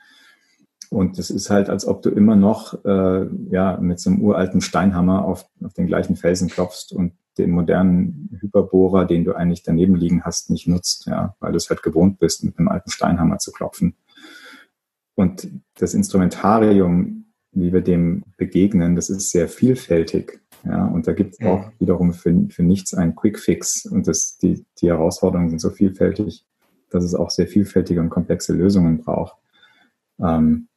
Und 0.90 1.20
es 1.20 1.30
ist 1.30 1.50
halt, 1.50 1.70
als 1.70 1.86
ob 1.86 2.02
du 2.02 2.10
immer 2.10 2.36
noch 2.36 2.84
äh, 2.86 3.28
ja, 3.52 3.78
mit 3.78 4.00
so 4.00 4.10
einem 4.10 4.22
uralten 4.22 4.62
Steinhammer 4.62 5.26
auf, 5.26 5.46
auf 5.64 5.74
den 5.74 5.88
gleichen 5.88 6.16
Felsen 6.16 6.48
klopfst 6.48 6.92
und 6.94 7.14
den 7.38 7.52
modernen 7.52 8.38
Hyperbohrer, 8.40 9.06
den 9.06 9.26
du 9.26 9.34
eigentlich 9.34 9.64
daneben 9.64 9.96
liegen 9.96 10.24
hast, 10.24 10.50
nicht 10.50 10.68
nutzt, 10.68 11.06
ja, 11.06 11.36
weil 11.40 11.52
du 11.52 11.58
es 11.58 11.70
halt 11.70 11.84
gewohnt 11.84 12.18
bist, 12.18 12.44
mit 12.44 12.58
einem 12.58 12.70
alten 12.70 12.90
Steinhammer 12.90 13.40
zu 13.40 13.52
klopfen. 13.52 13.96
Und 15.16 15.50
das 15.76 15.94
Instrumentarium 15.94 17.26
wie 17.56 17.72
wir 17.72 17.82
dem 17.82 18.24
begegnen, 18.38 18.96
das 18.96 19.10
ist 19.10 19.32
sehr 19.32 19.48
vielfältig. 19.48 20.42
Ja, 20.66 20.86
und 20.88 21.08
da 21.08 21.14
gibt 21.14 21.34
es 21.34 21.46
auch 21.46 21.72
wiederum 21.80 22.14
für, 22.14 22.48
für 22.50 22.64
nichts 22.64 22.94
einen 22.94 23.16
Quick 23.16 23.40
Fix. 23.40 23.86
Und 23.86 24.08
das, 24.08 24.38
die, 24.38 24.66
die 24.80 24.88
Herausforderungen 24.88 25.50
sind 25.50 25.60
so 25.60 25.70
vielfältig, 25.70 26.46
dass 26.90 27.04
es 27.04 27.14
auch 27.14 27.30
sehr 27.30 27.48
vielfältige 27.48 28.02
und 28.02 28.10
komplexe 28.10 28.54
Lösungen 28.54 29.00
braucht. 29.00 29.36
Ähm, 30.20 30.68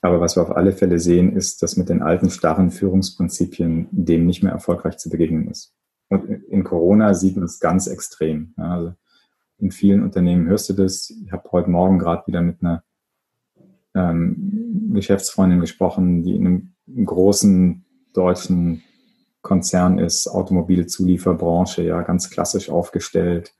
aber 0.00 0.20
was 0.20 0.36
wir 0.36 0.42
auf 0.42 0.54
alle 0.54 0.72
Fälle 0.72 0.98
sehen, 0.98 1.34
ist, 1.34 1.62
dass 1.62 1.76
mit 1.76 1.88
den 1.88 2.02
alten 2.02 2.30
starren 2.30 2.70
Führungsprinzipien 2.70 3.88
dem 3.90 4.26
nicht 4.26 4.42
mehr 4.42 4.52
erfolgreich 4.52 4.98
zu 4.98 5.08
begegnen 5.08 5.48
ist. 5.48 5.74
Und 6.08 6.28
in 6.28 6.62
Corona 6.62 7.14
sieht 7.14 7.36
man 7.36 7.44
es 7.44 7.58
ganz 7.58 7.86
extrem. 7.86 8.54
Ja, 8.56 8.74
also 8.74 8.94
in 9.58 9.70
vielen 9.72 10.02
Unternehmen 10.02 10.46
hörst 10.46 10.68
du 10.68 10.74
das. 10.74 11.10
Ich 11.10 11.32
habe 11.32 11.50
heute 11.50 11.70
Morgen 11.70 11.98
gerade 11.98 12.26
wieder 12.26 12.42
mit 12.42 12.62
einer 12.62 12.84
ähm, 13.94 14.90
Geschäftsfreundin 14.92 15.60
gesprochen, 15.60 16.22
die 16.22 16.36
in 16.36 16.46
einem 16.46 17.06
großen 17.06 17.84
deutschen 18.12 18.82
Konzern 19.48 19.98
ist, 19.98 20.28
Automobilzulieferbranche, 20.28 21.82
ja, 21.82 22.02
ganz 22.02 22.28
klassisch 22.28 22.68
aufgestellt, 22.68 23.54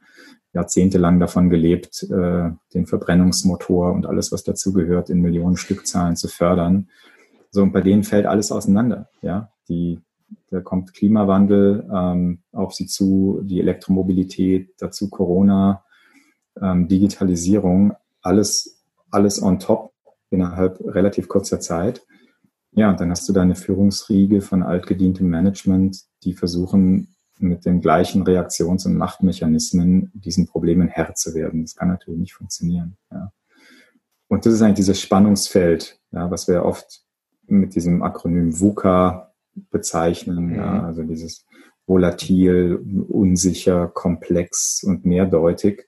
jahrzehntelang 0.53 1.18
davon 1.18 1.48
gelebt, 1.48 2.03
äh, 2.03 2.51
den 2.74 2.87
Verbrennungsmotor 2.87 3.92
und 3.92 4.05
alles, 4.05 4.31
was 4.31 4.44
dazugehört, 4.44 5.09
in 5.09 5.22
Millionen 5.22 5.57
Stückzahlen 5.57 6.14
zu 6.14 6.29
fördern. 6.29 6.88
So, 7.51 7.62
und 7.62 7.72
bei 7.72 7.81
denen 7.81 8.05
fällt 8.05 8.27
alles 8.27 8.53
auseinander, 8.53 9.09
ja. 9.22 9.51
Die, 9.70 10.01
da 10.51 10.61
kommt 10.61 10.92
Klimawandel 10.92 11.88
ähm, 11.90 12.40
auf 12.53 12.74
sie 12.74 12.87
zu, 12.87 13.40
die 13.42 13.61
Elektromobilität, 13.61 14.74
dazu 14.79 15.09
Corona, 15.09 15.85
ähm, 16.61 16.87
Digitalisierung, 16.87 17.94
alles, 18.20 18.83
alles 19.11 19.42
on 19.42 19.59
top 19.59 19.92
innerhalb 20.29 20.81
relativ 20.85 21.29
kurzer 21.29 21.61
Zeit. 21.61 22.03
Ja, 22.72 22.90
und 22.90 23.00
dann 23.00 23.11
hast 23.11 23.28
du 23.28 23.33
da 23.33 23.42
eine 23.42 23.54
Führungsriege 23.54 24.40
von 24.40 24.62
altgedientem 24.62 25.28
Management, 25.28 26.02
die 26.22 26.35
versuchen, 26.35 27.14
mit 27.38 27.64
den 27.64 27.81
gleichen 27.81 28.24
Reaktions- 28.24 28.87
und 28.87 28.96
Machtmechanismen 28.96 30.11
diesen 30.14 30.46
Problemen 30.46 30.88
Herr 30.88 31.14
zu 31.14 31.35
werden. 31.35 31.62
Das 31.62 31.76
kann 31.76 31.88
natürlich 31.88 32.20
nicht 32.20 32.35
funktionieren. 32.35 32.96
Ja. 33.11 33.33
Und 34.28 34.44
das 34.44 34.54
ist 34.54 34.62
eigentlich 34.62 34.76
dieses 34.76 35.00
Spannungsfeld, 35.00 36.00
ja, 36.11 36.31
was 36.31 36.48
wir 36.48 36.64
oft 36.64 37.04
mit 37.46 37.74
diesem 37.74 38.02
Akronym 38.02 38.61
VUCA 38.61 39.33
bezeichnen. 39.70 40.48
Mhm. 40.48 40.54
Ja, 40.57 40.85
also 40.85 41.02
dieses 41.02 41.46
volatil, 41.87 42.85
unsicher, 43.09 43.88
komplex 43.88 44.83
und 44.85 45.07
mehrdeutig. 45.07 45.87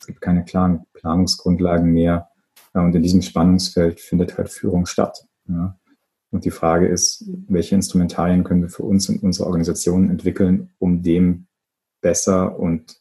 Es 0.00 0.06
gibt 0.06 0.20
keine 0.20 0.44
klaren 0.44 0.86
Planungsgrundlagen 0.92 1.92
mehr. 1.92 2.28
Und 2.72 2.94
in 2.94 3.02
diesem 3.02 3.22
Spannungsfeld 3.22 4.00
findet 4.00 4.38
halt 4.38 4.48
Führung 4.48 4.86
statt. 4.86 5.26
Ja. 5.48 5.78
Und 6.30 6.44
die 6.44 6.50
Frage 6.50 6.86
ist, 6.86 7.24
welche 7.48 7.74
Instrumentarien 7.74 8.44
können 8.44 8.62
wir 8.62 8.68
für 8.68 8.84
uns 8.84 9.08
und 9.08 9.22
unsere 9.22 9.46
Organisationen 9.46 10.10
entwickeln, 10.10 10.70
um 10.78 11.02
dem 11.02 11.46
besser 12.00 12.58
und 12.58 13.00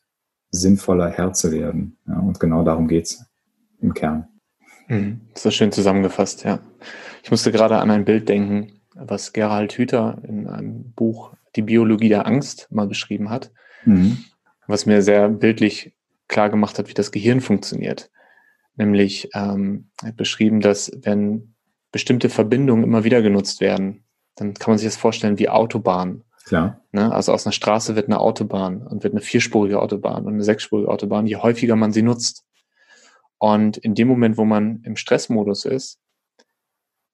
sinnvoller 0.51 1.09
Herr 1.09 1.33
zu 1.33 1.51
werden. 1.51 1.97
Ja, 2.07 2.19
und 2.19 2.39
genau 2.39 2.63
darum 2.63 2.87
geht's 2.87 3.23
im 3.81 3.93
Kern. 3.93 4.27
Mhm. 4.87 5.21
Das 5.33 5.45
ist 5.45 5.55
schön 5.55 5.71
zusammengefasst, 5.71 6.43
ja. 6.43 6.59
Ich 7.23 7.31
musste 7.31 7.51
gerade 7.51 7.77
an 7.77 7.91
ein 7.91 8.05
Bild 8.05 8.27
denken, 8.27 8.81
was 8.95 9.33
Gerald 9.33 9.73
Hüther 9.73 10.21
in 10.27 10.47
einem 10.47 10.91
Buch 10.93 11.33
Die 11.55 11.61
Biologie 11.61 12.09
der 12.09 12.25
Angst 12.25 12.67
mal 12.71 12.87
beschrieben 12.87 13.29
hat, 13.29 13.51
mhm. 13.85 14.17
was 14.67 14.85
mir 14.85 15.01
sehr 15.01 15.29
bildlich 15.29 15.95
klar 16.27 16.49
gemacht 16.49 16.77
hat, 16.79 16.89
wie 16.89 16.93
das 16.93 17.11
Gehirn 17.11 17.41
funktioniert. 17.41 18.11
Nämlich 18.75 19.29
ähm, 19.33 19.89
beschrieben, 20.15 20.61
dass 20.61 20.91
wenn 21.01 21.55
bestimmte 21.91 22.29
Verbindungen 22.29 22.83
immer 22.83 23.03
wieder 23.03 23.21
genutzt 23.21 23.61
werden, 23.61 24.03
dann 24.35 24.53
kann 24.53 24.71
man 24.71 24.77
sich 24.77 24.87
das 24.87 24.97
vorstellen 24.97 25.39
wie 25.39 25.49
Autobahn. 25.49 26.23
Klar. 26.45 26.81
Ne? 26.91 27.11
Also 27.11 27.33
aus 27.33 27.45
einer 27.45 27.53
Straße 27.53 27.95
wird 27.95 28.07
eine 28.07 28.19
Autobahn 28.19 28.85
und 28.87 29.03
wird 29.03 29.13
eine 29.13 29.21
vierspurige 29.21 29.81
Autobahn 29.81 30.25
und 30.25 30.33
eine 30.33 30.43
sechsspurige 30.43 30.89
Autobahn, 30.89 31.27
je 31.27 31.37
häufiger 31.37 31.75
man 31.75 31.91
sie 31.91 32.01
nutzt. 32.01 32.45
Und 33.37 33.77
in 33.77 33.95
dem 33.95 34.07
Moment, 34.07 34.37
wo 34.37 34.45
man 34.45 34.81
im 34.83 34.95
Stressmodus 34.95 35.65
ist, 35.65 35.99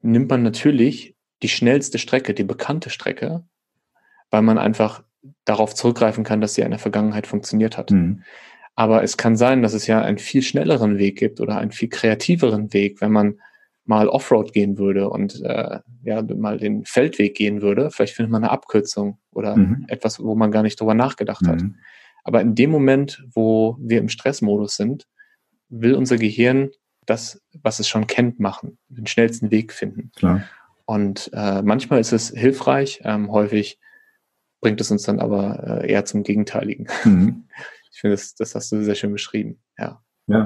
nimmt 0.01 0.29
man 0.29 0.43
natürlich 0.43 1.15
die 1.43 1.49
schnellste 1.49 1.99
Strecke, 1.99 2.33
die 2.33 2.43
bekannte 2.43 2.89
Strecke, 2.89 3.43
weil 4.29 4.41
man 4.41 4.57
einfach 4.57 5.03
darauf 5.43 5.73
zurückgreifen 5.75 6.23
kann, 6.23 6.41
dass 6.41 6.55
sie 6.55 6.61
in 6.61 6.71
der 6.71 6.79
Vergangenheit 6.79 7.27
funktioniert 7.27 7.77
hat. 7.77 7.91
Mhm. 7.91 8.23
Aber 8.75 9.03
es 9.03 9.17
kann 9.17 9.35
sein, 9.35 9.61
dass 9.61 9.73
es 9.73 9.87
ja 9.87 10.01
einen 10.01 10.17
viel 10.17 10.41
schnelleren 10.41 10.97
Weg 10.97 11.17
gibt 11.17 11.39
oder 11.39 11.57
einen 11.57 11.71
viel 11.71 11.89
kreativeren 11.89 12.73
Weg, 12.73 13.01
wenn 13.01 13.11
man 13.11 13.39
mal 13.85 14.09
Offroad 14.09 14.51
gehen 14.51 14.77
würde 14.77 15.09
und 15.09 15.41
äh, 15.43 15.79
ja 16.03 16.21
mal 16.21 16.57
den 16.57 16.85
Feldweg 16.85 17.35
gehen 17.35 17.61
würde, 17.61 17.91
vielleicht 17.91 18.15
findet 18.15 18.31
man 18.31 18.43
eine 18.43 18.51
Abkürzung 18.51 19.19
oder 19.31 19.55
mhm. 19.55 19.85
etwas, 19.87 20.21
wo 20.21 20.35
man 20.35 20.51
gar 20.51 20.63
nicht 20.63 20.79
drüber 20.79 20.93
nachgedacht 20.93 21.43
mhm. 21.43 21.47
hat. 21.47 21.61
Aber 22.23 22.41
in 22.41 22.55
dem 22.55 22.71
Moment, 22.71 23.23
wo 23.33 23.77
wir 23.79 23.99
im 23.99 24.09
Stressmodus 24.09 24.75
sind, 24.75 25.07
will 25.69 25.93
unser 25.93 26.17
Gehirn 26.17 26.71
das, 27.05 27.41
was 27.61 27.79
es 27.79 27.87
schon 27.87 28.07
kennt, 28.07 28.39
machen, 28.39 28.79
den 28.87 29.05
schnellsten 29.05 29.51
Weg 29.51 29.71
finden. 29.71 30.11
Klar. 30.15 30.43
Und 30.85 31.29
äh, 31.33 31.61
manchmal 31.61 31.99
ist 31.99 32.11
es 32.11 32.29
hilfreich, 32.29 33.01
ähm, 33.03 33.31
häufig 33.31 33.79
bringt 34.61 34.81
es 34.81 34.89
uns 34.89 35.03
dann 35.03 35.19
aber 35.19 35.83
äh, 35.83 35.91
eher 35.91 36.05
zum 36.05 36.23
Gegenteiligen. 36.23 36.87
Mhm. 37.03 37.47
Ich 37.95 38.01
finde, 38.01 38.17
das, 38.17 38.35
das 38.35 38.53
hast 38.55 38.73
du 38.73 38.83
sehr 38.83 38.95
schön 38.95 39.13
beschrieben. 39.13 39.63
Ja. 39.77 40.03
ja. 40.27 40.45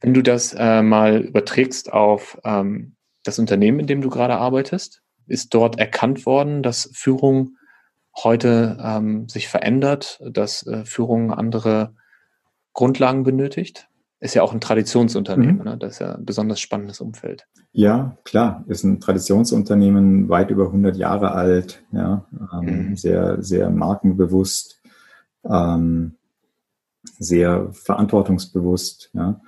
Wenn 0.00 0.14
du 0.14 0.22
das 0.22 0.54
äh, 0.54 0.82
mal 0.82 1.20
überträgst 1.22 1.92
auf 1.92 2.38
ähm, 2.44 2.94
das 3.24 3.38
Unternehmen, 3.38 3.80
in 3.80 3.86
dem 3.86 4.02
du 4.02 4.10
gerade 4.10 4.36
arbeitest, 4.36 5.02
ist 5.26 5.54
dort 5.54 5.78
erkannt 5.78 6.26
worden, 6.26 6.62
dass 6.62 6.90
Führung 6.92 7.56
heute 8.22 8.78
ähm, 8.80 9.28
sich 9.28 9.48
verändert, 9.48 10.20
dass 10.24 10.66
äh, 10.66 10.84
Führung 10.84 11.32
andere 11.32 11.94
Grundlagen 12.72 13.24
benötigt? 13.24 13.88
Ist 14.20 14.34
ja 14.34 14.42
auch 14.42 14.52
ein 14.52 14.60
Traditionsunternehmen, 14.60 15.58
mhm. 15.58 15.64
ne? 15.64 15.78
das 15.78 15.94
ist 15.94 15.98
ja 15.98 16.14
ein 16.14 16.24
besonders 16.24 16.60
spannendes 16.60 17.00
Umfeld. 17.00 17.46
Ja, 17.72 18.16
klar, 18.24 18.64
ist 18.68 18.84
ein 18.84 19.00
Traditionsunternehmen, 19.00 20.28
weit 20.28 20.50
über 20.50 20.66
100 20.66 20.96
Jahre 20.96 21.32
alt, 21.32 21.82
ja, 21.92 22.24
ähm, 22.52 22.90
mhm. 22.90 22.96
sehr, 22.96 23.42
sehr 23.42 23.70
markenbewusst, 23.70 24.80
ähm, 25.44 26.14
sehr 27.18 27.70
verantwortungsbewusst, 27.72 29.10
ja 29.12 29.40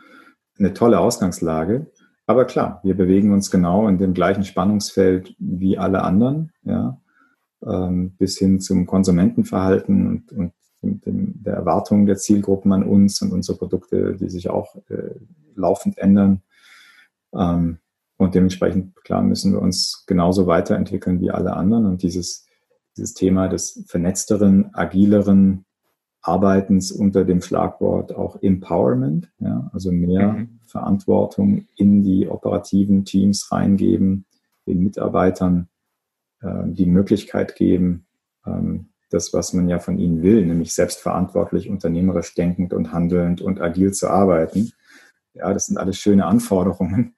eine 0.59 0.75
tolle 0.75 1.01
Ausgangslage. 1.01 1.87
Aber 2.27 2.45
klar, 2.45 2.81
wir 2.83 2.97
bewegen 2.97 3.33
uns 3.33 3.51
genau 3.51 3.89
in 3.89 3.99
dem 3.99 4.15
gleichen 4.15 4.45
Spannungsfeld 4.45 5.35
wie 5.39 5.79
alle 5.79 6.03
anderen, 6.03 6.53
ja, 6.65 7.01
ähm, 7.65 8.13
bis 8.19 8.39
hin 8.39 8.61
zum 8.61 8.87
Konsumentenverhalten 8.87 10.07
und, 10.09 10.33
und 10.33 10.53
dem, 10.83 11.43
der 11.43 11.55
Erwartungen 11.55 12.07
der 12.07 12.17
Zielgruppen 12.17 12.73
an 12.73 12.83
uns 12.83 13.23
und 13.23 13.33
unsere 13.33 13.59
Produkte, 13.59 14.17
die 14.17 14.29
sich 14.29 14.51
auch 14.51 14.77
äh, 14.89 15.15
laufend 15.55 15.99
ändern. 15.99 16.43
Ähm, 17.35 17.79
und 18.17 18.35
dementsprechend, 18.35 18.97
klar, 19.05 19.23
müssen 19.23 19.53
wir 19.53 19.61
uns 19.61 20.05
genauso 20.07 20.47
weiterentwickeln 20.47 21.21
wie 21.21 21.31
alle 21.31 21.55
anderen. 21.55 21.85
Und 21.87 22.03
dieses, 22.03 22.47
dieses 22.97 23.15
Thema 23.15 23.49
des 23.49 23.85
vernetzteren, 23.87 24.75
agileren, 24.75 25.66
Arbeitens 26.27 26.93
unter 26.93 27.25
dem 27.25 27.41
Schlagwort 27.41 28.15
auch 28.15 28.43
Empowerment, 28.43 29.31
ja, 29.39 29.71
also 29.73 29.93
mehr 29.93 30.33
mhm. 30.33 30.61
Verantwortung 30.65 31.67
in 31.77 32.03
die 32.03 32.29
operativen 32.29 33.05
Teams 33.05 33.51
reingeben, 33.53 34.25
den 34.67 34.83
Mitarbeitern 34.83 35.69
äh, 36.41 36.65
die 36.67 36.87
Möglichkeit 36.87 37.55
geben, 37.57 38.07
ähm, 38.47 38.91
das, 39.11 39.33
was 39.33 39.53
man 39.53 39.69
ja 39.69 39.79
von 39.79 39.99
ihnen 39.99 40.23
will, 40.23 40.45
nämlich 40.47 40.75
selbstverantwortlich, 40.75 41.69
unternehmerisch 41.69 42.35
denkend 42.35 42.73
und 42.73 42.93
handelnd 42.93 43.41
und 43.41 43.61
agil 43.61 43.93
zu 43.93 44.09
arbeiten. 44.09 44.73
Ja, 45.35 45.53
das 45.53 45.67
sind 45.67 45.79
alles 45.79 45.99
schöne 45.99 46.27
Anforderungen. 46.27 47.15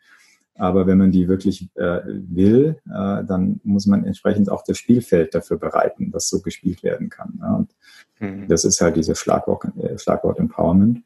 Aber 0.58 0.86
wenn 0.88 0.98
man 0.98 1.12
die 1.12 1.28
wirklich 1.28 1.70
äh, 1.76 2.00
will, 2.04 2.80
äh, 2.86 3.24
dann 3.24 3.60
muss 3.62 3.86
man 3.86 4.04
entsprechend 4.04 4.50
auch 4.50 4.64
das 4.66 4.76
Spielfeld 4.76 5.32
dafür 5.34 5.56
bereiten, 5.56 6.10
dass 6.10 6.28
so 6.28 6.40
gespielt 6.40 6.82
werden 6.82 7.08
kann. 7.08 7.38
Ja. 7.40 7.54
Und 7.54 7.76
mhm. 8.18 8.48
das 8.48 8.64
ist 8.64 8.80
halt 8.80 8.96
dieses 8.96 9.18
Schlagwort, 9.18 9.64
äh, 9.76 9.96
Schlagwort 9.96 10.40
Empowerment 10.40 11.04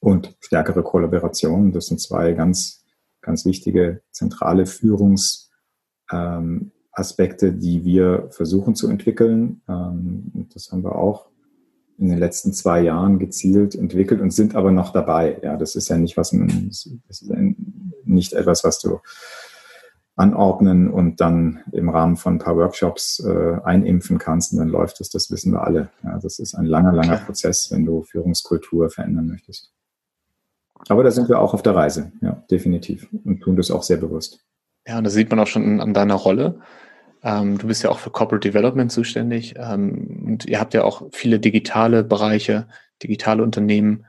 und 0.00 0.36
stärkere 0.40 0.82
Kollaboration. 0.82 1.72
Das 1.72 1.86
sind 1.86 2.00
zwei 2.00 2.32
ganz, 2.32 2.84
ganz 3.22 3.46
wichtige 3.46 4.02
zentrale 4.10 4.66
Führungsaspekte, 4.66 7.46
ähm, 7.46 7.60
die 7.60 7.84
wir 7.84 8.28
versuchen 8.30 8.74
zu 8.74 8.88
entwickeln. 8.88 9.62
Ähm, 9.68 10.48
das 10.52 10.70
haben 10.70 10.84
wir 10.84 10.96
auch 10.96 11.30
in 12.00 12.08
den 12.08 12.18
letzten 12.18 12.54
zwei 12.54 12.80
Jahren 12.80 13.18
gezielt 13.18 13.74
entwickelt 13.74 14.22
und 14.22 14.32
sind 14.32 14.56
aber 14.56 14.72
noch 14.72 14.92
dabei. 14.92 15.38
Ja, 15.42 15.58
das 15.58 15.76
ist 15.76 15.88
ja 15.88 15.98
nicht 15.98 16.16
was, 16.16 16.30
das 16.30 17.22
ist 17.22 17.30
nicht 18.10 18.32
etwas, 18.32 18.64
was 18.64 18.78
du 18.78 19.00
anordnen 20.16 20.90
und 20.90 21.20
dann 21.20 21.60
im 21.72 21.88
Rahmen 21.88 22.16
von 22.16 22.34
ein 22.34 22.38
paar 22.38 22.56
Workshops 22.56 23.20
äh, 23.20 23.56
einimpfen 23.64 24.18
kannst 24.18 24.52
und 24.52 24.58
dann 24.58 24.68
läuft 24.68 25.00
es, 25.00 25.08
das 25.08 25.30
wissen 25.30 25.52
wir 25.52 25.62
alle. 25.62 25.90
Ja, 26.02 26.18
das 26.18 26.38
ist 26.38 26.54
ein 26.54 26.66
langer, 26.66 26.92
langer 26.92 27.16
Prozess, 27.16 27.70
wenn 27.70 27.86
du 27.86 28.02
Führungskultur 28.02 28.90
verändern 28.90 29.28
möchtest. 29.28 29.72
Aber 30.88 31.04
da 31.04 31.10
sind 31.10 31.28
wir 31.28 31.40
auch 31.40 31.54
auf 31.54 31.62
der 31.62 31.74
Reise, 31.74 32.12
ja, 32.20 32.42
definitiv 32.50 33.08
und 33.24 33.40
tun 33.40 33.56
das 33.56 33.70
auch 33.70 33.82
sehr 33.82 33.96
bewusst. 33.96 34.40
Ja, 34.86 34.98
und 34.98 35.04
das 35.04 35.14
sieht 35.14 35.30
man 35.30 35.38
auch 35.38 35.46
schon 35.46 35.80
an 35.80 35.94
deiner 35.94 36.14
Rolle. 36.14 36.60
Ähm, 37.22 37.58
du 37.58 37.66
bist 37.66 37.82
ja 37.82 37.90
auch 37.90 37.98
für 37.98 38.10
Corporate 38.10 38.48
Development 38.48 38.90
zuständig 38.90 39.54
ähm, 39.56 40.24
und 40.26 40.46
ihr 40.46 40.60
habt 40.60 40.74
ja 40.74 40.84
auch 40.84 41.02
viele 41.12 41.38
digitale 41.38 42.02
Bereiche, 42.04 42.66
digitale 43.02 43.42
Unternehmen 43.42 44.06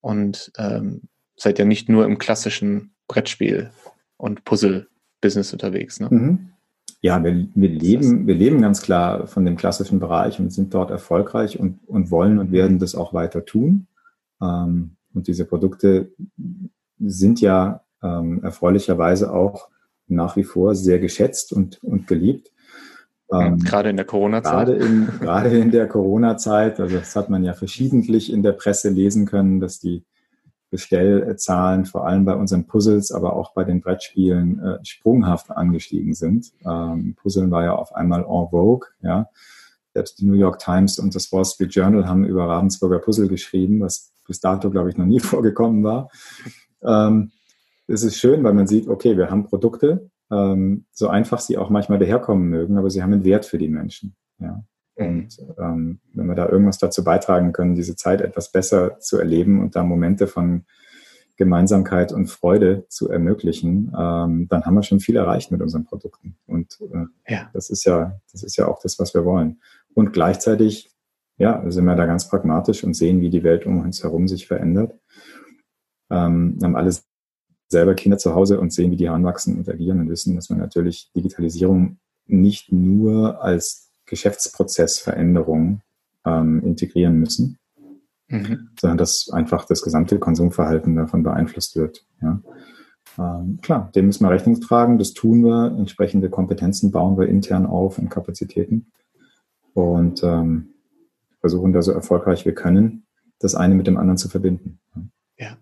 und 0.00 0.52
ähm, 0.58 1.02
seid 1.36 1.58
ja 1.58 1.64
nicht 1.64 1.88
nur 1.88 2.04
im 2.04 2.18
klassischen 2.18 2.95
Brettspiel 3.08 3.70
und 4.16 4.44
Puzzle-Business 4.44 5.52
unterwegs. 5.52 6.00
Ne? 6.00 6.08
Mhm. 6.10 6.50
Ja, 7.02 7.22
wir, 7.22 7.46
wir, 7.54 7.68
leben, 7.68 8.26
wir 8.26 8.34
leben 8.34 8.60
ganz 8.60 8.82
klar 8.82 9.26
von 9.26 9.44
dem 9.44 9.56
klassischen 9.56 10.00
Bereich 10.00 10.40
und 10.40 10.52
sind 10.52 10.74
dort 10.74 10.90
erfolgreich 10.90 11.58
und, 11.58 11.78
und 11.86 12.10
wollen 12.10 12.38
und 12.38 12.52
werden 12.52 12.78
das 12.78 12.94
auch 12.94 13.12
weiter 13.12 13.44
tun. 13.44 13.86
Ähm, 14.42 14.96
und 15.14 15.28
diese 15.28 15.44
Produkte 15.44 16.12
sind 16.98 17.40
ja 17.40 17.82
ähm, 18.02 18.42
erfreulicherweise 18.42 19.32
auch 19.32 19.68
nach 20.08 20.36
wie 20.36 20.44
vor 20.44 20.74
sehr 20.74 20.98
geschätzt 20.98 21.52
und, 21.52 21.82
und 21.82 22.06
geliebt. 22.06 22.52
Ähm, 23.32 23.58
gerade 23.58 23.90
in 23.90 23.96
der 23.96 24.06
Corona-Zeit. 24.06 24.66
Gerade 24.66 24.72
in, 24.74 25.08
gerade 25.20 25.58
in 25.58 25.70
der 25.70 25.88
Corona-Zeit, 25.88 26.78
also 26.78 26.98
das 26.98 27.16
hat 27.16 27.28
man 27.28 27.42
ja 27.44 27.54
verschiedentlich 27.54 28.32
in 28.32 28.42
der 28.42 28.52
Presse 28.52 28.88
lesen 28.90 29.26
können, 29.26 29.60
dass 29.60 29.80
die 29.80 30.04
Bestellzahlen 30.70 31.84
vor 31.84 32.06
allem 32.06 32.24
bei 32.24 32.34
unseren 32.34 32.66
Puzzles, 32.66 33.12
aber 33.12 33.34
auch 33.34 33.54
bei 33.54 33.64
den 33.64 33.80
Brettspielen 33.80 34.58
äh, 34.60 34.84
sprunghaft 34.84 35.50
angestiegen 35.50 36.14
sind. 36.14 36.52
Ähm, 36.64 37.14
Puzzeln 37.14 37.50
war 37.50 37.64
ja 37.64 37.74
auf 37.74 37.94
einmal 37.94 38.20
en 38.20 38.48
vogue, 38.50 38.88
ja. 39.00 39.28
Selbst 39.94 40.20
die 40.20 40.26
New 40.26 40.34
York 40.34 40.58
Times 40.58 40.98
und 40.98 41.14
das 41.14 41.32
Wall 41.32 41.44
Street 41.44 41.74
Journal 41.74 42.06
haben 42.06 42.26
über 42.26 42.46
Ravensburger 42.46 42.98
Puzzle 42.98 43.28
geschrieben, 43.28 43.80
was 43.80 44.12
bis 44.26 44.40
dato, 44.40 44.70
glaube 44.70 44.90
ich, 44.90 44.96
noch 44.96 45.06
nie 45.06 45.20
vorgekommen 45.20 45.84
war. 45.84 46.10
Ähm, 46.82 47.30
es 47.86 48.02
ist 48.02 48.18
schön, 48.18 48.42
weil 48.42 48.52
man 48.52 48.66
sieht, 48.66 48.88
okay, 48.88 49.16
wir 49.16 49.30
haben 49.30 49.44
Produkte, 49.44 50.10
ähm, 50.30 50.84
so 50.92 51.08
einfach 51.08 51.40
sie 51.40 51.56
auch 51.56 51.70
manchmal 51.70 51.98
daherkommen 51.98 52.48
mögen, 52.48 52.76
aber 52.76 52.90
sie 52.90 53.02
haben 53.02 53.12
einen 53.12 53.24
Wert 53.24 53.46
für 53.46 53.58
die 53.58 53.68
Menschen. 53.68 54.16
Ja. 54.38 54.64
Und 54.96 55.38
ähm, 55.58 56.00
wenn 56.14 56.26
wir 56.26 56.34
da 56.34 56.48
irgendwas 56.48 56.78
dazu 56.78 57.04
beitragen 57.04 57.52
können, 57.52 57.74
diese 57.74 57.96
Zeit 57.96 58.22
etwas 58.22 58.50
besser 58.50 58.98
zu 58.98 59.18
erleben 59.18 59.60
und 59.60 59.76
da 59.76 59.82
Momente 59.82 60.26
von 60.26 60.64
Gemeinsamkeit 61.36 62.12
und 62.12 62.28
Freude 62.28 62.86
zu 62.88 63.10
ermöglichen, 63.10 63.92
ähm, 63.96 64.48
dann 64.48 64.64
haben 64.64 64.74
wir 64.74 64.82
schon 64.82 65.00
viel 65.00 65.16
erreicht 65.16 65.52
mit 65.52 65.60
unseren 65.60 65.84
Produkten. 65.84 66.38
Und 66.46 66.78
äh, 66.80 67.32
ja. 67.32 67.50
das 67.52 67.68
ist 67.68 67.84
ja, 67.84 68.18
das 68.32 68.42
ist 68.42 68.56
ja 68.56 68.68
auch 68.68 68.80
das, 68.82 68.98
was 68.98 69.12
wir 69.12 69.26
wollen. 69.26 69.60
Und 69.92 70.14
gleichzeitig, 70.14 70.90
ja, 71.36 71.62
sind 71.70 71.84
wir 71.84 71.94
da 71.94 72.06
ganz 72.06 72.28
pragmatisch 72.28 72.82
und 72.82 72.94
sehen, 72.94 73.20
wie 73.20 73.28
die 73.28 73.44
Welt 73.44 73.66
um 73.66 73.80
uns 73.80 74.02
herum 74.02 74.28
sich 74.28 74.46
verändert. 74.46 74.98
Ähm, 76.10 76.58
haben 76.62 76.76
alles 76.76 77.06
selber 77.68 77.94
Kinder 77.94 78.16
zu 78.16 78.34
Hause 78.34 78.58
und 78.58 78.72
sehen, 78.72 78.90
wie 78.92 78.96
die 78.96 79.08
heranwachsen 79.08 79.58
und 79.58 79.68
agieren 79.68 80.00
und 80.00 80.08
wissen, 80.08 80.36
dass 80.36 80.48
wir 80.48 80.56
natürlich 80.56 81.10
Digitalisierung 81.14 81.98
nicht 82.26 82.72
nur 82.72 83.42
als 83.42 83.85
Geschäftsprozessveränderung 84.06 85.82
ähm, 86.24 86.62
integrieren 86.62 87.18
müssen, 87.18 87.58
mhm. 88.28 88.70
sondern 88.78 88.98
dass 88.98 89.28
einfach 89.32 89.64
das 89.64 89.82
gesamte 89.82 90.18
Konsumverhalten 90.18 90.96
davon 90.96 91.22
beeinflusst 91.22 91.76
wird. 91.76 92.04
Ja. 92.22 92.40
Ähm, 93.18 93.58
klar, 93.62 93.90
dem 93.94 94.06
müssen 94.06 94.24
wir 94.24 94.30
Rechnung 94.30 94.60
tragen, 94.60 94.98
das 94.98 95.14
tun 95.14 95.44
wir, 95.44 95.74
entsprechende 95.78 96.28
Kompetenzen 96.28 96.90
bauen 96.90 97.18
wir 97.18 97.28
intern 97.28 97.66
auf 97.66 97.98
und 97.98 98.10
Kapazitäten 98.10 98.90
und 99.74 100.22
ähm, 100.22 100.74
versuchen 101.40 101.72
da 101.72 101.82
so 101.82 101.92
erfolgreich 101.92 102.44
wir 102.44 102.54
können, 102.54 103.06
das 103.38 103.54
eine 103.54 103.74
mit 103.74 103.86
dem 103.86 103.96
anderen 103.96 104.18
zu 104.18 104.28
verbinden. 104.28 104.80
Ja. 105.38 105.56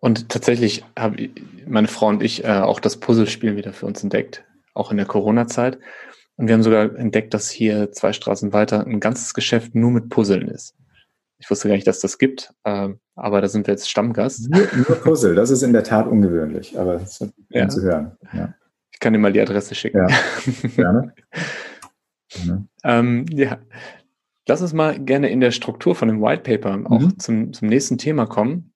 Und 0.00 0.28
tatsächlich 0.28 0.84
haben 0.98 1.16
meine 1.66 1.88
Frau 1.88 2.08
und 2.08 2.22
ich 2.22 2.44
äh, 2.44 2.60
auch 2.60 2.80
das 2.80 2.98
Puzzlespielen 2.98 3.56
wieder 3.56 3.72
für 3.72 3.86
uns 3.86 4.02
entdeckt, 4.02 4.44
auch 4.74 4.90
in 4.90 4.96
der 4.96 5.06
Corona-Zeit. 5.06 5.78
Und 6.36 6.48
wir 6.48 6.54
haben 6.54 6.62
sogar 6.62 6.96
entdeckt, 6.96 7.32
dass 7.32 7.50
hier 7.50 7.92
zwei 7.92 8.12
Straßen 8.12 8.52
weiter 8.52 8.86
ein 8.86 9.00
ganzes 9.00 9.34
Geschäft 9.34 9.74
nur 9.74 9.90
mit 9.90 10.08
Puzzeln 10.08 10.48
ist. 10.48 10.74
Ich 11.38 11.50
wusste 11.50 11.68
gar 11.68 11.74
nicht, 11.74 11.86
dass 11.86 12.00
das 12.00 12.18
gibt, 12.18 12.54
äh, 12.64 12.88
aber 13.16 13.40
da 13.40 13.48
sind 13.48 13.66
wir 13.66 13.74
jetzt 13.74 13.90
Stammgast. 13.90 14.50
Nur, 14.50 14.66
nur 14.74 14.96
Puzzle, 14.96 15.34
das 15.34 15.50
ist 15.50 15.62
in 15.62 15.72
der 15.72 15.84
Tat 15.84 16.06
ungewöhnlich, 16.06 16.78
aber 16.78 16.94
es 16.94 17.20
ist 17.20 17.32
ja. 17.50 17.68
zu 17.68 17.82
hören. 17.82 18.16
Ja. 18.32 18.54
Ich 18.92 19.00
kann 19.00 19.12
dir 19.12 19.18
mal 19.18 19.32
die 19.32 19.40
Adresse 19.40 19.74
schicken. 19.74 19.98
Ja, 19.98 20.06
gerne. 20.76 21.14
gerne. 22.28 22.68
ähm, 22.84 23.26
ja, 23.30 23.58
lass 24.48 24.62
uns 24.62 24.72
mal 24.72 24.98
gerne 24.98 25.28
in 25.28 25.40
der 25.40 25.50
Struktur 25.50 25.94
von 25.94 26.08
dem 26.08 26.22
White 26.22 26.42
Paper 26.42 26.90
auch 26.90 27.00
mhm. 27.00 27.18
zum, 27.18 27.52
zum 27.52 27.68
nächsten 27.68 27.98
Thema 27.98 28.26
kommen. 28.26 28.72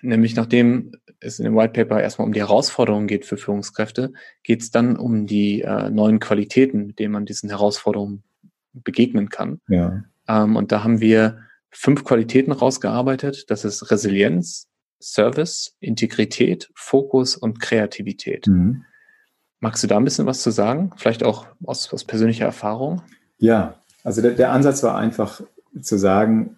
Nämlich 0.00 0.36
nachdem 0.36 0.92
es 1.20 1.38
in 1.38 1.44
dem 1.44 1.56
White 1.56 1.72
Paper 1.72 2.00
erstmal 2.00 2.26
um 2.26 2.32
die 2.32 2.40
Herausforderungen 2.40 3.08
geht 3.08 3.26
für 3.26 3.36
Führungskräfte, 3.36 4.12
geht 4.44 4.62
es 4.62 4.70
dann 4.70 4.96
um 4.96 5.26
die 5.26 5.62
äh, 5.62 5.90
neuen 5.90 6.20
Qualitäten, 6.20 6.86
mit 6.86 6.98
denen 6.98 7.12
man 7.12 7.26
diesen 7.26 7.48
Herausforderungen 7.48 8.22
begegnen 8.72 9.28
kann. 9.28 9.60
Ja. 9.68 10.04
Ähm, 10.28 10.56
und 10.56 10.70
da 10.70 10.84
haben 10.84 11.00
wir 11.00 11.38
fünf 11.70 12.04
Qualitäten 12.04 12.52
rausgearbeitet. 12.52 13.50
Das 13.50 13.64
ist 13.64 13.90
Resilienz, 13.90 14.68
Service, 15.00 15.76
Integrität, 15.80 16.70
Fokus 16.74 17.36
und 17.36 17.60
Kreativität. 17.60 18.46
Mhm. 18.46 18.84
Magst 19.60 19.82
du 19.82 19.88
da 19.88 19.96
ein 19.96 20.04
bisschen 20.04 20.26
was 20.26 20.42
zu 20.42 20.50
sagen? 20.50 20.92
Vielleicht 20.96 21.24
auch 21.24 21.46
aus, 21.64 21.92
aus 21.92 22.04
persönlicher 22.04 22.44
Erfahrung? 22.44 23.02
Ja, 23.38 23.74
also 24.04 24.22
der, 24.22 24.32
der 24.32 24.52
Ansatz 24.52 24.82
war 24.82 24.96
einfach 24.96 25.40
zu 25.80 25.98
sagen, 25.98 26.56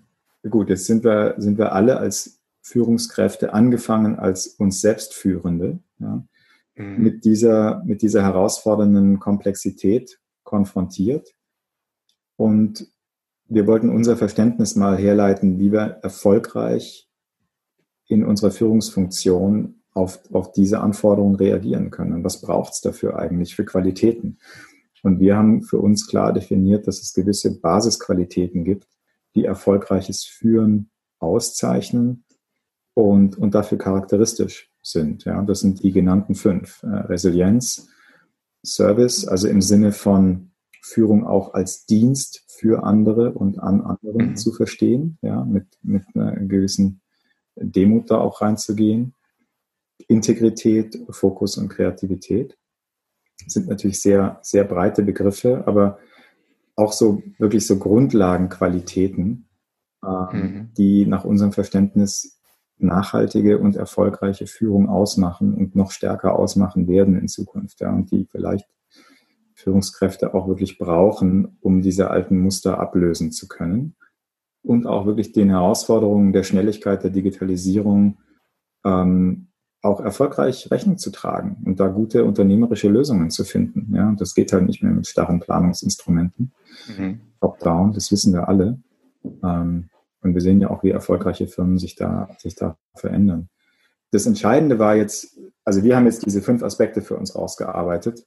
gut, 0.48 0.68
jetzt 0.68 0.86
sind 0.86 1.04
wir, 1.04 1.34
sind 1.38 1.58
wir 1.58 1.72
alle 1.72 1.96
als 1.96 2.39
Führungskräfte, 2.62 3.54
angefangen 3.54 4.18
als 4.18 4.46
uns 4.46 4.80
Selbstführende, 4.80 5.80
ja, 5.98 6.24
mhm. 6.76 7.02
mit, 7.02 7.24
dieser, 7.24 7.82
mit 7.84 8.02
dieser 8.02 8.22
herausfordernden 8.22 9.18
Komplexität 9.18 10.20
konfrontiert. 10.42 11.34
Und 12.36 12.86
wir 13.46 13.66
wollten 13.66 13.90
unser 13.90 14.16
Verständnis 14.16 14.76
mal 14.76 14.96
herleiten, 14.96 15.58
wie 15.58 15.72
wir 15.72 15.98
erfolgreich 16.02 17.08
in 18.06 18.24
unserer 18.24 18.50
Führungsfunktion 18.50 19.82
auf, 19.92 20.20
auf 20.32 20.52
diese 20.52 20.80
Anforderungen 20.80 21.36
reagieren 21.36 21.90
können. 21.90 22.14
Und 22.14 22.24
was 22.24 22.40
braucht 22.40 22.72
es 22.74 22.80
dafür 22.80 23.18
eigentlich 23.18 23.54
für 23.54 23.64
Qualitäten? 23.64 24.38
Und 25.02 25.18
wir 25.18 25.36
haben 25.36 25.62
für 25.62 25.78
uns 25.78 26.06
klar 26.06 26.32
definiert, 26.32 26.86
dass 26.86 27.00
es 27.00 27.14
gewisse 27.14 27.60
Basisqualitäten 27.60 28.64
gibt, 28.64 28.86
die 29.34 29.44
erfolgreiches 29.44 30.24
Führen 30.24 30.90
auszeichnen 31.18 32.24
und, 32.94 33.38
und 33.38 33.54
dafür 33.54 33.78
charakteristisch 33.78 34.70
sind. 34.82 35.24
Ja, 35.24 35.42
das 35.42 35.60
sind 35.60 35.82
die 35.82 35.92
genannten 35.92 36.34
fünf. 36.34 36.82
Äh, 36.82 36.86
Resilienz, 36.86 37.88
Service, 38.64 39.26
also 39.26 39.48
im 39.48 39.62
Sinne 39.62 39.92
von 39.92 40.50
Führung 40.82 41.26
auch 41.26 41.54
als 41.54 41.86
Dienst 41.86 42.44
für 42.48 42.84
andere 42.84 43.32
und 43.32 43.58
an 43.58 43.80
anderen 43.80 44.30
mhm. 44.30 44.36
zu 44.36 44.52
verstehen, 44.52 45.18
ja, 45.22 45.44
mit, 45.44 45.66
mit 45.82 46.02
einer 46.14 46.32
gewissen 46.36 47.00
Demut 47.56 48.10
da 48.10 48.18
auch 48.18 48.40
reinzugehen. 48.40 49.14
Integrität, 50.08 50.98
Fokus 51.10 51.58
und 51.58 51.68
Kreativität 51.68 52.56
sind 53.46 53.68
natürlich 53.68 54.00
sehr, 54.00 54.38
sehr 54.42 54.64
breite 54.64 55.02
Begriffe, 55.02 55.64
aber 55.66 55.98
auch 56.76 56.92
so 56.92 57.22
wirklich 57.38 57.66
so 57.66 57.78
Grundlagenqualitäten, 57.78 59.48
äh, 60.02 60.36
mhm. 60.36 60.70
die 60.76 61.06
nach 61.06 61.24
unserem 61.24 61.52
Verständnis 61.52 62.39
nachhaltige 62.82 63.58
und 63.58 63.76
erfolgreiche 63.76 64.46
Führung 64.46 64.88
ausmachen 64.88 65.54
und 65.54 65.76
noch 65.76 65.90
stärker 65.90 66.38
ausmachen 66.38 66.88
werden 66.88 67.18
in 67.18 67.28
Zukunft. 67.28 67.80
Ja, 67.80 67.92
und 67.92 68.10
die 68.10 68.26
vielleicht 68.30 68.68
Führungskräfte 69.54 70.34
auch 70.34 70.48
wirklich 70.48 70.78
brauchen, 70.78 71.58
um 71.60 71.82
diese 71.82 72.10
alten 72.10 72.38
Muster 72.38 72.78
ablösen 72.78 73.32
zu 73.32 73.46
können 73.48 73.94
und 74.62 74.86
auch 74.86 75.06
wirklich 75.06 75.32
den 75.32 75.50
Herausforderungen 75.50 76.32
der 76.32 76.42
Schnelligkeit 76.42 77.02
der 77.02 77.10
Digitalisierung 77.10 78.18
ähm, 78.84 79.48
auch 79.82 80.00
erfolgreich 80.00 80.70
Rechnung 80.70 80.98
zu 80.98 81.10
tragen 81.10 81.62
und 81.64 81.80
da 81.80 81.88
gute 81.88 82.24
unternehmerische 82.24 82.88
Lösungen 82.88 83.30
zu 83.30 83.44
finden. 83.44 83.94
Ja, 83.94 84.08
und 84.08 84.20
das 84.20 84.34
geht 84.34 84.52
halt 84.52 84.66
nicht 84.66 84.82
mehr 84.82 84.92
mit 84.92 85.06
starren 85.06 85.40
Planungsinstrumenten. 85.40 86.52
Mhm. 86.98 87.20
Top-down, 87.40 87.92
das 87.92 88.12
wissen 88.12 88.34
wir 88.34 88.48
alle. 88.48 88.78
Ähm, 89.42 89.88
und 90.22 90.34
wir 90.34 90.40
sehen 90.40 90.60
ja 90.60 90.70
auch, 90.70 90.82
wie 90.82 90.90
erfolgreiche 90.90 91.46
Firmen 91.46 91.78
sich 91.78 91.94
da, 91.94 92.28
sich 92.38 92.54
da 92.54 92.76
verändern. 92.94 93.48
Das 94.10 94.26
Entscheidende 94.26 94.78
war 94.78 94.96
jetzt, 94.96 95.38
also 95.64 95.82
wir 95.84 95.96
haben 95.96 96.06
jetzt 96.06 96.26
diese 96.26 96.42
fünf 96.42 96.62
Aspekte 96.62 97.00
für 97.00 97.16
uns 97.16 97.34
rausgearbeitet. 97.34 98.26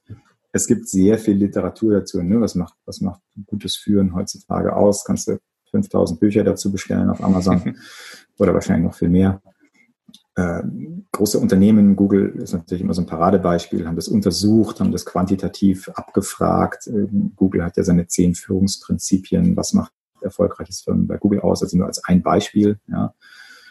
Es 0.52 0.66
gibt 0.66 0.88
sehr 0.88 1.18
viel 1.18 1.36
Literatur 1.36 1.94
dazu. 1.94 2.22
Ne? 2.22 2.40
Was 2.40 2.54
macht, 2.54 2.74
was 2.86 3.00
macht 3.00 3.20
gutes 3.46 3.76
Führen 3.76 4.14
heutzutage 4.14 4.74
aus? 4.74 5.04
Kannst 5.04 5.28
du 5.28 5.38
5000 5.70 6.20
Bücher 6.20 6.44
dazu 6.44 6.70
bestellen 6.70 7.10
auf 7.10 7.22
Amazon 7.22 7.76
oder 8.38 8.54
wahrscheinlich 8.54 8.86
noch 8.86 8.94
viel 8.94 9.08
mehr. 9.08 9.42
Äh, 10.36 10.62
große 11.12 11.38
Unternehmen, 11.38 11.96
Google 11.96 12.30
ist 12.40 12.52
natürlich 12.52 12.82
immer 12.82 12.94
so 12.94 13.02
ein 13.02 13.06
Paradebeispiel, 13.06 13.86
haben 13.86 13.96
das 13.96 14.08
untersucht, 14.08 14.80
haben 14.80 14.92
das 14.92 15.04
quantitativ 15.04 15.88
abgefragt. 15.90 16.86
Ähm, 16.86 17.32
Google 17.36 17.64
hat 17.64 17.76
ja 17.76 17.84
seine 17.84 18.06
zehn 18.06 18.34
Führungsprinzipien. 18.34 19.56
Was 19.56 19.74
macht 19.74 19.92
erfolgreiches 20.24 20.80
Firmen 20.80 21.06
bei 21.06 21.18
Google 21.18 21.40
aus, 21.40 21.62
also 21.62 21.76
nur 21.76 21.86
als 21.86 22.02
ein 22.04 22.22
Beispiel. 22.22 22.78
Ja. 22.88 23.14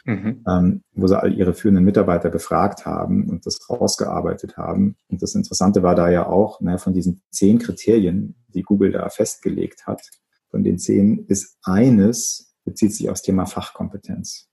mhm. 0.05 0.43
ähm, 0.47 0.83
wo 0.93 1.07
sie 1.07 1.19
all 1.19 1.33
ihre 1.33 1.53
führenden 1.53 1.83
Mitarbeiter 1.83 2.29
befragt 2.29 2.85
haben 2.85 3.29
und 3.29 3.45
das 3.45 3.69
rausgearbeitet 3.69 4.57
haben. 4.57 4.95
Und 5.07 5.21
das 5.21 5.35
Interessante 5.35 5.83
war 5.83 5.95
da 5.95 6.09
ja 6.09 6.27
auch, 6.27 6.61
naja, 6.61 6.77
von 6.77 6.93
diesen 6.93 7.21
zehn 7.29 7.59
Kriterien, 7.59 8.35
die 8.53 8.63
Google 8.63 8.91
da 8.91 9.09
festgelegt 9.09 9.87
hat, 9.87 10.01
von 10.49 10.63
den 10.63 10.77
zehn 10.77 11.25
ist 11.27 11.57
eines, 11.63 12.55
bezieht 12.63 12.93
sich 12.93 13.09
aufs 13.09 13.23
Thema 13.23 13.45
Fachkompetenz. 13.45 14.49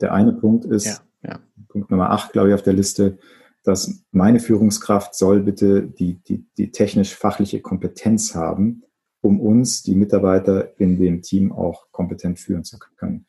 Der 0.00 0.12
eine 0.12 0.32
Punkt 0.32 0.64
ist, 0.64 0.86
ja, 0.86 0.98
ja. 1.22 1.40
Punkt 1.68 1.90
Nummer 1.90 2.10
acht, 2.10 2.32
glaube 2.32 2.48
ich, 2.48 2.54
auf 2.54 2.62
der 2.62 2.72
Liste, 2.72 3.18
dass 3.64 4.04
meine 4.10 4.40
Führungskraft 4.40 5.14
soll 5.14 5.40
bitte 5.40 5.82
die, 5.82 6.22
die, 6.24 6.46
die 6.58 6.70
technisch-fachliche 6.70 7.62
Kompetenz 7.62 8.34
haben, 8.34 8.84
um 9.24 9.40
uns, 9.40 9.82
die 9.82 9.94
Mitarbeiter 9.94 10.78
in 10.78 10.98
dem 10.98 11.22
Team 11.22 11.50
auch 11.50 11.90
kompetent 11.92 12.38
führen 12.38 12.62
zu 12.62 12.78
können. 12.78 13.24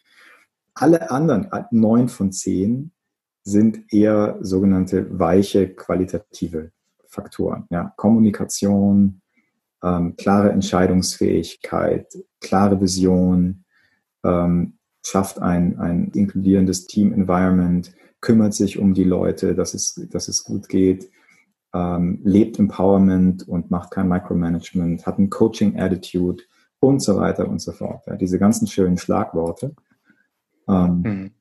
Alle 0.73 1.09
anderen, 1.09 1.47
neun 1.71 2.09
von 2.09 2.33
zehn, 2.33 2.91
sind 3.43 3.93
eher 3.93 4.37
sogenannte 4.41 5.17
weiche 5.17 5.69
qualitative 5.69 6.71
Faktoren. 7.07 7.65
Ja, 7.69 7.93
Kommunikation, 7.95 9.21
ähm, 9.81 10.17
klare 10.17 10.51
Entscheidungsfähigkeit, 10.51 12.07
klare 12.41 12.81
Vision, 12.81 13.63
ähm, 14.25 14.77
schafft 15.01 15.39
ein, 15.39 15.79
ein 15.79 16.11
inkludierendes 16.13 16.87
Team-Environment, 16.87 17.93
kümmert 18.19 18.53
sich 18.53 18.79
um 18.79 18.93
die 18.93 19.05
Leute, 19.05 19.55
dass 19.55 19.73
es, 19.73 19.93
dass 20.11 20.27
es 20.27 20.43
gut 20.43 20.67
geht, 20.67 21.09
ähm, 21.75 22.21
lebt 22.23 22.57
Empowerment 22.57 23.47
und 23.47 23.69
macht 23.69 23.91
kein 23.91 24.07
Micromanagement, 24.07 25.05
hat 25.05 25.19
ein 25.19 25.29
Coaching-Attitude 25.29 26.43
und 26.79 27.01
so 27.01 27.17
weiter 27.17 27.49
und 27.49 27.59
so 27.59 27.73
fort. 27.73 28.07
Ja, 28.07 28.15
diese 28.15 28.39
ganzen 28.39 28.67
schönen 28.67 28.97
Schlagworte. 28.97 29.75
Ähm, 30.69 31.01
mhm. 31.03 31.31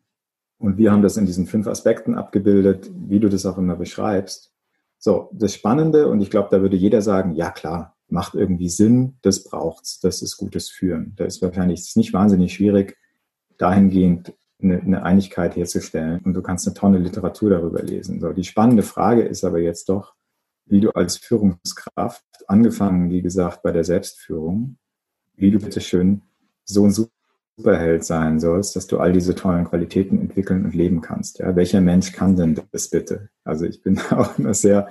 Und 0.59 0.77
wir 0.77 0.91
haben 0.91 1.03
das 1.03 1.17
in 1.17 1.27
diesen 1.27 1.47
fünf 1.47 1.69
Aspekten 1.69 2.17
abgebildet, 2.17 2.91
wie 2.95 3.21
du 3.21 3.29
das 3.29 3.47
auch 3.47 3.59
immer 3.59 3.77
beschreibst. 3.77 4.53
So, 4.99 5.31
das 5.33 5.55
Spannende, 5.55 6.09
und 6.09 6.21
ich 6.21 6.31
glaube, 6.31 6.49
da 6.51 6.61
würde 6.63 6.77
jeder 6.77 7.01
sagen, 7.01 7.35
ja 7.35 7.51
klar, 7.51 7.97
macht 8.09 8.35
irgendwie 8.35 8.69
Sinn, 8.69 9.19
das 9.23 9.45
braucht's, 9.45 10.01
das 10.01 10.21
ist 10.21 10.37
gutes 10.37 10.69
Führen. 10.69 11.13
Da 11.17 11.27
ist 11.27 11.43
wahrscheinlich 11.43 11.95
nicht 11.95 12.13
wahnsinnig 12.13 12.55
schwierig, 12.55 12.97
dahingehend 13.57 14.35
eine, 14.61 14.81
eine 14.81 15.03
Einigkeit 15.05 15.55
herzustellen. 15.55 16.23
Und 16.25 16.35
du 16.35 16.43
kannst 16.43 16.67
eine 16.67 16.75
Tonne 16.75 16.99
Literatur 16.99 17.51
darüber 17.51 17.83
lesen. 17.83 18.21
So, 18.21 18.33
die 18.33 18.45
spannende 18.45 18.83
Frage 18.83 19.23
ist 19.23 19.45
aber 19.45 19.59
jetzt 19.59 19.89
doch, 19.89 20.15
wie 20.67 20.81
du 20.81 20.91
als 20.91 21.17
Führungskraft, 21.17 22.25
angefangen, 22.47 23.11
wie 23.11 23.23
gesagt, 23.23 23.63
bei 23.63 23.73
der 23.73 23.85
Selbstführung, 23.85 24.77
wie 25.37 25.51
du 25.51 25.59
bitte 25.59 25.81
schön 25.81 26.23
so 26.65 26.87
ein 26.87 26.93
Superheld 26.93 28.05
sein 28.05 28.41
sollst, 28.41 28.77
dass 28.77 28.87
du 28.87 28.99
all 28.99 29.13
diese 29.13 29.35
tollen 29.35 29.65
Qualitäten 29.65 30.21
entwickeln 30.21 30.65
und 30.65 30.75
leben 30.75 31.01
kannst. 31.01 31.39
Ja, 31.39 31.55
welcher 31.57 31.81
Mensch 31.81 32.13
kann 32.13 32.37
denn 32.37 32.61
das 32.73 32.89
bitte? 32.89 33.29
Also 33.45 33.67
ich 33.67 33.83
bin 33.83 33.99
auch 34.11 34.39
immer 34.39 34.55
sehr 34.55 34.89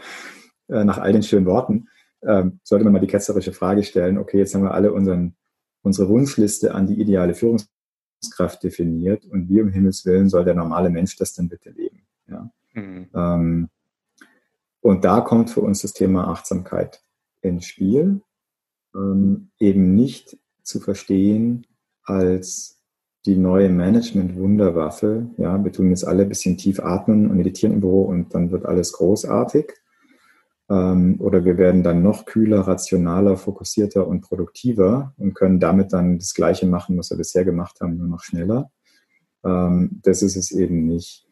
äh, 0.68 0.84
nach 0.84 0.98
all 0.98 1.14
den 1.14 1.24
schönen 1.24 1.46
Worten 1.46 1.90
ähm, 2.22 2.60
sollte 2.64 2.86
man 2.86 2.94
mal 2.94 3.00
die 3.00 3.08
ketzerische 3.08 3.52
Frage 3.52 3.84
stellen. 3.84 4.18
Okay, 4.18 4.38
jetzt 4.38 4.56
haben 4.56 4.64
wir 4.64 4.74
alle 4.74 4.94
unseren 4.94 5.36
unsere 5.82 6.08
Wunschliste 6.08 6.74
an 6.74 6.88
die 6.88 7.02
ideale 7.02 7.34
Führungskraft 7.34 7.74
Führungskraft 8.24 8.64
definiert 8.64 9.26
und 9.26 9.50
wie 9.50 9.62
um 9.62 9.70
Himmels 9.70 10.06
Willen 10.06 10.30
soll 10.30 10.46
der 10.46 10.56
normale 10.56 10.90
Mensch 10.90 11.16
das 11.18 11.34
denn 11.34 11.50
bitte 11.50 11.70
leben? 11.72 12.06
Ja? 12.28 12.50
Mhm. 12.74 13.10
Ähm, 13.14 13.70
und 14.84 15.06
da 15.06 15.22
kommt 15.22 15.50
für 15.50 15.62
uns 15.62 15.82
das 15.82 15.94
Thema 15.94 16.28
Achtsamkeit 16.28 17.02
ins 17.42 17.66
Spiel, 17.66 18.22
ähm, 18.94 19.50
eben 19.58 19.96
nicht 19.96 20.38
zu 20.62 20.82
verstehen 20.82 21.66
als 22.04 22.82
die 23.26 23.38
neue 23.38 23.70
Management-Wunderwaffe. 23.70 25.30
Ja, 25.38 25.64
wir 25.64 25.72
tun 25.72 25.90
jetzt 25.90 26.06
alle 26.06 26.24
ein 26.24 26.30
bisschen 26.30 26.58
tief 26.58 26.82
atmen 26.82 27.32
und 27.32 27.38
meditieren 27.38 27.76
im 27.76 27.80
Büro 27.80 28.04
und 28.04 28.36
dann 28.36 28.52
wird 28.52 28.66
alles 28.66 28.92
großartig. 28.92 29.72
Ähm, 30.70 31.16
oder 31.20 31.46
wir 31.46 31.58
werden 31.58 31.84
dann 31.84 32.04
noch 32.04 32.26
kühler, 32.26 32.60
rationaler, 32.62 33.38
fokussierter 33.38 34.06
und 34.06 34.20
produktiver 34.20 35.14
und 35.18 35.34
können 35.34 35.62
damit 35.62 35.94
dann 35.94 36.20
das 36.20 36.34
Gleiche 36.34 36.68
machen, 36.68 36.98
was 36.98 37.10
wir 37.10 37.18
bisher 37.18 37.46
gemacht 37.46 37.80
haben, 37.80 37.98
nur 37.98 38.08
noch 38.08 38.22
schneller. 38.22 38.70
Ähm, 39.46 40.02
das 40.04 40.24
ist 40.24 40.36
es 40.36 40.52
eben 40.52 40.86
nicht, 40.86 41.26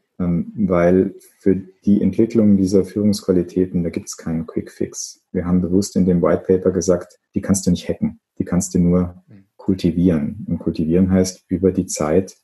weil 0.55 1.15
für 1.39 1.55
die 1.55 2.01
Entwicklung 2.01 2.57
dieser 2.57 2.85
Führungsqualitäten, 2.85 3.83
da 3.83 3.89
gibt 3.89 4.07
es 4.07 4.17
keinen 4.17 4.45
Quick 4.45 4.71
Fix. 4.71 5.23
Wir 5.31 5.45
haben 5.45 5.61
bewusst 5.61 5.95
in 5.95 6.05
dem 6.05 6.21
White 6.21 6.43
Paper 6.45 6.71
gesagt, 6.71 7.19
die 7.33 7.41
kannst 7.41 7.65
du 7.65 7.71
nicht 7.71 7.87
hacken, 7.89 8.19
die 8.37 8.45
kannst 8.45 8.75
du 8.75 8.79
nur 8.79 9.23
kultivieren. 9.57 10.45
Und 10.47 10.59
kultivieren 10.59 11.09
heißt 11.11 11.45
über 11.47 11.71
die 11.71 11.85
Zeit 11.85 12.37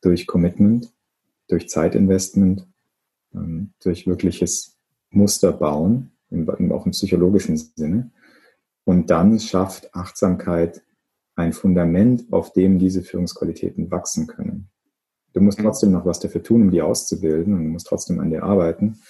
durch 0.00 0.26
Commitment, 0.26 0.92
durch 1.48 1.68
Zeitinvestment, 1.68 2.66
durch 3.82 4.06
wirkliches 4.06 4.78
Muster 5.10 5.52
bauen 5.52 6.12
auch 6.70 6.86
im 6.86 6.92
psychologischen 6.92 7.56
Sinne. 7.56 8.10
Und 8.84 9.10
dann 9.10 9.40
schafft 9.40 9.94
Achtsamkeit 9.94 10.82
ein 11.36 11.52
Fundament, 11.52 12.32
auf 12.32 12.52
dem 12.52 12.78
diese 12.78 13.02
Führungsqualitäten 13.02 13.90
wachsen 13.90 14.26
können. 14.26 14.68
Du 15.32 15.40
musst 15.40 15.58
mhm. 15.58 15.64
trotzdem 15.64 15.92
noch 15.92 16.06
was 16.06 16.20
dafür 16.20 16.42
tun, 16.42 16.62
um 16.62 16.70
die 16.70 16.82
auszubilden 16.82 17.54
und 17.54 17.64
du 17.64 17.70
musst 17.70 17.86
trotzdem 17.86 18.20
an 18.20 18.30
dir 18.30 18.42
arbeiten. 18.42 19.00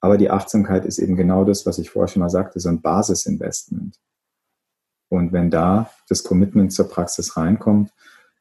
Aber 0.00 0.18
die 0.18 0.30
Achtsamkeit 0.30 0.84
ist 0.84 0.98
eben 0.98 1.16
genau 1.16 1.44
das, 1.44 1.64
was 1.64 1.78
ich 1.78 1.90
vorher 1.90 2.08
schon 2.08 2.20
mal 2.20 2.30
sagte, 2.30 2.58
so 2.60 2.68
ein 2.68 2.80
Basisinvestment. 2.80 4.00
Und 5.08 5.32
wenn 5.32 5.50
da 5.50 5.90
das 6.08 6.24
Commitment 6.24 6.72
zur 6.72 6.88
Praxis 6.88 7.36
reinkommt, 7.36 7.92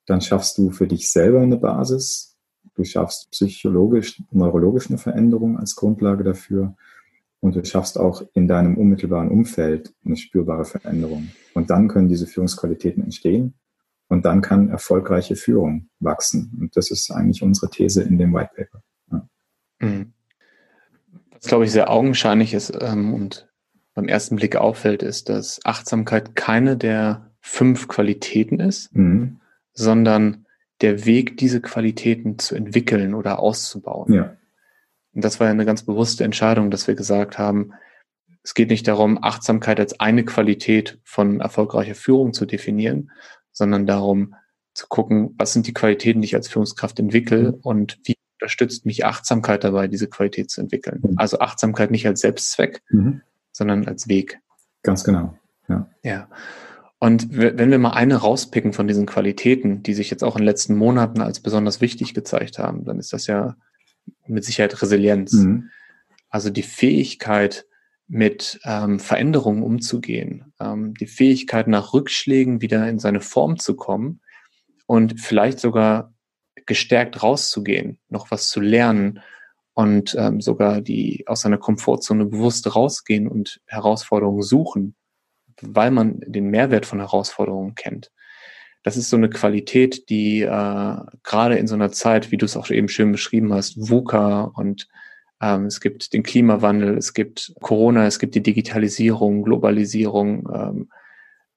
dann 0.07 0.21
schaffst 0.21 0.57
du 0.57 0.71
für 0.71 0.87
dich 0.87 1.11
selber 1.11 1.41
eine 1.41 1.57
Basis. 1.57 2.37
Du 2.75 2.83
schaffst 2.83 3.29
psychologisch, 3.31 4.23
neurologisch 4.31 4.89
eine 4.89 4.97
Veränderung 4.97 5.59
als 5.59 5.75
Grundlage 5.75 6.23
dafür 6.23 6.75
und 7.41 7.55
du 7.55 7.63
schaffst 7.65 7.99
auch 7.99 8.23
in 8.33 8.47
deinem 8.47 8.77
unmittelbaren 8.77 9.29
Umfeld 9.29 9.93
eine 10.05 10.15
spürbare 10.15 10.65
Veränderung. 10.65 11.29
Und 11.53 11.69
dann 11.69 11.87
können 11.87 12.07
diese 12.07 12.27
Führungsqualitäten 12.27 13.03
entstehen 13.03 13.53
und 14.11 14.25
dann 14.25 14.41
kann 14.41 14.69
erfolgreiche 14.69 15.37
Führung 15.37 15.87
wachsen. 16.01 16.51
Und 16.59 16.75
das 16.75 16.91
ist 16.91 17.09
eigentlich 17.11 17.41
unsere 17.41 17.69
These 17.69 18.03
in 18.03 18.17
dem 18.17 18.33
White 18.33 18.51
Paper. 18.53 18.83
Ja. 19.09 19.29
Mhm. 19.79 20.11
Was, 21.31 21.45
glaube 21.45 21.63
ich, 21.63 21.71
sehr 21.71 21.89
augenscheinlich 21.89 22.53
ist 22.53 22.73
ähm, 22.81 23.13
und 23.13 23.47
beim 23.93 24.09
ersten 24.09 24.35
Blick 24.35 24.57
auffällt, 24.57 25.01
ist, 25.01 25.29
dass 25.29 25.61
Achtsamkeit 25.63 26.35
keine 26.35 26.75
der 26.75 27.31
fünf 27.39 27.87
Qualitäten 27.87 28.59
ist, 28.59 28.93
mhm. 28.93 29.39
sondern 29.71 30.45
der 30.81 31.05
Weg, 31.05 31.37
diese 31.37 31.61
Qualitäten 31.61 32.37
zu 32.37 32.55
entwickeln 32.55 33.13
oder 33.13 33.39
auszubauen. 33.39 34.11
Ja. 34.11 34.35
Und 35.13 35.23
das 35.23 35.39
war 35.39 35.47
ja 35.47 35.53
eine 35.53 35.65
ganz 35.65 35.83
bewusste 35.83 36.25
Entscheidung, 36.25 36.69
dass 36.69 36.85
wir 36.85 36.95
gesagt 36.95 37.37
haben, 37.37 37.71
es 38.43 38.55
geht 38.55 38.71
nicht 38.71 38.89
darum, 38.89 39.23
Achtsamkeit 39.23 39.79
als 39.79 40.01
eine 40.01 40.25
Qualität 40.25 40.99
von 41.05 41.39
erfolgreicher 41.39 41.95
Führung 41.95 42.33
zu 42.33 42.45
definieren, 42.45 43.11
sondern 43.51 43.85
darum 43.85 44.35
zu 44.73 44.87
gucken, 44.87 45.35
was 45.37 45.53
sind 45.53 45.67
die 45.67 45.73
Qualitäten, 45.73 46.21
die 46.21 46.27
ich 46.27 46.35
als 46.35 46.47
Führungskraft 46.47 46.99
entwickle 46.99 47.51
mhm. 47.51 47.59
und 47.61 47.99
wie 48.03 48.15
unterstützt 48.41 48.85
mich 48.85 49.05
Achtsamkeit 49.05 49.63
dabei, 49.63 49.87
diese 49.87 50.07
Qualität 50.07 50.49
zu 50.49 50.61
entwickeln. 50.61 51.01
Also 51.17 51.39
Achtsamkeit 51.39 51.91
nicht 51.91 52.07
als 52.07 52.21
Selbstzweck, 52.21 52.81
mhm. 52.89 53.21
sondern 53.51 53.87
als 53.87 54.07
Weg. 54.07 54.39
Ganz 54.81 55.03
genau. 55.03 55.37
Ja. 55.69 55.87
ja. 56.03 56.27
Und 56.97 57.35
wenn 57.35 57.71
wir 57.71 57.79
mal 57.79 57.93
eine 57.93 58.15
rauspicken 58.15 58.73
von 58.73 58.87
diesen 58.87 59.05
Qualitäten, 59.05 59.83
die 59.83 59.93
sich 59.93 60.09
jetzt 60.09 60.23
auch 60.23 60.35
in 60.35 60.41
den 60.41 60.47
letzten 60.47 60.75
Monaten 60.75 61.21
als 61.21 61.39
besonders 61.39 61.81
wichtig 61.81 62.13
gezeigt 62.13 62.59
haben, 62.59 62.85
dann 62.85 62.99
ist 62.99 63.13
das 63.13 63.27
ja 63.27 63.55
mit 64.27 64.43
Sicherheit 64.45 64.81
Resilienz. 64.81 65.33
Mhm. 65.33 65.69
Also 66.29 66.49
die 66.49 66.63
Fähigkeit, 66.63 67.65
mit 68.13 68.59
ähm, 68.65 68.99
Veränderungen 68.99 69.63
umzugehen, 69.63 70.53
ähm, 70.59 70.93
die 70.95 71.07
Fähigkeit, 71.07 71.67
nach 71.67 71.93
Rückschlägen 71.93 72.61
wieder 72.61 72.89
in 72.89 72.99
seine 72.99 73.21
Form 73.21 73.57
zu 73.57 73.77
kommen 73.77 74.19
und 74.85 75.21
vielleicht 75.21 75.61
sogar 75.61 76.13
gestärkt 76.65 77.23
rauszugehen, 77.23 77.99
noch 78.09 78.29
was 78.29 78.49
zu 78.49 78.59
lernen 78.59 79.21
und 79.75 80.13
ähm, 80.19 80.41
sogar 80.41 80.81
die 80.81 81.23
aus 81.25 81.41
seiner 81.41 81.57
Komfortzone 81.57 82.25
bewusst 82.25 82.75
rausgehen 82.75 83.29
und 83.29 83.61
Herausforderungen 83.65 84.43
suchen, 84.43 84.95
weil 85.61 85.91
man 85.91 86.19
den 86.19 86.49
Mehrwert 86.49 86.85
von 86.85 86.99
Herausforderungen 86.99 87.75
kennt. 87.75 88.11
Das 88.83 88.97
ist 88.97 89.09
so 89.09 89.15
eine 89.15 89.29
Qualität, 89.29 90.09
die 90.09 90.41
äh, 90.41 90.97
gerade 91.23 91.55
in 91.55 91.67
so 91.67 91.75
einer 91.75 91.93
Zeit, 91.93 92.29
wie 92.31 92.37
du 92.37 92.45
es 92.45 92.57
auch 92.57 92.69
eben 92.71 92.89
schön 92.89 93.13
beschrieben 93.13 93.53
hast, 93.53 93.77
VUCA 93.77 94.51
und 94.53 94.89
es 95.41 95.81
gibt 95.81 96.13
den 96.13 96.21
Klimawandel, 96.21 96.97
es 96.97 97.13
gibt 97.13 97.53
Corona, 97.61 98.05
es 98.05 98.19
gibt 98.19 98.35
die 98.35 98.43
Digitalisierung, 98.43 99.41
Globalisierung, 99.41 100.47
ähm, 100.53 100.89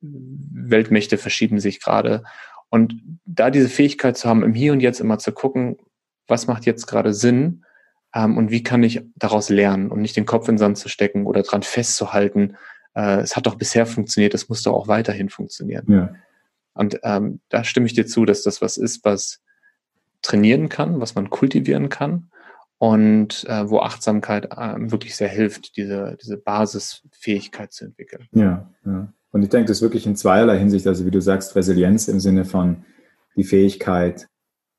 Weltmächte 0.01 1.19
verschieben 1.19 1.61
sich 1.61 1.81
gerade. 1.81 2.25
Und 2.71 2.95
da 3.27 3.51
diese 3.51 3.69
Fähigkeit 3.69 4.17
zu 4.17 4.29
haben, 4.29 4.43
im 4.43 4.55
Hier 4.55 4.73
und 4.73 4.81
Jetzt 4.81 5.01
immer 5.01 5.19
zu 5.19 5.33
gucken, 5.33 5.77
was 6.27 6.47
macht 6.47 6.65
jetzt 6.65 6.87
gerade 6.87 7.13
Sinn 7.13 7.65
ähm, 8.15 8.39
und 8.39 8.51
wie 8.51 8.63
kann 8.63 8.83
ich 8.83 9.03
daraus 9.17 9.51
lernen 9.51 9.91
und 9.91 10.01
nicht 10.01 10.17
den 10.17 10.27
Kopf 10.27 10.49
in 10.49 10.55
den 10.55 10.59
Sand 10.59 10.79
zu 10.79 10.89
stecken 10.89 11.27
oder 11.27 11.43
dran 11.43 11.63
festzuhalten, 11.63 12.57
äh, 12.95 13.21
es 13.21 13.37
hat 13.37 13.47
doch 13.47 13.57
bisher 13.57 13.85
funktioniert, 13.85 14.33
es 14.33 14.49
muss 14.49 14.63
doch 14.63 14.73
auch 14.73 14.89
weiterhin 14.89 15.29
funktionieren. 15.29 15.85
Ja. 15.89 16.15
Und 16.73 17.01
ähm, 17.03 17.41
da 17.51 17.65
stimme 17.65 17.87
ich 17.87 17.93
dir 17.93 18.07
zu, 18.07 18.25
dass 18.25 18.43
das 18.43 18.63
was 18.63 18.79
ist, 18.79 19.05
was 19.05 19.43
trainieren 20.23 20.71
kann, 20.71 21.01
was 21.01 21.15
man 21.15 21.29
kultivieren 21.29 21.91
kann 21.91 22.31
und 22.79 23.45
äh, 23.49 23.69
wo 23.69 23.81
Achtsamkeit 23.81 24.47
äh, 24.53 24.91
wirklich 24.91 25.17
sehr 25.17 25.29
hilft, 25.29 25.77
diese, 25.77 26.17
diese 26.21 26.37
Basisfähigkeit 26.37 27.73
zu 27.73 27.85
entwickeln. 27.85 28.29
Ja, 28.33 28.71
ja. 28.85 29.13
Und 29.31 29.43
ich 29.43 29.49
denke, 29.49 29.67
das 29.67 29.79
ist 29.79 29.83
wirklich 29.83 30.07
in 30.07 30.17
zweierlei 30.17 30.59
Hinsicht, 30.59 30.87
also 30.87 31.07
wie 31.07 31.11
du 31.11 31.21
sagst, 31.21 31.57
Resilienz 31.57 32.07
im 32.07 32.21
Sinne 32.21 32.45
von 32.45 32.85
die 33.37 33.45
Fähigkeit, 33.45 34.29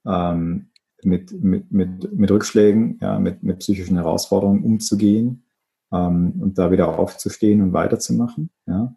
ähm, 0.05 0.69
mit, 1.03 1.31
mit, 1.31 1.71
mit, 1.71 2.13
mit 2.13 2.31
Rückschlägen, 2.31 2.99
ja, 3.01 3.19
mit, 3.19 3.43
mit 3.43 3.59
psychischen 3.59 3.97
Herausforderungen 3.97 4.63
umzugehen 4.63 5.43
ähm, 5.91 6.33
und 6.41 6.57
da 6.57 6.71
wieder 6.71 6.97
aufzustehen 6.97 7.61
und 7.61 7.73
weiterzumachen. 7.73 8.49
Ja. 8.65 8.95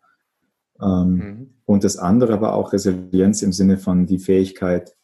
Ähm, 0.80 1.14
mhm. 1.14 1.50
Und 1.64 1.84
das 1.84 1.96
andere 1.96 2.40
war 2.40 2.54
auch 2.54 2.72
Resilienz 2.72 3.42
im 3.42 3.52
Sinne 3.52 3.78
von 3.78 4.06
die 4.06 4.18
Fähigkeit, 4.18 4.96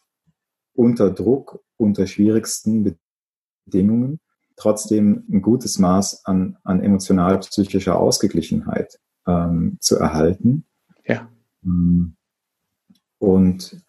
unter 0.72 1.11
Druck, 1.11 1.62
unter 1.76 2.07
schwierigsten 2.07 2.84
Bedingungen, 3.65 4.21
trotzdem 4.57 5.25
ein 5.31 5.43
gutes 5.43 5.79
Maß 5.79 6.25
an, 6.25 6.57
an 6.65 6.83
emotional-psychischer 6.83 7.99
Ausgeglichenheit 7.99 8.99
ähm, 9.27 9.79
zu 9.81 9.97
erhalten. 9.97 10.65
Ja. 11.07 11.29
Ähm, 11.65 12.17
und 13.19 13.83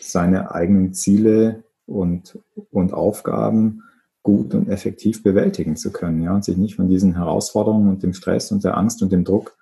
seine 0.00 0.54
eigenen 0.54 0.94
Ziele 0.94 1.64
und, 1.86 2.38
und 2.70 2.92
Aufgaben 2.92 3.82
gut 4.22 4.54
und 4.54 4.68
effektiv 4.68 5.22
bewältigen 5.22 5.76
zu 5.76 5.92
können, 5.92 6.22
ja, 6.22 6.34
und 6.34 6.44
sich 6.44 6.56
nicht 6.56 6.76
von 6.76 6.88
diesen 6.88 7.16
Herausforderungen 7.16 7.88
und 7.88 8.02
dem 8.02 8.12
Stress 8.12 8.52
und 8.52 8.64
der 8.64 8.76
Angst 8.76 9.02
und 9.02 9.10
dem 9.12 9.24
Druck 9.24 9.56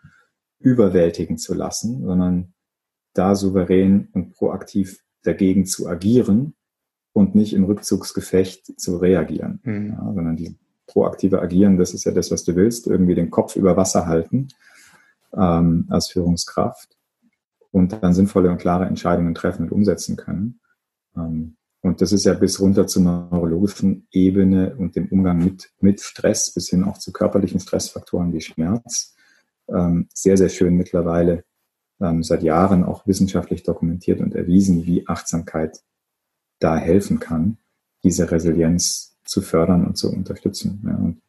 überwältigen 0.58 1.38
zu 1.38 1.54
lassen, 1.54 2.04
sondern 2.04 2.52
da 3.14 3.34
souverän 3.34 4.08
und 4.12 4.32
proaktiv 4.32 5.02
dagegen 5.22 5.66
zu 5.66 5.88
agieren 5.88 6.54
und 7.12 7.34
nicht 7.34 7.52
im 7.54 7.64
Rückzugsgefecht 7.64 8.80
zu 8.80 8.98
reagieren, 8.98 9.60
mhm. 9.62 9.88
ja, 9.90 10.12
sondern 10.14 10.36
die 10.36 10.56
proaktive 10.86 11.40
Agieren, 11.40 11.76
das 11.76 11.94
ist 11.94 12.04
ja 12.04 12.12
das, 12.12 12.30
was 12.30 12.44
du 12.44 12.56
willst, 12.56 12.86
irgendwie 12.86 13.14
den 13.14 13.30
Kopf 13.30 13.56
über 13.56 13.76
Wasser 13.76 14.06
halten 14.06 14.48
ähm, 15.36 15.86
als 15.88 16.08
Führungskraft 16.08 16.96
und 17.70 18.02
dann 18.02 18.14
sinnvolle 18.14 18.50
und 18.50 18.58
klare 18.58 18.86
Entscheidungen 18.86 19.34
treffen 19.34 19.64
und 19.64 19.72
umsetzen 19.72 20.16
können. 20.16 20.60
Ähm, 21.16 21.56
und 21.82 22.02
das 22.02 22.12
ist 22.12 22.24
ja 22.26 22.34
bis 22.34 22.60
runter 22.60 22.86
zur 22.86 23.02
neurologischen 23.02 24.06
Ebene 24.10 24.76
und 24.76 24.96
dem 24.96 25.06
Umgang 25.08 25.38
mit, 25.38 25.70
mit 25.80 26.00
Stress 26.00 26.52
bis 26.52 26.68
hin 26.68 26.84
auch 26.84 26.98
zu 26.98 27.12
körperlichen 27.12 27.60
Stressfaktoren 27.60 28.32
wie 28.32 28.40
Schmerz 28.40 29.14
ähm, 29.68 30.08
sehr, 30.12 30.36
sehr 30.36 30.48
schön 30.48 30.76
mittlerweile 30.76 31.44
ähm, 32.00 32.22
seit 32.22 32.42
Jahren 32.42 32.84
auch 32.84 33.06
wissenschaftlich 33.06 33.62
dokumentiert 33.62 34.20
und 34.20 34.34
erwiesen, 34.34 34.84
wie 34.84 35.06
Achtsamkeit 35.06 35.80
da 36.60 36.76
helfen 36.76 37.18
kann, 37.18 37.58
diese 38.04 38.30
Resilienz 38.30 39.18
zu 39.24 39.42
fördern 39.42 39.86
und 39.86 39.96
zu 39.96 40.12
unterstützen. 40.12 40.82
Ja, 40.86 40.96
und 40.96 41.20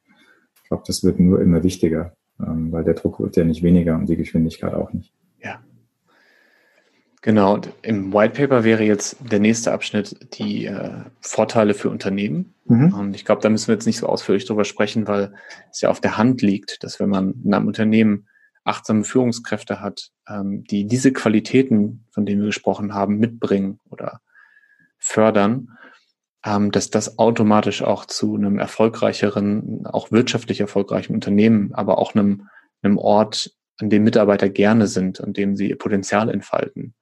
ich 0.55 0.69
glaube, 0.69 0.83
das 0.85 1.03
wird 1.03 1.19
nur 1.19 1.41
immer 1.41 1.63
wichtiger, 1.63 2.15
ähm, 2.39 2.71
weil 2.71 2.83
der 2.83 2.93
Druck 2.93 3.19
wird 3.19 3.35
ja 3.35 3.43
nicht 3.43 3.63
weniger 3.63 3.95
und 3.95 4.07
die 4.07 4.15
Geschwindigkeit 4.15 4.73
auch 4.73 4.93
nicht. 4.93 5.13
Ja. 5.41 5.61
Genau, 7.21 7.53
und 7.53 7.71
im 7.81 8.13
White 8.13 8.33
Paper 8.33 8.63
wäre 8.63 8.83
jetzt 8.83 9.17
der 9.19 9.39
nächste 9.39 9.71
Abschnitt 9.71 10.39
die 10.39 10.65
äh, 10.65 11.01
Vorteile 11.19 11.73
für 11.73 11.89
Unternehmen. 11.89 12.53
Mhm. 12.65 12.93
Und 12.93 13.15
ich 13.15 13.25
glaube, 13.25 13.41
da 13.41 13.49
müssen 13.49 13.67
wir 13.67 13.75
jetzt 13.75 13.85
nicht 13.85 13.99
so 13.99 14.07
ausführlich 14.07 14.45
drüber 14.45 14.65
sprechen, 14.65 15.07
weil 15.07 15.33
es 15.71 15.81
ja 15.81 15.89
auf 15.89 16.01
der 16.01 16.17
Hand 16.17 16.41
liegt, 16.41 16.83
dass 16.83 16.99
wenn 16.99 17.09
man 17.09 17.35
in 17.43 17.53
einem 17.53 17.67
Unternehmen 17.67 18.27
achtsame 18.63 19.03
Führungskräfte 19.03 19.81
hat, 19.81 20.11
ähm, 20.27 20.63
die 20.63 20.85
diese 20.85 21.11
Qualitäten, 21.11 22.05
von 22.11 22.25
denen 22.25 22.41
wir 22.41 22.47
gesprochen 22.47 22.93
haben, 22.93 23.17
mitbringen 23.17 23.79
oder 23.89 24.21
fördern, 25.11 25.77
ähm, 26.45 26.71
dass 26.71 26.89
das 26.89 27.19
automatisch 27.19 27.83
auch 27.83 28.05
zu 28.05 28.35
einem 28.35 28.57
erfolgreicheren, 28.57 29.85
auch 29.85 30.11
wirtschaftlich 30.11 30.59
erfolgreichen 30.59 31.13
Unternehmen, 31.13 31.73
aber 31.73 31.97
auch 31.97 32.15
einem, 32.15 32.47
einem 32.81 32.97
Ort, 32.97 33.51
an 33.79 33.89
dem 33.89 34.03
Mitarbeiter 34.03 34.49
gerne 34.49 34.87
sind, 34.87 35.21
an 35.21 35.33
dem 35.33 35.55
sie 35.55 35.69
ihr 35.69 35.77
Potenzial 35.77 36.29
entfalten, 36.29 36.93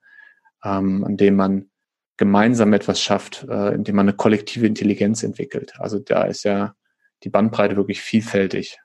ähm, 0.64 1.04
an 1.04 1.16
dem 1.16 1.36
man 1.36 1.70
gemeinsam 2.16 2.72
etwas 2.72 3.00
schafft, 3.00 3.46
äh, 3.48 3.74
indem 3.74 3.96
man 3.96 4.08
eine 4.08 4.16
kollektive 4.16 4.66
Intelligenz 4.66 5.22
entwickelt. 5.22 5.74
Also 5.78 5.98
da 5.98 6.24
ist 6.24 6.44
ja 6.44 6.74
die 7.22 7.30
Bandbreite 7.30 7.76
wirklich 7.76 8.00
vielfältig. 8.00 8.78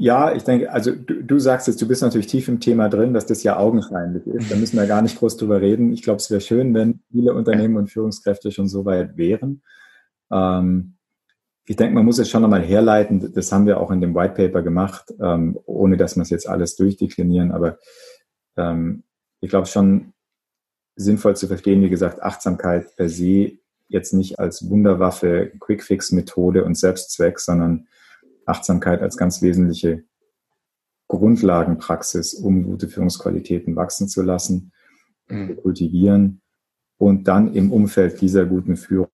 Ja, 0.00 0.32
ich 0.34 0.44
denke, 0.44 0.72
also 0.72 0.92
du, 0.92 1.22
du 1.22 1.38
sagst 1.38 1.68
jetzt, 1.68 1.82
du 1.82 1.86
bist 1.86 2.00
natürlich 2.00 2.26
tief 2.26 2.48
im 2.48 2.58
Thema 2.58 2.88
drin, 2.88 3.12
dass 3.12 3.26
das 3.26 3.42
ja 3.42 3.58
augenscheinlich 3.58 4.26
ist. 4.26 4.50
Da 4.50 4.56
müssen 4.56 4.78
wir 4.78 4.86
gar 4.86 5.02
nicht 5.02 5.18
groß 5.18 5.36
drüber 5.36 5.60
reden. 5.60 5.92
Ich 5.92 6.02
glaube, 6.02 6.16
es 6.16 6.30
wäre 6.30 6.40
schön, 6.40 6.72
wenn 6.72 7.00
viele 7.10 7.34
Unternehmen 7.34 7.76
und 7.76 7.90
Führungskräfte 7.90 8.50
schon 8.50 8.66
so 8.66 8.86
weit 8.86 9.18
wären. 9.18 9.60
Ähm, 10.32 10.94
ich 11.66 11.76
denke, 11.76 11.94
man 11.94 12.06
muss 12.06 12.18
es 12.18 12.30
schon 12.30 12.40
nochmal 12.40 12.62
herleiten. 12.62 13.30
Das 13.34 13.52
haben 13.52 13.66
wir 13.66 13.78
auch 13.78 13.90
in 13.90 14.00
dem 14.00 14.14
White 14.14 14.32
Paper 14.36 14.62
gemacht, 14.62 15.12
ähm, 15.20 15.58
ohne 15.66 15.98
dass 15.98 16.16
wir 16.16 16.22
es 16.22 16.30
jetzt 16.30 16.48
alles 16.48 16.76
durchdeklinieren. 16.76 17.52
Aber 17.52 17.76
ähm, 18.56 19.02
ich 19.42 19.50
glaube 19.50 19.66
schon 19.66 20.14
sinnvoll 20.96 21.36
zu 21.36 21.46
verstehen, 21.46 21.82
wie 21.82 21.90
gesagt, 21.90 22.22
Achtsamkeit 22.22 22.96
per 22.96 23.10
se 23.10 23.58
jetzt 23.88 24.14
nicht 24.14 24.38
als 24.38 24.66
Wunderwaffe, 24.70 25.52
Quickfix-Methode 25.60 26.64
und 26.64 26.78
Selbstzweck, 26.78 27.38
sondern 27.38 27.86
Achtsamkeit 28.46 29.00
als 29.00 29.16
ganz 29.16 29.42
wesentliche 29.42 30.04
Grundlagenpraxis, 31.08 32.34
um 32.34 32.64
gute 32.64 32.88
Führungsqualitäten 32.88 33.74
wachsen 33.76 34.08
zu 34.08 34.22
lassen, 34.22 34.72
mhm. 35.28 35.56
kultivieren 35.56 36.40
und 37.00 37.28
dann 37.28 37.54
im 37.54 37.72
Umfeld 37.72 38.20
dieser 38.20 38.44
guten 38.44 38.76
Führung, 38.76 39.08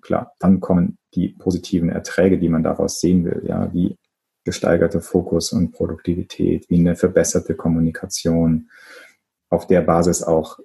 klar, 0.00 0.32
dann 0.40 0.60
kommen 0.60 0.98
die 1.14 1.28
positiven 1.28 1.88
Erträge, 1.88 2.38
die 2.38 2.48
man 2.48 2.62
daraus 2.62 3.00
sehen 3.00 3.24
will, 3.24 3.44
ja, 3.46 3.72
wie 3.72 3.96
gesteigerte 4.44 5.00
Fokus 5.00 5.52
und 5.52 5.70
Produktivität, 5.70 6.68
wie 6.68 6.80
eine 6.80 6.96
verbesserte 6.96 7.54
Kommunikation, 7.54 8.68
auf 9.50 9.68
der 9.68 9.82
Basis 9.82 10.22
auch 10.22 10.58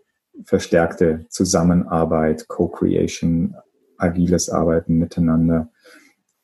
verstärkte 0.45 1.28
Zusammenarbeit, 1.30 2.48
Co-Creation, 2.48 3.56
agiles 3.98 4.50
Arbeiten 4.50 4.98
miteinander, 4.98 5.70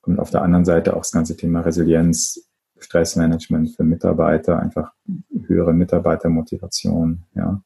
und 0.04 0.20
auf 0.20 0.30
der 0.30 0.42
anderen 0.42 0.66
Seite 0.66 0.96
auch 0.96 1.02
das 1.02 1.12
ganze 1.12 1.36
Thema 1.36 1.62
Resilienz, 1.62 2.50
Stressmanagement 2.78 3.76
für 3.76 3.84
Mitarbeiter, 3.84 4.60
einfach 4.60 4.92
höhere 5.48 5.74
Mitarbeitermotivation, 5.74 7.24
ja. 7.36 7.64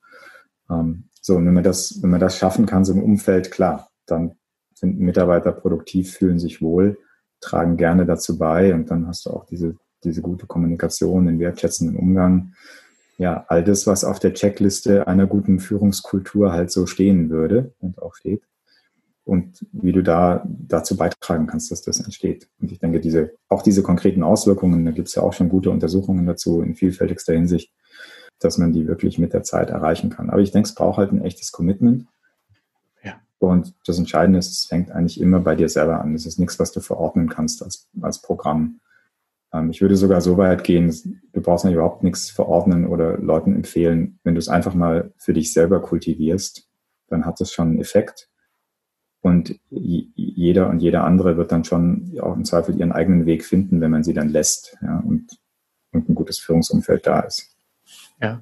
Ähm, 0.70 1.06
so, 1.22 1.36
und 1.36 1.46
wenn 1.46 1.54
man 1.54 1.64
das, 1.64 2.02
wenn 2.02 2.12
man 2.12 2.20
das 2.20 2.38
schaffen 2.38 2.66
kann, 2.66 2.86
so 2.86 2.94
im 2.94 3.04
Umfeld, 3.04 3.52
klar, 3.52 3.90
dann 4.06 4.36
sind 4.74 5.00
Mitarbeiter 5.00 5.52
produktiv, 5.52 6.14
fühlen 6.14 6.40
sich 6.40 6.62
wohl, 6.62 6.98
tragen 7.42 7.78
gerne 7.78 8.06
dazu 8.06 8.38
bei 8.38 8.74
und 8.74 8.90
dann 8.92 9.08
hast 9.08 9.26
du 9.26 9.32
auch 9.32 9.46
diese, 9.46 9.76
diese 10.04 10.22
gute 10.22 10.46
Kommunikation, 10.46 11.26
den 11.26 11.40
wertschätzenden 11.40 11.98
Umgang. 11.98 12.54
Ja, 13.18 13.46
all 13.48 13.64
das, 13.64 13.88
was 13.88 14.04
auf 14.04 14.20
der 14.20 14.36
Checkliste 14.36 15.08
einer 15.08 15.26
guten 15.26 15.60
Führungskultur 15.60 16.52
halt 16.52 16.72
so 16.72 16.86
stehen 16.86 17.32
würde 17.32 17.74
und 17.80 18.02
auch 18.02 18.14
steht 18.14 18.44
und 19.28 19.66
wie 19.74 19.92
du 19.92 20.02
da 20.02 20.48
dazu 20.48 20.96
beitragen 20.96 21.48
kannst, 21.48 21.70
dass 21.70 21.82
das 21.82 22.00
entsteht. 22.00 22.48
Und 22.62 22.72
ich 22.72 22.80
denke, 22.80 23.02
diese, 23.02 23.34
auch 23.50 23.62
diese 23.62 23.84
konkreten 23.84 24.24
Auswirkungen, 24.24 24.86
da 24.86 24.92
gibt 24.92 25.10
es 25.10 25.16
ja 25.16 25.22
auch 25.22 25.34
schon 25.34 25.50
gute 25.50 25.70
Untersuchungen 25.70 26.26
dazu 26.26 26.62
in 26.62 26.76
vielfältigster 26.76 27.34
Hinsicht, 27.34 27.72
dass 28.40 28.58
man 28.58 28.72
die 28.72 28.88
wirklich 28.88 29.20
mit 29.20 29.34
der 29.34 29.44
Zeit 29.44 29.70
erreichen 29.70 30.10
kann. 30.10 30.30
Aber 30.30 30.42
ich 30.42 30.52
denke, 30.52 30.68
es 30.68 30.76
braucht 30.76 30.98
halt 30.98 31.12
ein 31.12 31.22
echtes 31.22 31.52
Commitment. 31.52 32.06
Ja. 33.04 33.16
Und 33.40 33.74
das 33.86 34.00
Entscheidende 34.00 34.40
ist, 34.40 34.52
es 34.52 34.66
fängt 34.66 34.92
eigentlich 34.92 35.20
immer 35.20 35.42
bei 35.42 35.56
dir 35.56 35.68
selber 35.68 36.00
an. 36.00 36.16
Es 36.16 36.26
ist 36.26 36.40
nichts, 36.40 36.58
was 36.58 36.72
du 36.72 36.80
verordnen 36.80 37.28
kannst 37.28 37.62
als, 37.62 37.90
als 38.02 38.22
Programm. 38.22 38.80
Ähm, 39.52 39.72
ich 39.72 39.82
würde 39.82 39.98
sogar 39.98 40.22
so 40.22 40.38
weit 40.38 40.64
gehen, 40.64 41.22
du 41.34 41.42
brauchst 41.42 41.66
ja 41.66 41.72
überhaupt 41.72 42.02
nichts 42.02 42.30
verordnen 42.30 42.88
oder 42.88 43.18
Leuten 43.18 43.56
empfehlen. 43.56 44.20
Wenn 44.24 44.36
du 44.36 44.40
es 44.40 44.48
einfach 44.48 44.74
mal 44.74 45.12
für 45.18 45.34
dich 45.34 45.52
selber 45.52 45.82
kultivierst, 45.82 46.70
dann 47.10 47.26
hat 47.26 47.42
das 47.42 47.52
schon 47.52 47.70
einen 47.70 47.80
Effekt. 47.80 48.30
Und 49.28 49.60
jeder 49.70 50.70
und 50.70 50.80
jeder 50.80 51.04
andere 51.04 51.36
wird 51.36 51.52
dann 51.52 51.66
schon 51.66 52.18
auch 52.22 52.36
im 52.36 52.46
Zweifel 52.46 52.80
ihren 52.80 52.94
eigenen 52.94 53.26
Weg 53.26 53.44
finden, 53.44 53.82
wenn 53.82 53.92
man 53.92 54.04
sie 54.04 54.14
dann 54.14 54.30
lässt 54.30 54.78
ja, 54.82 55.00
und, 55.06 55.38
und 55.92 56.08
ein 56.08 56.16
gutes 56.16 56.40
Führungsumfeld 56.40 57.06
da 57.06 57.20
ist. 57.20 57.54
Ja. 58.22 58.42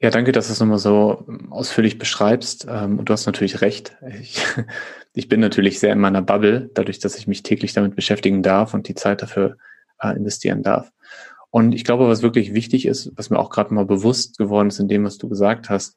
Ja, 0.00 0.10
danke, 0.10 0.32
dass 0.32 0.46
du 0.46 0.52
es 0.52 0.60
nochmal 0.60 0.78
so 0.78 1.26
ausführlich 1.50 1.98
beschreibst. 1.98 2.66
Ähm, 2.68 2.98
und 2.98 3.08
du 3.08 3.12
hast 3.12 3.26
natürlich 3.26 3.60
recht. 3.60 3.96
Ich, 4.20 4.42
ich 5.14 5.28
bin 5.28 5.40
natürlich 5.40 5.80
sehr 5.80 5.92
in 5.92 6.00
meiner 6.00 6.22
Bubble, 6.22 6.70
dadurch, 6.72 6.98
dass 6.98 7.16
ich 7.16 7.26
mich 7.26 7.42
täglich 7.42 7.74
damit 7.74 7.94
beschäftigen 7.94 8.42
darf 8.42 8.74
und 8.74 8.88
die 8.88 8.94
Zeit 8.94 9.20
dafür 9.20 9.58
äh, 10.00 10.16
investieren 10.16 10.62
darf. 10.62 10.90
Und 11.50 11.72
ich 11.72 11.84
glaube, 11.84 12.08
was 12.08 12.22
wirklich 12.22 12.54
wichtig 12.54 12.86
ist, 12.86 13.12
was 13.16 13.28
mir 13.28 13.38
auch 13.38 13.50
gerade 13.50 13.72
mal 13.72 13.84
bewusst 13.84 14.38
geworden 14.38 14.68
ist 14.68 14.80
in 14.80 14.88
dem, 14.88 15.04
was 15.04 15.18
du 15.18 15.28
gesagt 15.28 15.68
hast, 15.68 15.96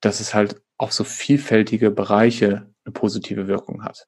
dass 0.00 0.20
es 0.20 0.34
halt 0.34 0.60
auch 0.78 0.90
so 0.90 1.04
vielfältige 1.04 1.90
Bereiche 1.90 2.69
eine 2.90 2.92
positive 2.92 3.46
Wirkung 3.46 3.84
hat. 3.84 4.06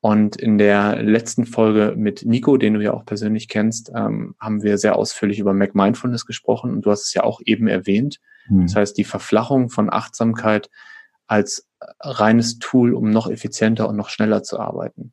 Und 0.00 0.34
in 0.34 0.58
der 0.58 1.00
letzten 1.00 1.46
Folge 1.46 1.94
mit 1.96 2.24
Nico, 2.26 2.56
den 2.56 2.74
du 2.74 2.80
ja 2.80 2.92
auch 2.92 3.04
persönlich 3.06 3.46
kennst, 3.46 3.92
ähm, 3.94 4.34
haben 4.40 4.64
wir 4.64 4.76
sehr 4.76 4.96
ausführlich 4.96 5.38
über 5.38 5.54
Mac 5.54 5.76
Mindfulness 5.76 6.26
gesprochen 6.26 6.72
und 6.72 6.84
du 6.84 6.90
hast 6.90 7.04
es 7.04 7.14
ja 7.14 7.22
auch 7.22 7.40
eben 7.44 7.68
erwähnt. 7.68 8.18
Mhm. 8.48 8.62
Das 8.62 8.74
heißt, 8.74 8.98
die 8.98 9.04
Verflachung 9.04 9.70
von 9.70 9.92
Achtsamkeit 9.92 10.70
als 11.28 11.68
reines 12.00 12.58
Tool, 12.58 12.94
um 12.94 13.10
noch 13.10 13.30
effizienter 13.30 13.88
und 13.88 13.96
noch 13.96 14.08
schneller 14.08 14.42
zu 14.42 14.58
arbeiten. 14.58 15.12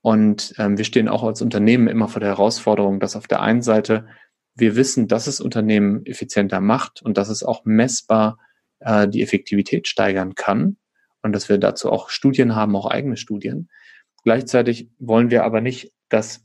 Und 0.00 0.54
ähm, 0.56 0.78
wir 0.78 0.86
stehen 0.86 1.08
auch 1.08 1.22
als 1.22 1.42
Unternehmen 1.42 1.86
immer 1.86 2.08
vor 2.08 2.20
der 2.20 2.30
Herausforderung, 2.30 3.00
dass 3.00 3.16
auf 3.16 3.26
der 3.26 3.42
einen 3.42 3.60
Seite 3.60 4.06
wir 4.54 4.76
wissen, 4.76 5.08
dass 5.08 5.26
es 5.26 5.42
Unternehmen 5.42 6.06
effizienter 6.06 6.62
macht 6.62 7.02
und 7.02 7.18
dass 7.18 7.28
es 7.28 7.42
auch 7.42 7.66
messbar 7.66 8.38
äh, 8.80 9.06
die 9.06 9.22
Effektivität 9.22 9.88
steigern 9.88 10.34
kann 10.34 10.78
und 11.26 11.32
dass 11.32 11.48
wir 11.48 11.58
dazu 11.58 11.90
auch 11.90 12.08
Studien 12.08 12.54
haben, 12.54 12.76
auch 12.76 12.86
eigene 12.86 13.16
Studien. 13.16 13.68
Gleichzeitig 14.22 14.88
wollen 14.98 15.30
wir 15.30 15.44
aber 15.44 15.60
nicht, 15.60 15.92
dass 16.08 16.44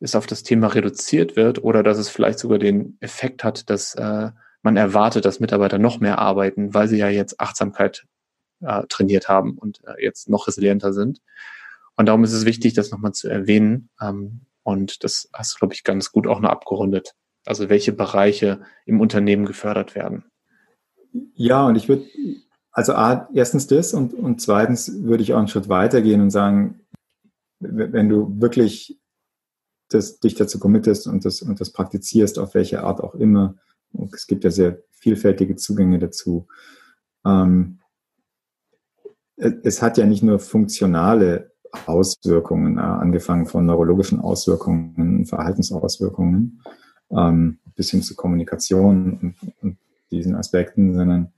es 0.00 0.14
auf 0.14 0.26
das 0.26 0.44
Thema 0.44 0.68
reduziert 0.68 1.36
wird 1.36 1.62
oder 1.62 1.82
dass 1.82 1.98
es 1.98 2.08
vielleicht 2.08 2.38
sogar 2.38 2.58
den 2.58 2.96
Effekt 3.00 3.42
hat, 3.42 3.68
dass 3.70 3.94
äh, 3.96 4.30
man 4.62 4.76
erwartet, 4.76 5.24
dass 5.24 5.40
Mitarbeiter 5.40 5.78
noch 5.78 6.00
mehr 6.00 6.18
arbeiten, 6.18 6.74
weil 6.74 6.88
sie 6.88 6.96
ja 6.96 7.08
jetzt 7.08 7.40
Achtsamkeit 7.40 8.06
äh, 8.60 8.84
trainiert 8.88 9.28
haben 9.28 9.58
und 9.58 9.80
äh, 9.84 10.02
jetzt 10.02 10.28
noch 10.28 10.46
resilienter 10.46 10.92
sind. 10.92 11.20
Und 11.96 12.06
darum 12.06 12.22
ist 12.24 12.32
es 12.32 12.44
wichtig, 12.44 12.74
das 12.74 12.90
nochmal 12.90 13.12
zu 13.12 13.28
erwähnen. 13.28 13.90
Ähm, 14.00 14.42
und 14.62 15.02
das 15.02 15.28
hast 15.32 15.54
du, 15.54 15.58
glaube 15.58 15.74
ich, 15.74 15.82
ganz 15.82 16.12
gut 16.12 16.26
auch 16.26 16.40
noch 16.40 16.50
abgerundet. 16.50 17.14
Also 17.44 17.68
welche 17.68 17.92
Bereiche 17.92 18.62
im 18.86 19.00
Unternehmen 19.00 19.44
gefördert 19.44 19.94
werden. 19.94 20.24
Ja, 21.34 21.66
und 21.66 21.76
ich 21.76 21.88
würde, 21.88 22.06
also 22.74 22.92
A, 22.94 23.28
erstens 23.32 23.68
das 23.68 23.94
und, 23.94 24.12
und 24.12 24.40
zweitens 24.40 25.04
würde 25.04 25.22
ich 25.22 25.32
auch 25.32 25.38
einen 25.38 25.48
Schritt 25.48 25.68
weitergehen 25.68 26.20
und 26.20 26.30
sagen, 26.30 26.80
wenn 27.60 28.08
du 28.08 28.40
wirklich 28.40 29.00
das, 29.88 30.18
dich 30.18 30.34
dazu 30.34 30.58
committest 30.58 31.06
und 31.06 31.24
das, 31.24 31.40
und 31.40 31.60
das 31.60 31.70
praktizierst, 31.70 32.38
auf 32.38 32.54
welche 32.54 32.82
Art 32.82 33.00
auch 33.00 33.14
immer, 33.14 33.54
es 34.12 34.26
gibt 34.26 34.42
ja 34.42 34.50
sehr 34.50 34.82
vielfältige 34.90 35.54
Zugänge 35.54 36.00
dazu, 36.00 36.48
ähm, 37.24 37.78
es 39.36 39.80
hat 39.80 39.96
ja 39.96 40.06
nicht 40.06 40.24
nur 40.24 40.40
funktionale 40.40 41.52
Auswirkungen, 41.86 42.78
äh, 42.78 42.80
angefangen 42.80 43.46
von 43.46 43.66
neurologischen 43.66 44.20
Auswirkungen, 44.20 45.26
Verhaltensauswirkungen, 45.26 46.60
ähm, 47.10 47.58
bis 47.76 47.90
hin 47.90 48.02
zu 48.02 48.16
Kommunikation 48.16 49.18
und, 49.20 49.52
und 49.62 49.78
diesen 50.10 50.34
Aspekten, 50.34 50.94
sondern 50.94 51.32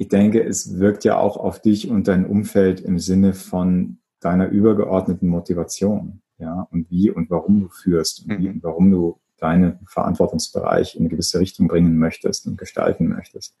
ich 0.00 0.08
denke, 0.08 0.42
es 0.42 0.78
wirkt 0.78 1.04
ja 1.04 1.18
auch 1.18 1.36
auf 1.36 1.60
dich 1.60 1.90
und 1.90 2.08
dein 2.08 2.24
Umfeld 2.24 2.80
im 2.80 2.98
Sinne 2.98 3.34
von 3.34 3.98
deiner 4.20 4.48
übergeordneten 4.48 5.28
Motivation, 5.28 6.22
ja, 6.38 6.66
und 6.70 6.90
wie 6.90 7.10
und 7.10 7.28
warum 7.28 7.60
du 7.60 7.68
führst 7.68 8.24
und 8.24 8.38
wie 8.38 8.48
mhm. 8.48 8.54
und 8.54 8.62
warum 8.62 8.90
du 8.90 9.20
deinen 9.36 9.78
Verantwortungsbereich 9.84 10.94
in 10.94 11.02
eine 11.02 11.10
gewisse 11.10 11.38
Richtung 11.38 11.68
bringen 11.68 11.98
möchtest 11.98 12.46
und 12.46 12.56
gestalten 12.56 13.08
möchtest. 13.08 13.58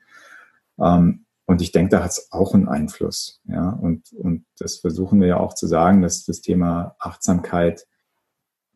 Ähm, 0.78 1.26
und 1.44 1.60
ich 1.60 1.72
denke, 1.72 1.90
da 1.90 2.04
hat 2.04 2.12
es 2.12 2.32
auch 2.32 2.54
einen 2.54 2.68
Einfluss. 2.68 3.42
Ja, 3.44 3.68
und, 3.68 4.10
und 4.14 4.46
das 4.58 4.76
versuchen 4.76 5.20
wir 5.20 5.28
ja 5.28 5.36
auch 5.36 5.52
zu 5.52 5.66
sagen, 5.66 6.00
dass 6.00 6.24
das 6.24 6.40
Thema 6.40 6.96
Achtsamkeit, 6.98 7.86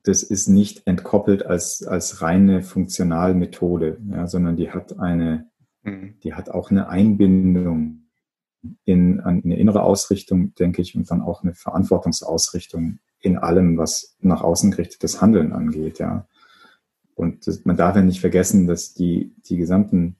das 0.03 0.23
ist 0.23 0.49
nicht 0.49 0.87
entkoppelt 0.87 1.47
als, 1.47 1.83
als 1.83 2.21
reine 2.21 2.61
Funktionalmethode, 2.61 4.03
ja, 4.11 4.27
sondern 4.27 4.57
die 4.57 4.71
hat 4.71 4.99
eine, 4.99 5.49
mhm. 5.85 6.15
die 6.23 6.35
hat 6.35 6.51
auch 6.51 6.71
eine 6.71 6.89
Einbindung 6.89 8.09
in 8.85 9.21
eine 9.21 9.57
innere 9.57 9.83
Ausrichtung, 9.83 10.55
denke 10.55 10.83
ich, 10.83 10.97
und 10.97 11.11
dann 11.11 11.21
auch 11.21 11.43
eine 11.43 11.55
Verantwortungsausrichtung 11.55 12.99
in 13.21 13.37
allem, 13.39 13.79
was 13.79 14.17
nach 14.21 14.43
außen 14.43 14.71
gerichtetes 14.71 15.21
Handeln 15.21 15.53
angeht, 15.53 15.99
ja. 15.99 16.27
Und 17.15 17.47
das, 17.47 17.65
man 17.65 17.77
darf 17.77 17.95
ja 17.95 18.03
nicht 18.03 18.21
vergessen, 18.21 18.67
dass 18.67 18.93
die, 18.93 19.35
die 19.47 19.57
gesamten 19.57 20.17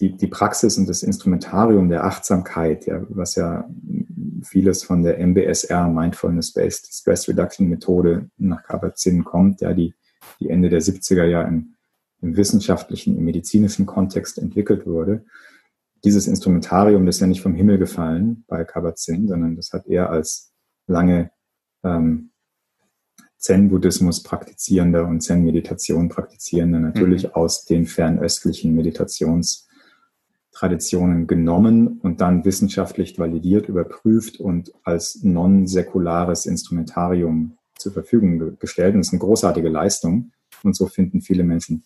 die, 0.00 0.16
die 0.16 0.26
Praxis 0.26 0.78
und 0.78 0.88
das 0.88 1.02
Instrumentarium 1.02 1.88
der 1.88 2.04
Achtsamkeit, 2.04 2.86
ja, 2.86 3.04
was 3.08 3.34
ja 3.34 3.68
vieles 4.42 4.84
von 4.84 5.02
der 5.02 5.18
MBSR, 5.18 5.88
Mindfulness-Based 5.88 6.92
Stress 6.92 7.28
Reduction 7.28 7.68
Methode 7.68 8.30
nach 8.36 8.62
Kabat-Zinn 8.62 9.24
kommt, 9.24 9.60
ja, 9.60 9.72
die, 9.72 9.94
die 10.40 10.50
Ende 10.50 10.68
der 10.68 10.80
70er 10.80 11.24
ja 11.24 11.42
im, 11.42 11.74
im 12.20 12.36
wissenschaftlichen, 12.36 13.16
im 13.16 13.24
medizinischen 13.24 13.86
Kontext 13.86 14.38
entwickelt 14.38 14.86
wurde. 14.86 15.24
Dieses 16.04 16.26
Instrumentarium, 16.26 17.06
das 17.06 17.16
ist 17.16 17.20
ja 17.20 17.26
nicht 17.26 17.42
vom 17.42 17.54
Himmel 17.54 17.78
gefallen 17.78 18.44
bei 18.46 18.64
Kabat-Zinn, 18.64 19.28
sondern 19.28 19.56
das 19.56 19.72
hat 19.72 19.86
er 19.86 20.10
als 20.10 20.52
lange 20.86 21.30
ähm, 21.84 22.30
Zen-Buddhismus 23.36 24.22
praktizierender 24.22 25.06
und 25.06 25.20
Zen-Meditation 25.20 26.08
praktizierender 26.08 26.80
natürlich 26.80 27.24
mhm. 27.24 27.30
aus 27.34 27.64
den 27.64 27.86
fernöstlichen 27.86 28.74
Meditations- 28.74 29.68
Traditionen 30.58 31.28
genommen 31.28 32.00
und 32.02 32.20
dann 32.20 32.44
wissenschaftlich 32.44 33.16
validiert, 33.16 33.68
überprüft 33.68 34.40
und 34.40 34.72
als 34.82 35.22
non-säkulares 35.22 36.46
Instrumentarium 36.46 37.56
zur 37.76 37.92
Verfügung 37.92 38.58
gestellt. 38.58 38.94
Und 38.94 39.00
das 39.02 39.08
ist 39.08 39.12
eine 39.12 39.20
großartige 39.20 39.68
Leistung. 39.68 40.32
Und 40.64 40.74
so 40.74 40.86
finden 40.86 41.20
viele 41.20 41.44
Menschen 41.44 41.84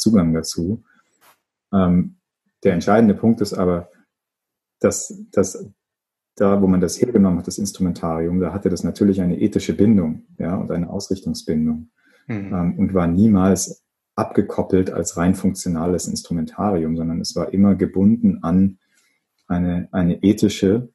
Zugang 0.00 0.32
dazu. 0.32 0.82
Ähm, 1.72 2.16
der 2.64 2.74
entscheidende 2.74 3.14
Punkt 3.14 3.40
ist 3.40 3.54
aber, 3.54 3.90
dass, 4.80 5.14
dass 5.30 5.70
da, 6.36 6.60
wo 6.62 6.66
man 6.66 6.80
das 6.80 7.00
hergenommen 7.00 7.38
hat, 7.38 7.46
das 7.46 7.58
Instrumentarium, 7.58 8.40
da 8.40 8.52
hatte 8.52 8.70
das 8.70 8.82
natürlich 8.82 9.20
eine 9.20 9.40
ethische 9.40 9.74
Bindung 9.74 10.24
ja, 10.38 10.56
und 10.56 10.70
eine 10.70 10.88
Ausrichtungsbindung 10.88 11.90
mhm. 12.26 12.54
ähm, 12.54 12.78
und 12.78 12.94
war 12.94 13.06
niemals 13.06 13.84
abgekoppelt 14.16 14.90
als 14.90 15.16
rein 15.16 15.34
funktionales 15.34 16.08
Instrumentarium, 16.08 16.96
sondern 16.96 17.20
es 17.20 17.36
war 17.36 17.52
immer 17.52 17.74
gebunden 17.74 18.42
an 18.42 18.78
eine, 19.46 19.88
eine 19.92 20.22
ethische, 20.22 20.88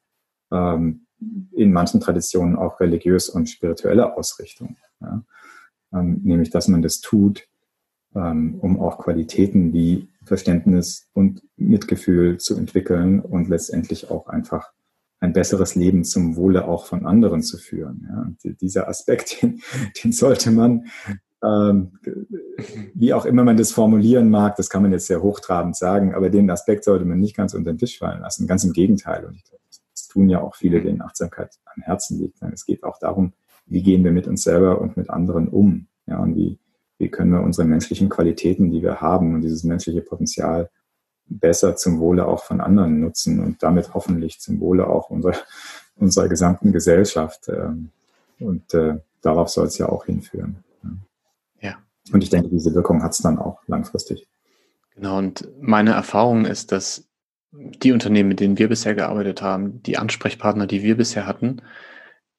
ähm, 0.50 1.06
in 1.52 1.72
manchen 1.72 2.00
Traditionen 2.00 2.56
auch 2.56 2.80
religiös 2.80 3.28
und 3.28 3.48
spirituelle 3.48 4.16
Ausrichtung. 4.16 4.76
Ja? 5.00 5.22
Ähm, 5.92 6.20
nämlich, 6.24 6.50
dass 6.50 6.68
man 6.68 6.82
das 6.82 7.00
tut, 7.00 7.48
um 8.20 8.80
auch 8.80 8.98
Qualitäten 8.98 9.72
wie 9.72 10.08
Verständnis 10.24 11.08
und 11.12 11.42
Mitgefühl 11.56 12.38
zu 12.38 12.56
entwickeln 12.56 13.20
und 13.20 13.48
letztendlich 13.48 14.10
auch 14.10 14.26
einfach 14.26 14.72
ein 15.20 15.32
besseres 15.32 15.74
Leben 15.74 16.04
zum 16.04 16.36
Wohle 16.36 16.66
auch 16.66 16.86
von 16.86 17.06
anderen 17.06 17.42
zu 17.42 17.58
führen. 17.58 18.06
Ja? 18.08 18.52
Dieser 18.60 18.88
Aspekt, 18.88 19.42
den, 19.42 19.60
den 20.02 20.12
sollte 20.12 20.50
man 20.50 20.86
ähm, 21.44 21.92
wie 22.94 23.12
auch 23.12 23.26
immer 23.26 23.44
man 23.44 23.56
das 23.56 23.72
formulieren 23.72 24.30
mag, 24.30 24.56
das 24.56 24.70
kann 24.70 24.82
man 24.82 24.92
jetzt 24.92 25.06
sehr 25.06 25.22
hochtrabend 25.22 25.76
sagen, 25.76 26.14
aber 26.14 26.30
den 26.30 26.50
Aspekt 26.50 26.84
sollte 26.84 27.04
man 27.04 27.20
nicht 27.20 27.36
ganz 27.36 27.54
unter 27.54 27.72
den 27.72 27.78
Tisch 27.78 27.98
fallen 27.98 28.22
lassen. 28.22 28.46
Ganz 28.46 28.64
im 28.64 28.72
Gegenteil. 28.72 29.24
Und 29.26 29.36
ich 29.36 29.44
glaube, 29.44 29.62
das 29.68 30.08
tun 30.08 30.28
ja 30.28 30.40
auch 30.40 30.56
viele, 30.56 30.80
denen 30.80 31.02
Achtsamkeit 31.02 31.50
am 31.66 31.82
Herzen 31.82 32.18
liegt. 32.18 32.40
Es 32.52 32.64
geht 32.64 32.84
auch 32.84 32.98
darum, 32.98 33.32
wie 33.66 33.82
gehen 33.82 34.04
wir 34.04 34.12
mit 34.12 34.26
uns 34.26 34.44
selber 34.44 34.80
und 34.80 34.96
mit 34.96 35.10
anderen 35.10 35.48
um? 35.48 35.88
Ja, 36.06 36.18
und 36.18 36.36
wie, 36.36 36.58
wie 36.98 37.10
können 37.10 37.32
wir 37.32 37.42
unsere 37.42 37.66
menschlichen 37.66 38.08
Qualitäten, 38.08 38.70
die 38.70 38.82
wir 38.82 39.00
haben 39.00 39.34
und 39.34 39.42
dieses 39.42 39.64
menschliche 39.64 40.00
Potenzial 40.00 40.70
besser 41.28 41.76
zum 41.76 41.98
Wohle 41.98 42.26
auch 42.26 42.44
von 42.44 42.60
anderen 42.60 43.00
nutzen 43.00 43.40
und 43.40 43.62
damit 43.62 43.94
hoffentlich 43.94 44.40
zum 44.40 44.60
Wohle 44.60 44.86
auch 44.86 45.10
unserer, 45.10 45.34
unserer 45.96 46.28
gesamten 46.28 46.72
Gesellschaft. 46.72 47.48
Ähm, 47.48 47.90
und 48.38 48.72
äh, 48.74 48.98
darauf 49.22 49.48
soll 49.48 49.66
es 49.66 49.78
ja 49.78 49.88
auch 49.88 50.06
hinführen. 50.06 50.64
Und 52.12 52.22
ich 52.22 52.30
denke, 52.30 52.48
diese 52.48 52.74
Wirkung 52.74 53.02
hat 53.02 53.12
es 53.12 53.18
dann 53.18 53.38
auch 53.38 53.60
langfristig. 53.66 54.26
Genau, 54.94 55.18
und 55.18 55.48
meine 55.60 55.92
Erfahrung 55.92 56.44
ist, 56.44 56.72
dass 56.72 57.08
die 57.52 57.92
Unternehmen, 57.92 58.28
mit 58.28 58.40
denen 58.40 58.58
wir 58.58 58.68
bisher 58.68 58.94
gearbeitet 58.94 59.42
haben, 59.42 59.82
die 59.82 59.98
Ansprechpartner, 59.98 60.66
die 60.66 60.82
wir 60.82 60.96
bisher 60.96 61.26
hatten, 61.26 61.62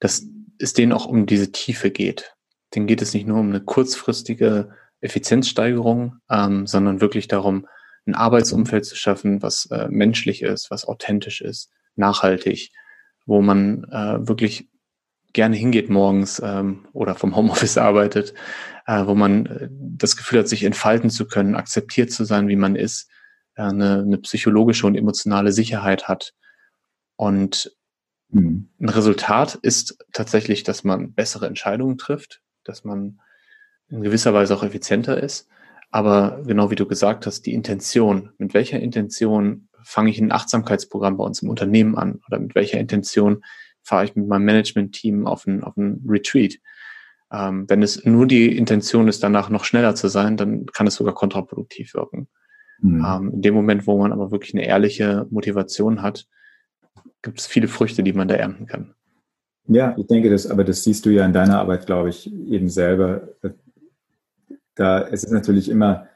dass 0.00 0.24
es 0.58 0.72
denen 0.72 0.92
auch 0.92 1.06
um 1.06 1.26
diese 1.26 1.52
Tiefe 1.52 1.90
geht. 1.90 2.34
Denen 2.74 2.86
geht 2.86 3.02
es 3.02 3.14
nicht 3.14 3.26
nur 3.26 3.38
um 3.38 3.48
eine 3.48 3.60
kurzfristige 3.60 4.70
Effizienzsteigerung, 5.00 6.16
ähm, 6.30 6.66
sondern 6.66 7.00
wirklich 7.00 7.28
darum, 7.28 7.66
ein 8.06 8.14
Arbeitsumfeld 8.14 8.84
zu 8.84 8.96
schaffen, 8.96 9.42
was 9.42 9.66
äh, 9.66 9.88
menschlich 9.88 10.42
ist, 10.42 10.70
was 10.70 10.86
authentisch 10.86 11.40
ist, 11.40 11.70
nachhaltig, 11.94 12.70
wo 13.26 13.42
man 13.42 13.84
äh, 13.84 14.26
wirklich 14.26 14.68
gerne 15.32 15.56
hingeht 15.56 15.90
morgens 15.90 16.40
ähm, 16.44 16.86
oder 16.92 17.14
vom 17.14 17.36
Homeoffice 17.36 17.78
arbeitet, 17.78 18.34
äh, 18.86 19.06
wo 19.06 19.14
man 19.14 19.46
äh, 19.46 19.68
das 19.70 20.16
Gefühl 20.16 20.40
hat, 20.40 20.48
sich 20.48 20.64
entfalten 20.64 21.10
zu 21.10 21.26
können, 21.26 21.54
akzeptiert 21.54 22.10
zu 22.10 22.24
sein, 22.24 22.48
wie 22.48 22.56
man 22.56 22.76
ist, 22.76 23.10
äh, 23.54 23.62
eine, 23.62 24.00
eine 24.00 24.18
psychologische 24.18 24.86
und 24.86 24.96
emotionale 24.96 25.52
Sicherheit 25.52 26.08
hat. 26.08 26.34
Und 27.16 27.76
mhm. 28.30 28.70
ein 28.80 28.88
Resultat 28.88 29.56
ist 29.56 29.98
tatsächlich, 30.12 30.62
dass 30.62 30.82
man 30.82 31.12
bessere 31.12 31.46
Entscheidungen 31.46 31.98
trifft, 31.98 32.40
dass 32.68 32.84
man 32.84 33.20
in 33.88 34.02
gewisser 34.02 34.34
Weise 34.34 34.54
auch 34.54 34.62
effizienter 34.62 35.22
ist. 35.22 35.48
Aber 35.90 36.42
genau 36.46 36.70
wie 36.70 36.76
du 36.76 36.86
gesagt 36.86 37.26
hast, 37.26 37.42
die 37.42 37.54
Intention, 37.54 38.30
mit 38.38 38.54
welcher 38.54 38.78
Intention 38.78 39.68
fange 39.82 40.10
ich 40.10 40.20
ein 40.20 40.32
Achtsamkeitsprogramm 40.32 41.16
bei 41.16 41.24
uns 41.24 41.42
im 41.42 41.48
Unternehmen 41.48 41.96
an 41.96 42.20
oder 42.26 42.38
mit 42.38 42.54
welcher 42.54 42.78
Intention 42.78 43.42
fahre 43.82 44.04
ich 44.04 44.14
mit 44.14 44.28
meinem 44.28 44.44
Management-Team 44.44 45.26
auf 45.26 45.46
ein, 45.46 45.64
auf 45.64 45.76
ein 45.76 46.04
Retreat. 46.06 46.58
Ähm, 47.32 47.64
wenn 47.68 47.82
es 47.82 48.04
nur 48.04 48.26
die 48.26 48.56
Intention 48.56 49.08
ist, 49.08 49.22
danach 49.22 49.48
noch 49.48 49.64
schneller 49.64 49.94
zu 49.94 50.08
sein, 50.08 50.36
dann 50.36 50.66
kann 50.66 50.86
es 50.86 50.94
sogar 50.94 51.14
kontraproduktiv 51.14 51.94
wirken. 51.94 52.28
Mhm. 52.80 53.04
Ähm, 53.06 53.30
in 53.34 53.42
dem 53.42 53.54
Moment, 53.54 53.86
wo 53.86 53.98
man 53.98 54.12
aber 54.12 54.30
wirklich 54.30 54.54
eine 54.54 54.66
ehrliche 54.66 55.26
Motivation 55.30 56.02
hat, 56.02 56.26
gibt 57.22 57.40
es 57.40 57.46
viele 57.46 57.68
Früchte, 57.68 58.02
die 58.02 58.12
man 58.12 58.28
da 58.28 58.34
ernten 58.34 58.66
kann. 58.66 58.94
Ja, 59.68 59.94
ich 59.98 60.06
denke 60.06 60.30
das, 60.30 60.46
aber 60.46 60.64
das 60.64 60.82
siehst 60.82 61.04
du 61.06 61.10
ja 61.10 61.24
in 61.24 61.32
deiner 61.32 61.60
Arbeit, 61.60 61.86
glaube 61.86 62.08
ich, 62.08 62.32
eben 62.32 62.68
selber. 62.68 63.28
Da 64.74 65.06
es 65.08 65.24
ist 65.24 65.32
natürlich 65.32 65.68
immer 65.68 66.06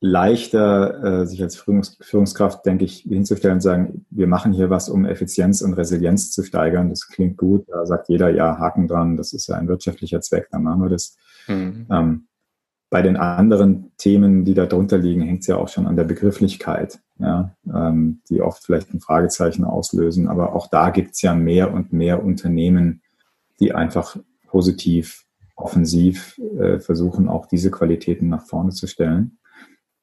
leichter, 0.00 1.22
äh, 1.22 1.26
sich 1.26 1.42
als 1.42 1.56
Führungskraft, 1.56 2.64
denke 2.64 2.84
ich, 2.84 2.98
hinzustellen 3.00 3.56
und 3.56 3.60
sagen, 3.60 4.06
wir 4.10 4.26
machen 4.26 4.52
hier 4.52 4.70
was, 4.70 4.88
um 4.88 5.04
Effizienz 5.04 5.60
und 5.60 5.74
Resilienz 5.74 6.30
zu 6.30 6.44
steigern. 6.44 6.90
Das 6.90 7.08
klingt 7.08 7.36
gut. 7.36 7.64
Da 7.68 7.84
sagt 7.84 8.08
jeder, 8.08 8.30
ja, 8.30 8.58
Haken 8.58 8.86
dran, 8.86 9.16
das 9.16 9.32
ist 9.32 9.48
ja 9.48 9.56
ein 9.56 9.68
wirtschaftlicher 9.68 10.20
Zweck, 10.20 10.48
dann 10.50 10.62
machen 10.62 10.82
wir 10.82 10.88
das. 10.88 11.16
Mhm. 11.48 11.86
Ähm, 11.90 12.27
bei 12.90 13.02
den 13.02 13.16
anderen 13.16 13.92
Themen, 13.98 14.44
die 14.44 14.54
da 14.54 14.66
drunter 14.66 14.98
liegen, 14.98 15.22
hängt 15.22 15.40
es 15.40 15.46
ja 15.46 15.56
auch 15.56 15.68
schon 15.68 15.86
an 15.86 15.96
der 15.96 16.04
Begrifflichkeit, 16.04 17.00
ja, 17.18 17.54
ähm, 17.72 18.22
die 18.30 18.40
oft 18.40 18.64
vielleicht 18.64 18.94
ein 18.94 19.00
Fragezeichen 19.00 19.64
auslösen. 19.64 20.28
Aber 20.28 20.54
auch 20.54 20.68
da 20.68 20.90
gibt 20.90 21.12
es 21.12 21.22
ja 21.22 21.34
mehr 21.34 21.72
und 21.72 21.92
mehr 21.92 22.24
Unternehmen, 22.24 23.02
die 23.60 23.74
einfach 23.74 24.16
positiv, 24.46 25.24
offensiv 25.54 26.38
äh, 26.58 26.78
versuchen, 26.78 27.28
auch 27.28 27.46
diese 27.46 27.70
Qualitäten 27.70 28.28
nach 28.28 28.46
vorne 28.46 28.70
zu 28.70 28.86
stellen. 28.86 29.38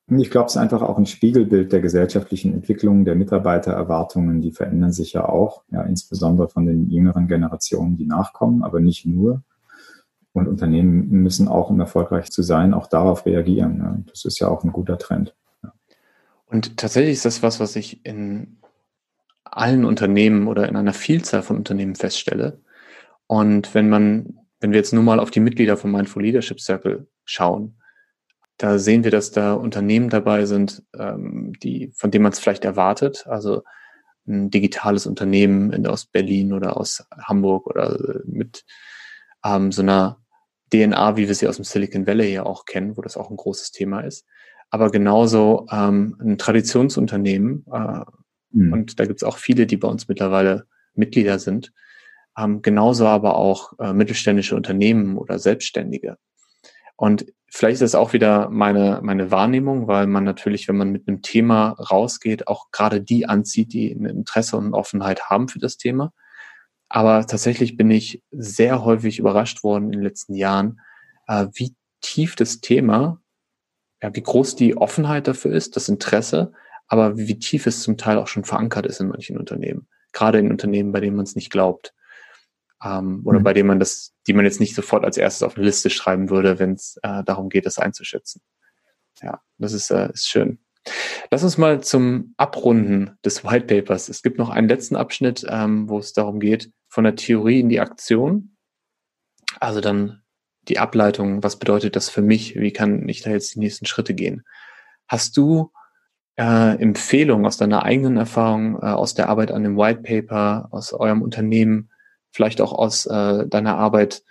Und 0.08 0.20
ich 0.20 0.30
glaube, 0.30 0.48
es 0.48 0.54
ist 0.54 0.62
einfach 0.62 0.84
auch 0.84 1.00
ein 1.00 1.08
Spiegelbild 1.08 1.72
der 1.72 1.82
gesellschaftlichen 1.82 2.54
Entwicklung, 2.54 3.06
der 3.06 3.16
Mitarbeitererwartungen, 3.16 4.42
die 4.42 4.52
verändern 4.52 4.92
sich 4.92 5.14
ja 5.14 5.28
auch, 5.28 5.64
ja, 5.72 5.82
insbesondere 5.82 6.48
von 6.48 6.68
den 6.68 6.92
jüngeren 6.92 7.28
Generationen, 7.28 7.98
die 7.98 8.06
nachkommen, 8.06 8.62
aber 8.62 8.80
nicht 8.80 9.08
nur. 9.08 9.42
Und 10.36 10.50
Unternehmen 10.50 11.10
müssen 11.24 11.48
auch, 11.48 11.70
um 11.70 11.80
erfolgreich 11.80 12.30
zu 12.30 12.44
sein, 12.44 12.74
auch 12.74 12.88
darauf 12.88 13.26
reagieren. 13.26 13.78
Ja. 13.80 13.98
Das 14.10 14.26
ist 14.26 14.38
ja 14.40 14.50
auch 14.50 14.66
ein 14.66 14.74
guter 14.74 14.98
Trend. 14.98 15.34
Ja. 15.64 15.74
Und 16.48 16.76
tatsächlich 16.76 17.14
ist 17.14 17.24
das 17.24 17.42
was, 17.42 17.62
was 17.62 17.78
ich 17.78 18.06
in 18.06 18.58
allen 19.46 19.86
Unternehmen 19.86 20.48
oder 20.48 20.68
in 20.68 20.76
einer 20.76 20.92
Vielzahl 20.92 21.42
von 21.42 21.56
Unternehmen 21.56 21.96
feststelle. 21.96 22.60
Und 23.28 23.74
wenn 23.74 23.88
man, 23.88 24.40
wenn 24.60 24.72
wir 24.72 24.78
jetzt 24.78 24.92
nur 24.92 25.04
mal 25.04 25.22
auf 25.22 25.32
die 25.32 25.40
Mitglieder 25.40 25.78
vom 25.78 25.94
Mindful 25.94 26.24
Leadership 26.24 26.60
Circle 26.60 27.08
schauen, 27.24 27.78
da 28.58 28.78
sehen 28.78 29.06
wir, 29.06 29.12
dass 29.12 29.32
da 29.32 29.54
Unternehmen 29.54 30.10
dabei 30.10 30.46
sind, 30.46 30.84
ähm, 31.00 31.54
die, 31.64 31.94
von 31.96 32.12
denen 32.12 32.24
man 32.24 32.34
es 32.34 32.40
vielleicht 32.40 32.66
erwartet. 32.66 33.26
Also 33.26 33.64
ein 34.28 34.50
digitales 34.50 35.06
Unternehmen 35.06 35.88
aus 35.88 36.06
Berlin 36.06 36.52
oder 36.52 36.76
aus 36.76 37.06
Hamburg 37.24 37.68
oder 37.68 38.20
mit 38.26 38.66
ähm, 39.46 39.72
so 39.72 39.82
einer 39.82 40.20
DNA, 40.74 41.18
wie 41.18 41.28
wir 41.28 41.36
sie 41.36 41.48
aus 41.48 41.58
dem 41.58 41.66
Silicon 41.66 42.08
Valley 42.08 42.34
ja 42.34 42.46
auch 42.46 42.66
kennen, 42.66 42.98
wo 42.98 43.02
das 43.02 43.18
auch 43.18 43.30
ein 43.30 43.38
großes 43.38 43.72
Thema 43.72 44.02
ist. 44.02 44.26
Aber 44.70 44.90
genauso 44.92 45.68
ähm, 45.72 46.18
ein 46.20 46.38
Traditionsunternehmen, 46.38 47.66
äh, 47.72 48.02
mhm. 48.52 48.74
und 48.74 49.00
da 49.00 49.06
gibt 49.06 49.22
es 49.22 49.24
auch 49.24 49.38
viele, 49.38 49.68
die 49.68 49.78
bei 49.78 49.88
uns 49.88 50.08
mittlerweile 50.08 50.66
Mitglieder 50.96 51.40
sind, 51.40 51.72
ähm, 52.38 52.62
genauso 52.62 53.08
aber 53.08 53.36
auch 53.36 53.78
äh, 53.80 53.94
mittelständische 53.94 54.56
Unternehmen 54.56 55.18
oder 55.18 55.40
Selbstständige. 55.40 56.18
Und 56.98 57.26
vielleicht 57.48 57.76
ist 57.76 57.94
das 57.94 57.96
auch 57.96 58.14
wieder 58.14 58.50
meine, 58.50 59.00
meine 59.04 59.32
Wahrnehmung, 59.32 59.88
weil 59.88 60.08
man 60.08 60.24
natürlich, 60.24 60.68
wenn 60.68 60.78
man 60.78 60.92
mit 60.92 61.08
einem 61.08 61.22
Thema 61.22 61.70
rausgeht, 61.72 62.48
auch 62.48 62.72
gerade 62.72 63.02
die 63.02 63.28
anzieht, 63.28 63.74
die 63.74 63.92
ein 63.92 64.06
Interesse 64.06 64.58
und 64.58 64.74
Offenheit 64.74 65.30
haben 65.30 65.48
für 65.48 65.60
das 65.60 65.78
Thema. 65.78 66.14
Aber 66.96 67.28
tatsächlich 67.28 67.76
bin 67.76 67.92
ich 67.92 68.24
sehr 68.32 68.86
häufig 68.86 69.20
überrascht 69.20 69.66
worden 69.66 69.88
in 69.88 69.92
den 69.92 70.04
letzten 70.04 70.34
Jahren, 70.34 70.80
äh, 71.28 71.48
wie 71.52 71.76
tief 72.00 72.38
das 72.38 72.62
Thema, 72.62 73.22
ja, 74.02 74.16
wie 74.16 74.24
groß 74.24 74.56
die 74.56 74.78
Offenheit 74.78 75.28
dafür 75.28 75.52
ist, 75.52 75.76
das 75.76 75.90
Interesse, 75.90 76.54
aber 76.88 77.18
wie 77.18 77.38
tief 77.38 77.68
es 77.68 77.82
zum 77.82 77.98
Teil 77.98 78.18
auch 78.18 78.30
schon 78.30 78.46
verankert 78.46 78.86
ist 78.86 79.02
in 79.02 79.10
manchen 79.10 79.38
Unternehmen. 79.38 79.90
Gerade 80.14 80.40
in 80.40 80.50
Unternehmen, 80.50 80.94
bei 80.94 81.02
denen 81.02 81.18
man 81.18 81.26
es 81.26 81.36
nicht 81.36 81.50
glaubt. 81.50 81.94
Ähm, 82.82 83.24
oder 83.26 83.40
mhm. 83.40 83.44
bei 83.44 83.52
denen 83.52 83.68
man 83.68 83.80
das, 83.80 84.14
die 84.26 84.32
man 84.32 84.46
jetzt 84.46 84.62
nicht 84.62 84.74
sofort 84.74 85.04
als 85.04 85.18
erstes 85.18 85.44
auf 85.44 85.58
eine 85.58 85.66
Liste 85.66 85.90
schreiben 85.90 86.30
würde, 86.30 86.60
wenn 86.60 86.76
es 86.76 86.98
äh, 87.04 87.26
darum 87.26 87.50
geht, 87.50 87.66
das 87.66 87.78
einzuschätzen. 87.78 88.42
Ja, 89.22 89.42
das 89.58 89.74
ist, 89.74 89.92
äh, 89.92 90.14
ist 90.14 90.30
schön. 90.30 90.60
Lass 91.32 91.44
uns 91.44 91.58
mal 91.58 91.82
zum 91.82 92.34
Abrunden 92.38 93.18
des 93.24 93.44
White 93.44 93.66
Papers. 93.66 94.10
Es 94.10 94.22
gibt 94.22 94.38
noch 94.38 94.50
einen 94.50 94.70
letzten 94.70 94.96
Abschnitt, 94.96 95.46
ähm, 95.50 95.90
wo 95.90 96.00
es 96.00 96.14
darum 96.14 96.40
geht, 96.40 96.72
von 96.88 97.04
der 97.04 97.16
Theorie 97.16 97.60
in 97.60 97.70
die 97.70 97.80
Aktion. 97.80 98.56
Also 99.60 99.82
dann 99.82 100.22
die 100.68 100.80
Ableitung, 100.80 101.44
was 101.44 101.58
bedeutet 101.58 101.96
das 101.96 102.10
für 102.10 102.22
mich? 102.22 102.56
Wie 102.56 102.72
kann 102.72 103.08
ich 103.10 103.22
da 103.22 103.32
jetzt 103.32 103.56
die 103.56 103.60
nächsten 103.60 103.86
Schritte 103.86 104.14
gehen? 104.14 104.44
Hast 105.08 105.38
du 105.38 105.72
äh, 106.38 106.82
Empfehlungen 106.82 107.46
aus 107.46 107.58
deiner 107.58 107.84
eigenen 107.84 108.18
Erfahrung, 108.18 108.76
äh, 108.82 108.88
aus 108.88 109.14
der 109.14 109.30
Arbeit 109.30 109.52
an 109.52 109.64
dem 109.64 109.78
White 109.78 110.02
Paper, 110.02 110.68
aus 110.72 110.94
eurem 110.94 111.22
Unternehmen, 111.22 111.90
vielleicht 112.32 112.62
auch 112.62 112.74
aus 112.74 113.06
äh, 113.06 113.48
deiner 113.48 113.78
Arbeit 113.78 114.24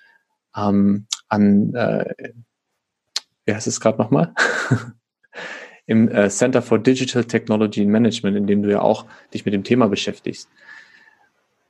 ähm, 0.56 1.06
an, 1.28 1.74
äh, 1.74 2.32
wie 3.46 3.54
heißt 3.54 3.66
es 3.66 3.80
gerade 3.80 3.98
nochmal? 3.98 4.34
im 5.86 6.08
äh, 6.08 6.30
Center 6.30 6.62
for 6.62 6.78
Digital 6.78 7.24
Technology 7.24 7.82
and 7.82 7.90
Management, 7.90 8.36
in 8.36 8.46
dem 8.46 8.62
du 8.62 8.70
ja 8.70 8.80
auch 8.80 9.06
dich 9.32 9.44
mit 9.44 9.54
dem 9.54 9.64
Thema 9.64 9.88
beschäftigst. 9.88 10.48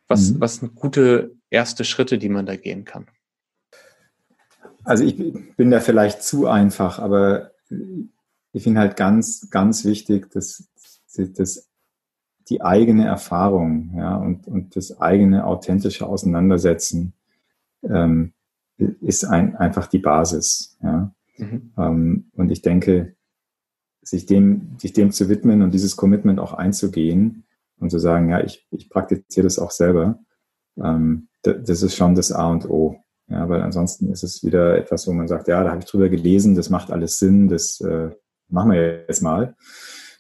Was, 0.09 0.31
mhm. 0.31 0.41
was 0.41 0.57
sind 0.57 0.75
gute 0.75 1.33
erste 1.51 1.85
Schritte, 1.85 2.19
die 2.19 2.29
man 2.29 2.47
da 2.47 2.57
gehen 2.57 2.85
kann? 2.85 3.07
Also 4.85 5.05
ich 5.05 5.17
bin 5.57 5.71
da 5.71 5.81
vielleicht 5.81 6.23
zu 6.23 6.47
einfach, 6.47 6.99
aber 6.99 7.53
ich 8.53 8.63
finde 8.63 8.81
halt 8.81 8.97
ganz, 8.97 9.49
ganz 9.51 9.85
wichtig, 9.85 10.31
dass, 10.31 10.69
dass 11.17 11.69
die 12.49 12.63
eigene 12.63 13.07
Erfahrung 13.07 13.95
ja, 13.97 14.17
und, 14.17 14.47
und 14.47 14.77
das 14.77 15.01
eigene 15.01 15.47
authentische 15.47 16.07
Auseinandersetzen 16.07 17.15
ähm, 17.83 18.35
ist 18.77 19.25
ein, 19.25 19.57
einfach 19.57 19.87
die 19.87 19.99
Basis. 19.99 20.77
Ja. 20.83 21.15
Mhm. 21.39 21.73
Ähm, 21.79 22.31
und 22.35 22.51
ich 22.51 22.61
denke, 22.61 23.15
sich 24.05 24.27
dem, 24.27 24.77
sich 24.79 24.93
dem 24.93 25.11
zu 25.11 25.29
widmen 25.29 25.63
und 25.63 25.73
dieses 25.73 25.97
Commitment 25.97 26.39
auch 26.39 26.53
einzugehen 26.53 27.45
und 27.79 27.91
zu 27.91 27.99
sagen, 27.99 28.29
ja, 28.29 28.43
ich, 28.43 28.67
ich 28.71 28.91
praktiziere 28.91 29.45
das 29.45 29.59
auch 29.59 29.71
selber, 29.71 30.19
ähm, 30.77 31.29
das 31.43 31.83
ist 31.83 31.95
schon 31.95 32.15
das 32.15 32.33
A 32.33 32.51
und 32.51 32.69
O. 32.69 32.97
Ja, 33.29 33.49
weil 33.49 33.63
ansonsten 33.63 34.11
ist 34.11 34.23
es 34.23 34.45
wieder 34.45 34.77
etwas, 34.77 35.07
wo 35.07 35.13
man 35.13 35.29
sagt, 35.29 35.49
ja, 35.49 35.63
da 35.65 35.71
habe 35.71 35.81
ich 35.81 35.87
drüber 35.87 36.09
gelesen, 36.11 36.55
das 36.55 36.69
macht 36.69 36.91
alles 36.91 37.19
Sinn, 37.19 37.49
das 37.49 37.81
äh, 37.81 38.11
machen 38.49 38.73
wir 38.73 39.07
jetzt 39.07 39.23
mal. 39.23 39.57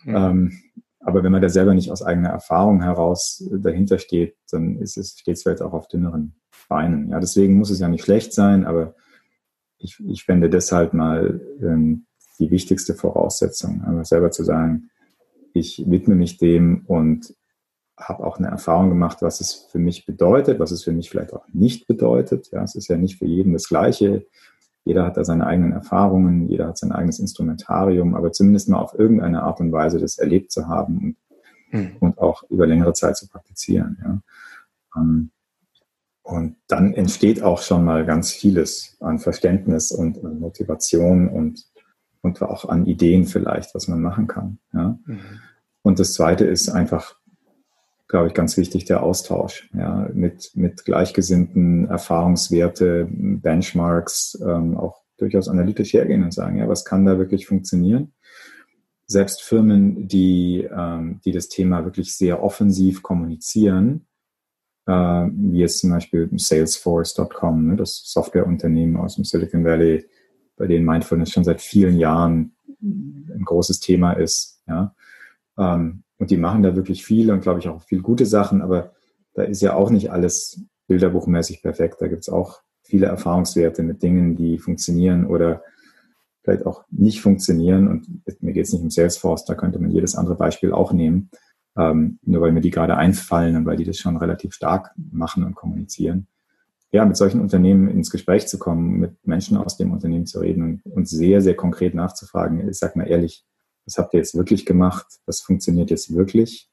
Mhm. 0.04 0.16
Ähm, 0.16 0.52
aber 1.00 1.22
wenn 1.22 1.32
man 1.32 1.42
da 1.42 1.50
selber 1.50 1.74
nicht 1.74 1.90
aus 1.90 2.02
eigener 2.02 2.30
Erfahrung 2.30 2.82
heraus 2.82 3.46
dahinter 3.52 3.98
steht, 3.98 4.36
dann 4.50 4.78
ist 4.78 4.96
es, 4.96 5.18
steht 5.18 5.36
es 5.36 5.42
vielleicht 5.42 5.60
auch 5.60 5.74
auf 5.74 5.88
dünneren 5.88 6.34
Beinen. 6.68 7.10
Ja, 7.10 7.20
deswegen 7.20 7.58
muss 7.58 7.70
es 7.70 7.80
ja 7.80 7.88
nicht 7.88 8.04
schlecht 8.04 8.32
sein, 8.32 8.64
aber 8.64 8.94
ich, 9.76 10.02
ich 10.06 10.24
fände 10.24 10.48
deshalb 10.48 10.94
mal 10.94 11.42
ähm, 11.60 12.06
die 12.38 12.50
wichtigste 12.50 12.94
Voraussetzung, 12.94 13.82
aber 13.84 14.04
selber 14.04 14.30
zu 14.30 14.44
sagen, 14.44 14.90
ich 15.52 15.84
widme 15.86 16.14
mich 16.14 16.36
dem 16.36 16.84
und 16.86 17.34
habe 17.96 18.24
auch 18.26 18.38
eine 18.38 18.48
Erfahrung 18.48 18.88
gemacht, 18.88 19.18
was 19.20 19.40
es 19.40 19.54
für 19.70 19.78
mich 19.78 20.04
bedeutet, 20.04 20.58
was 20.58 20.72
es 20.72 20.82
für 20.82 20.92
mich 20.92 21.10
vielleicht 21.10 21.32
auch 21.32 21.46
nicht 21.52 21.86
bedeutet. 21.86 22.50
Ja, 22.50 22.62
es 22.64 22.74
ist 22.74 22.88
ja 22.88 22.96
nicht 22.96 23.18
für 23.18 23.26
jeden 23.26 23.52
das 23.52 23.68
Gleiche. 23.68 24.26
Jeder 24.84 25.06
hat 25.06 25.16
da 25.16 25.24
seine 25.24 25.46
eigenen 25.46 25.72
Erfahrungen, 25.72 26.48
jeder 26.48 26.66
hat 26.66 26.76
sein 26.76 26.92
eigenes 26.92 27.18
Instrumentarium, 27.18 28.14
aber 28.14 28.32
zumindest 28.32 28.68
mal 28.68 28.80
auf 28.80 28.98
irgendeine 28.98 29.42
Art 29.42 29.60
und 29.60 29.72
Weise 29.72 29.98
das 29.98 30.18
erlebt 30.18 30.50
zu 30.50 30.66
haben 30.66 31.16
und, 31.72 31.80
mhm. 31.80 31.96
und 32.00 32.18
auch 32.18 32.42
über 32.50 32.66
längere 32.66 32.92
Zeit 32.92 33.16
zu 33.16 33.28
praktizieren. 33.28 33.96
Ja. 34.02 34.20
Ähm, 35.00 35.30
und 36.22 36.56
dann 36.68 36.94
entsteht 36.94 37.42
auch 37.42 37.60
schon 37.60 37.84
mal 37.84 38.04
ganz 38.06 38.32
vieles 38.32 38.96
an 39.00 39.18
Verständnis 39.18 39.92
und 39.92 40.22
Motivation 40.22 41.28
und 41.28 41.66
und 42.24 42.40
auch 42.42 42.68
an 42.68 42.86
Ideen 42.86 43.26
vielleicht, 43.26 43.74
was 43.74 43.86
man 43.86 44.00
machen 44.00 44.26
kann. 44.26 44.58
Ja. 44.72 44.98
Mhm. 45.04 45.20
Und 45.82 45.98
das 45.98 46.14
Zweite 46.14 46.46
ist 46.46 46.70
einfach, 46.70 47.16
glaube 48.08 48.28
ich, 48.28 48.34
ganz 48.34 48.56
wichtig, 48.56 48.86
der 48.86 49.02
Austausch 49.02 49.68
ja, 49.74 50.08
mit, 50.12 50.52
mit 50.54 50.84
gleichgesinnten 50.84 51.86
Erfahrungswerte, 51.86 53.06
Benchmarks, 53.10 54.40
ähm, 54.42 54.76
auch 54.76 55.02
durchaus 55.18 55.48
analytisch 55.48 55.92
hergehen 55.92 56.24
und 56.24 56.32
sagen, 56.32 56.58
ja, 56.58 56.68
was 56.68 56.84
kann 56.84 57.04
da 57.04 57.18
wirklich 57.18 57.46
funktionieren? 57.46 58.12
Selbst 59.06 59.42
Firmen, 59.42 60.08
die, 60.08 60.66
ähm, 60.74 61.20
die 61.24 61.32
das 61.32 61.48
Thema 61.48 61.84
wirklich 61.84 62.16
sehr 62.16 62.42
offensiv 62.42 63.02
kommunizieren, 63.02 64.06
äh, 64.86 64.92
wie 64.92 65.58
jetzt 65.58 65.80
zum 65.80 65.90
Beispiel 65.90 66.30
Salesforce.com, 66.34 67.66
ne, 67.66 67.76
das 67.76 68.02
Softwareunternehmen 68.06 68.96
aus 68.96 69.16
dem 69.16 69.24
Silicon 69.24 69.64
Valley, 69.64 70.06
bei 70.56 70.66
denen 70.66 70.86
Mindfulness 70.86 71.30
schon 71.30 71.44
seit 71.44 71.60
vielen 71.60 71.98
Jahren 71.98 72.54
ein 72.80 73.42
großes 73.44 73.80
Thema 73.80 74.12
ist. 74.12 74.62
Ja. 74.66 74.94
Ähm, 75.58 76.02
und 76.18 76.30
die 76.30 76.36
machen 76.36 76.62
da 76.62 76.76
wirklich 76.76 77.04
viel 77.04 77.30
und 77.30 77.40
glaube 77.40 77.60
ich 77.60 77.68
auch 77.68 77.82
viel 77.82 78.00
gute 78.00 78.26
Sachen, 78.26 78.62
aber 78.62 78.92
da 79.34 79.42
ist 79.42 79.62
ja 79.62 79.74
auch 79.74 79.90
nicht 79.90 80.12
alles 80.12 80.62
bilderbuchmäßig 80.86 81.62
perfekt. 81.62 81.96
Da 82.00 82.08
gibt 82.08 82.22
es 82.22 82.28
auch 82.28 82.60
viele 82.82 83.06
Erfahrungswerte 83.06 83.82
mit 83.82 84.02
Dingen, 84.02 84.36
die 84.36 84.58
funktionieren 84.58 85.26
oder 85.26 85.62
vielleicht 86.42 86.66
auch 86.66 86.84
nicht 86.90 87.20
funktionieren. 87.20 87.88
Und 87.88 88.06
mir 88.42 88.52
geht 88.52 88.66
es 88.66 88.72
nicht 88.72 88.82
um 88.82 88.90
Salesforce, 88.90 89.44
da 89.44 89.54
könnte 89.54 89.78
man 89.78 89.90
jedes 89.90 90.14
andere 90.14 90.36
Beispiel 90.36 90.72
auch 90.72 90.92
nehmen. 90.92 91.30
ähm, 91.76 92.18
nur 92.22 92.40
weil 92.40 92.52
mir 92.52 92.60
die 92.60 92.70
gerade 92.70 92.96
einfallen 92.96 93.56
und 93.56 93.66
weil 93.66 93.76
die 93.76 93.84
das 93.84 93.98
schon 93.98 94.16
relativ 94.16 94.54
stark 94.54 94.92
machen 94.96 95.42
und 95.42 95.56
kommunizieren. 95.56 96.28
Ja, 96.94 97.04
mit 97.04 97.16
solchen 97.16 97.40
Unternehmen 97.40 97.88
ins 97.88 98.08
Gespräch 98.08 98.46
zu 98.46 98.56
kommen, 98.56 99.00
mit 99.00 99.26
Menschen 99.26 99.56
aus 99.56 99.76
dem 99.76 99.90
Unternehmen 99.90 100.26
zu 100.26 100.38
reden 100.38 100.62
und, 100.62 100.86
und 100.92 101.08
sehr, 101.08 101.42
sehr 101.42 101.56
konkret 101.56 101.92
nachzufragen. 101.92 102.68
Ich 102.68 102.78
sag 102.78 102.94
mal 102.94 103.08
ehrlich, 103.08 103.44
was 103.84 103.98
habt 103.98 104.14
ihr 104.14 104.18
jetzt 104.18 104.36
wirklich 104.36 104.64
gemacht? 104.64 105.04
Was 105.26 105.40
funktioniert 105.40 105.90
jetzt 105.90 106.14
wirklich? 106.14 106.70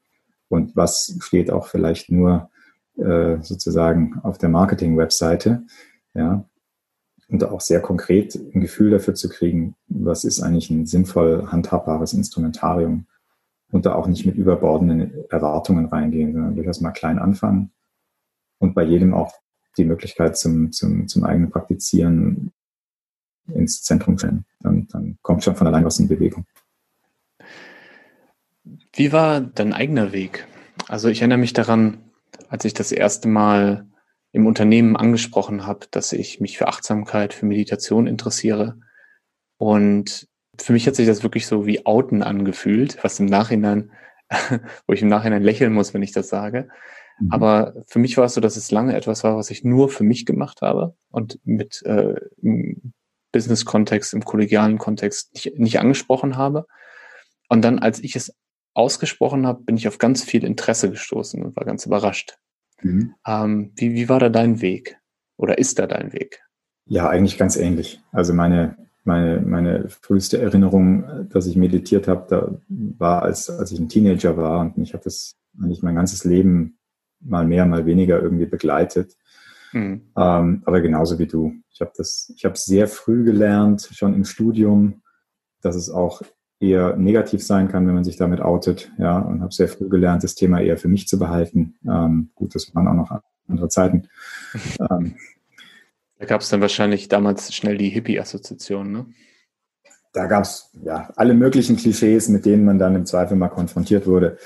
Und 0.47 0.75
was 0.75 1.17
steht 1.21 1.49
auch 1.49 1.65
vielleicht 1.65 2.11
nur 2.11 2.51
äh, 2.97 3.41
sozusagen 3.41 4.19
auf 4.21 4.37
der 4.37 4.49
Marketing-Webseite? 4.49 5.63
Ja, 6.13 6.45
und 7.27 7.43
auch 7.43 7.61
sehr 7.61 7.81
konkret 7.81 8.35
ein 8.35 8.61
Gefühl 8.61 8.91
dafür 8.91 9.15
zu 9.15 9.27
kriegen, 9.27 9.73
was 9.87 10.23
ist 10.23 10.39
eigentlich 10.39 10.69
ein 10.69 10.85
sinnvoll 10.85 11.47
handhabbares 11.47 12.13
Instrumentarium 12.13 13.07
und 13.71 13.87
da 13.87 13.95
auch 13.95 14.05
nicht 14.05 14.27
mit 14.27 14.35
überbordenden 14.35 15.27
Erwartungen 15.31 15.87
reingehen, 15.87 16.33
sondern 16.33 16.55
durchaus 16.55 16.79
mal 16.79 16.91
klein 16.91 17.17
anfangen 17.17 17.71
und 18.59 18.75
bei 18.75 18.83
jedem 18.83 19.15
auch 19.15 19.33
die 19.77 19.85
Möglichkeit 19.85 20.37
zum, 20.37 20.71
zum, 20.71 21.07
zum 21.07 21.23
eigenen 21.23 21.51
Praktizieren 21.51 22.51
ins 23.53 23.83
Zentrum 23.83 24.17
stellen. 24.17 24.45
Dann, 24.59 24.87
dann 24.91 25.17
kommt 25.21 25.43
schon 25.43 25.55
von 25.55 25.67
allein 25.67 25.85
was 25.85 25.99
in 25.99 26.07
Bewegung. 26.07 26.45
Wie 28.93 29.11
war 29.11 29.41
dein 29.41 29.73
eigener 29.73 30.11
Weg? 30.11 30.47
Also 30.87 31.09
ich 31.09 31.21
erinnere 31.21 31.39
mich 31.39 31.53
daran, 31.53 31.97
als 32.49 32.65
ich 32.65 32.73
das 32.73 32.91
erste 32.91 33.27
Mal 33.27 33.87
im 34.31 34.45
Unternehmen 34.45 34.95
angesprochen 34.95 35.65
habe, 35.65 35.87
dass 35.91 36.13
ich 36.13 36.39
mich 36.39 36.57
für 36.57 36.67
Achtsamkeit, 36.67 37.33
für 37.33 37.45
Meditation 37.45 38.07
interessiere. 38.07 38.79
Und 39.57 40.27
für 40.57 40.73
mich 40.73 40.87
hat 40.87 40.95
sich 40.95 41.07
das 41.07 41.23
wirklich 41.23 41.47
so 41.47 41.65
wie 41.65 41.85
Outen 41.85 42.23
angefühlt, 42.23 43.03
was 43.03 43.19
im 43.19 43.25
Nachhinein, 43.25 43.91
wo 44.87 44.93
ich 44.93 45.01
im 45.01 45.09
Nachhinein 45.09 45.43
lächeln 45.43 45.73
muss, 45.73 45.93
wenn 45.93 46.03
ich 46.03 46.11
das 46.11 46.29
sage. 46.29 46.69
Mhm. 47.21 47.31
Aber 47.31 47.73
für 47.87 47.99
mich 47.99 48.17
war 48.17 48.25
es 48.25 48.33
so, 48.33 48.41
dass 48.41 48.57
es 48.57 48.71
lange 48.71 48.95
etwas 48.95 49.23
war, 49.23 49.37
was 49.37 49.51
ich 49.51 49.63
nur 49.63 49.89
für 49.89 50.03
mich 50.03 50.25
gemacht 50.25 50.61
habe 50.61 50.95
und 51.09 51.39
mit 51.43 51.83
äh, 51.85 52.15
im 52.41 52.93
Business-Kontext, 53.31 54.13
im 54.13 54.25
kollegialen 54.25 54.77
Kontext 54.77 55.33
nicht, 55.33 55.57
nicht 55.57 55.79
angesprochen 55.79 56.35
habe. 56.35 56.65
Und 57.47 57.63
dann, 57.63 57.79
als 57.79 57.99
ich 57.99 58.15
es 58.15 58.33
ausgesprochen 58.73 59.45
habe, 59.45 59.63
bin 59.63 59.77
ich 59.77 59.87
auf 59.87 59.97
ganz 59.97 60.23
viel 60.23 60.43
Interesse 60.43 60.89
gestoßen 60.89 61.43
und 61.43 61.55
war 61.55 61.65
ganz 61.65 61.85
überrascht. 61.85 62.37
Mhm. 62.81 63.13
Ähm, 63.25 63.71
wie, 63.75 63.93
wie 63.93 64.09
war 64.09 64.19
da 64.19 64.29
dein 64.29 64.61
Weg? 64.61 64.97
Oder 65.37 65.57
ist 65.57 65.79
da 65.79 65.87
dein 65.87 66.13
Weg? 66.13 66.41
Ja, 66.85 67.09
eigentlich 67.09 67.37
ganz 67.37 67.57
ähnlich. 67.57 68.01
Also 68.11 68.33
meine, 68.33 68.77
meine, 69.03 69.41
meine 69.41 69.89
früheste 69.89 70.39
Erinnerung, 70.39 71.27
dass 71.29 71.47
ich 71.47 71.55
meditiert 71.55 72.07
habe, 72.07 72.25
da 72.29 72.61
war, 72.67 73.23
als, 73.23 73.49
als 73.49 73.71
ich 73.71 73.79
ein 73.79 73.89
Teenager 73.89 74.37
war 74.37 74.61
und 74.61 74.77
mich 74.77 74.93
hat 74.93 75.05
das 75.05 75.35
eigentlich 75.61 75.83
mein 75.83 75.95
ganzes 75.95 76.23
Leben 76.23 76.77
mal 77.21 77.45
mehr, 77.45 77.65
mal 77.65 77.85
weniger 77.85 78.21
irgendwie 78.21 78.45
begleitet. 78.45 79.15
Mhm. 79.73 80.01
Ähm, 80.17 80.61
aber 80.65 80.81
genauso 80.81 81.19
wie 81.19 81.27
du. 81.27 81.53
Ich 81.71 81.81
habe 81.81 81.91
das, 81.95 82.31
ich 82.35 82.45
habe 82.45 82.57
sehr 82.57 82.87
früh 82.87 83.23
gelernt, 83.23 83.89
schon 83.93 84.13
im 84.13 84.25
Studium, 84.25 85.01
dass 85.61 85.75
es 85.75 85.89
auch 85.89 86.21
eher 86.59 86.95
negativ 86.95 87.43
sein 87.43 87.67
kann, 87.69 87.87
wenn 87.87 87.95
man 87.95 88.03
sich 88.03 88.17
damit 88.17 88.41
outet. 88.41 88.91
Ja, 88.97 89.19
und 89.19 89.41
habe 89.41 89.53
sehr 89.53 89.67
früh 89.67 89.89
gelernt, 89.89 90.23
das 90.23 90.35
Thema 90.35 90.61
eher 90.61 90.77
für 90.77 90.87
mich 90.87 91.07
zu 91.07 91.17
behalten. 91.17 91.75
Ähm, 91.85 92.31
gut, 92.35 92.53
das 92.55 92.73
waren 92.75 92.87
auch 92.87 92.93
noch 92.93 93.21
andere 93.47 93.69
Zeiten. 93.69 94.07
ähm, 94.89 95.15
da 96.19 96.25
gab 96.25 96.41
es 96.41 96.49
dann 96.49 96.61
wahrscheinlich 96.61 97.07
damals 97.07 97.53
schnell 97.53 97.77
die 97.77 97.89
Hippie-Assoziation, 97.89 98.91
ne? 98.91 99.05
Da 100.13 100.27
gab 100.27 100.43
es 100.43 100.69
ja 100.83 101.09
alle 101.15 101.33
möglichen 101.33 101.77
Klischees, 101.77 102.27
mit 102.27 102.45
denen 102.45 102.65
man 102.65 102.77
dann 102.77 102.95
im 102.95 103.05
Zweifel 103.05 103.37
mal 103.37 103.47
konfrontiert 103.47 104.05
wurde. 104.05 104.37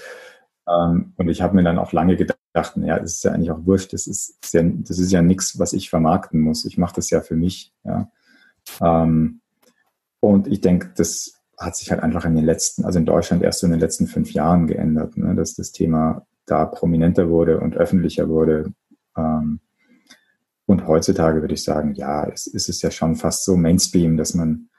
Ähm, 0.68 1.14
und 1.18 1.28
ich 1.28 1.42
habe 1.42 1.56
mir 1.56 1.64
dann 1.64 1.80
auch 1.80 1.92
lange 1.92 2.16
gedacht, 2.16 2.35
ja, 2.56 3.00
das 3.00 3.16
ist 3.16 3.24
ja 3.24 3.32
eigentlich 3.32 3.52
auch 3.52 3.66
wurscht, 3.66 3.94
das 3.94 4.08
ist, 4.08 4.38
das 4.42 4.54
ist 4.54 5.12
ja, 5.12 5.20
ja 5.20 5.22
nichts, 5.22 5.60
was 5.60 5.74
ich 5.74 5.90
vermarkten 5.90 6.40
muss. 6.40 6.66
Ich 6.66 6.78
mache 6.78 6.96
das 6.96 7.10
ja 7.10 7.22
für 7.22 7.36
mich. 7.36 7.74
Ja. 7.84 8.10
Ähm, 8.82 9.42
und 10.22 10.48
ich 10.48 10.62
denke, 10.62 10.92
das 10.96 11.34
hat 11.58 11.76
sich 11.76 11.92
halt 11.92 12.02
einfach 12.02 12.26
in 12.26 12.36
den 12.36 12.46
letzten, 12.46 12.86
also 12.86 13.00
in 13.00 13.06
Deutschland 13.06 13.44
erst 13.44 13.60
so 13.60 13.68
in 13.68 13.72
den 13.72 13.80
letzten 13.80 14.08
fünf 14.08 14.32
Jahren 14.32 14.68
geändert, 14.68 15.18
ne, 15.18 15.36
dass 15.36 15.56
das 15.56 15.72
Thema 15.72 16.26
da 16.46 16.66
prominenter 16.66 17.30
wurde 17.30 17.60
und 17.60 17.76
öffentlicher 17.76 18.30
wurde. 18.30 18.74
Ähm, 19.18 19.60
und 20.66 20.88
heutzutage 20.88 21.42
würde 21.42 21.54
ich 21.54 21.64
sagen, 21.64 21.94
ja, 21.94 22.28
es, 22.28 22.48
es 22.48 22.70
ist 22.70 22.82
ja 22.82 22.92
schon 22.92 23.16
fast 23.16 23.46
so 23.46 23.56
Mainstream, 23.56 24.18
dass 24.18 24.34
man, 24.34 24.70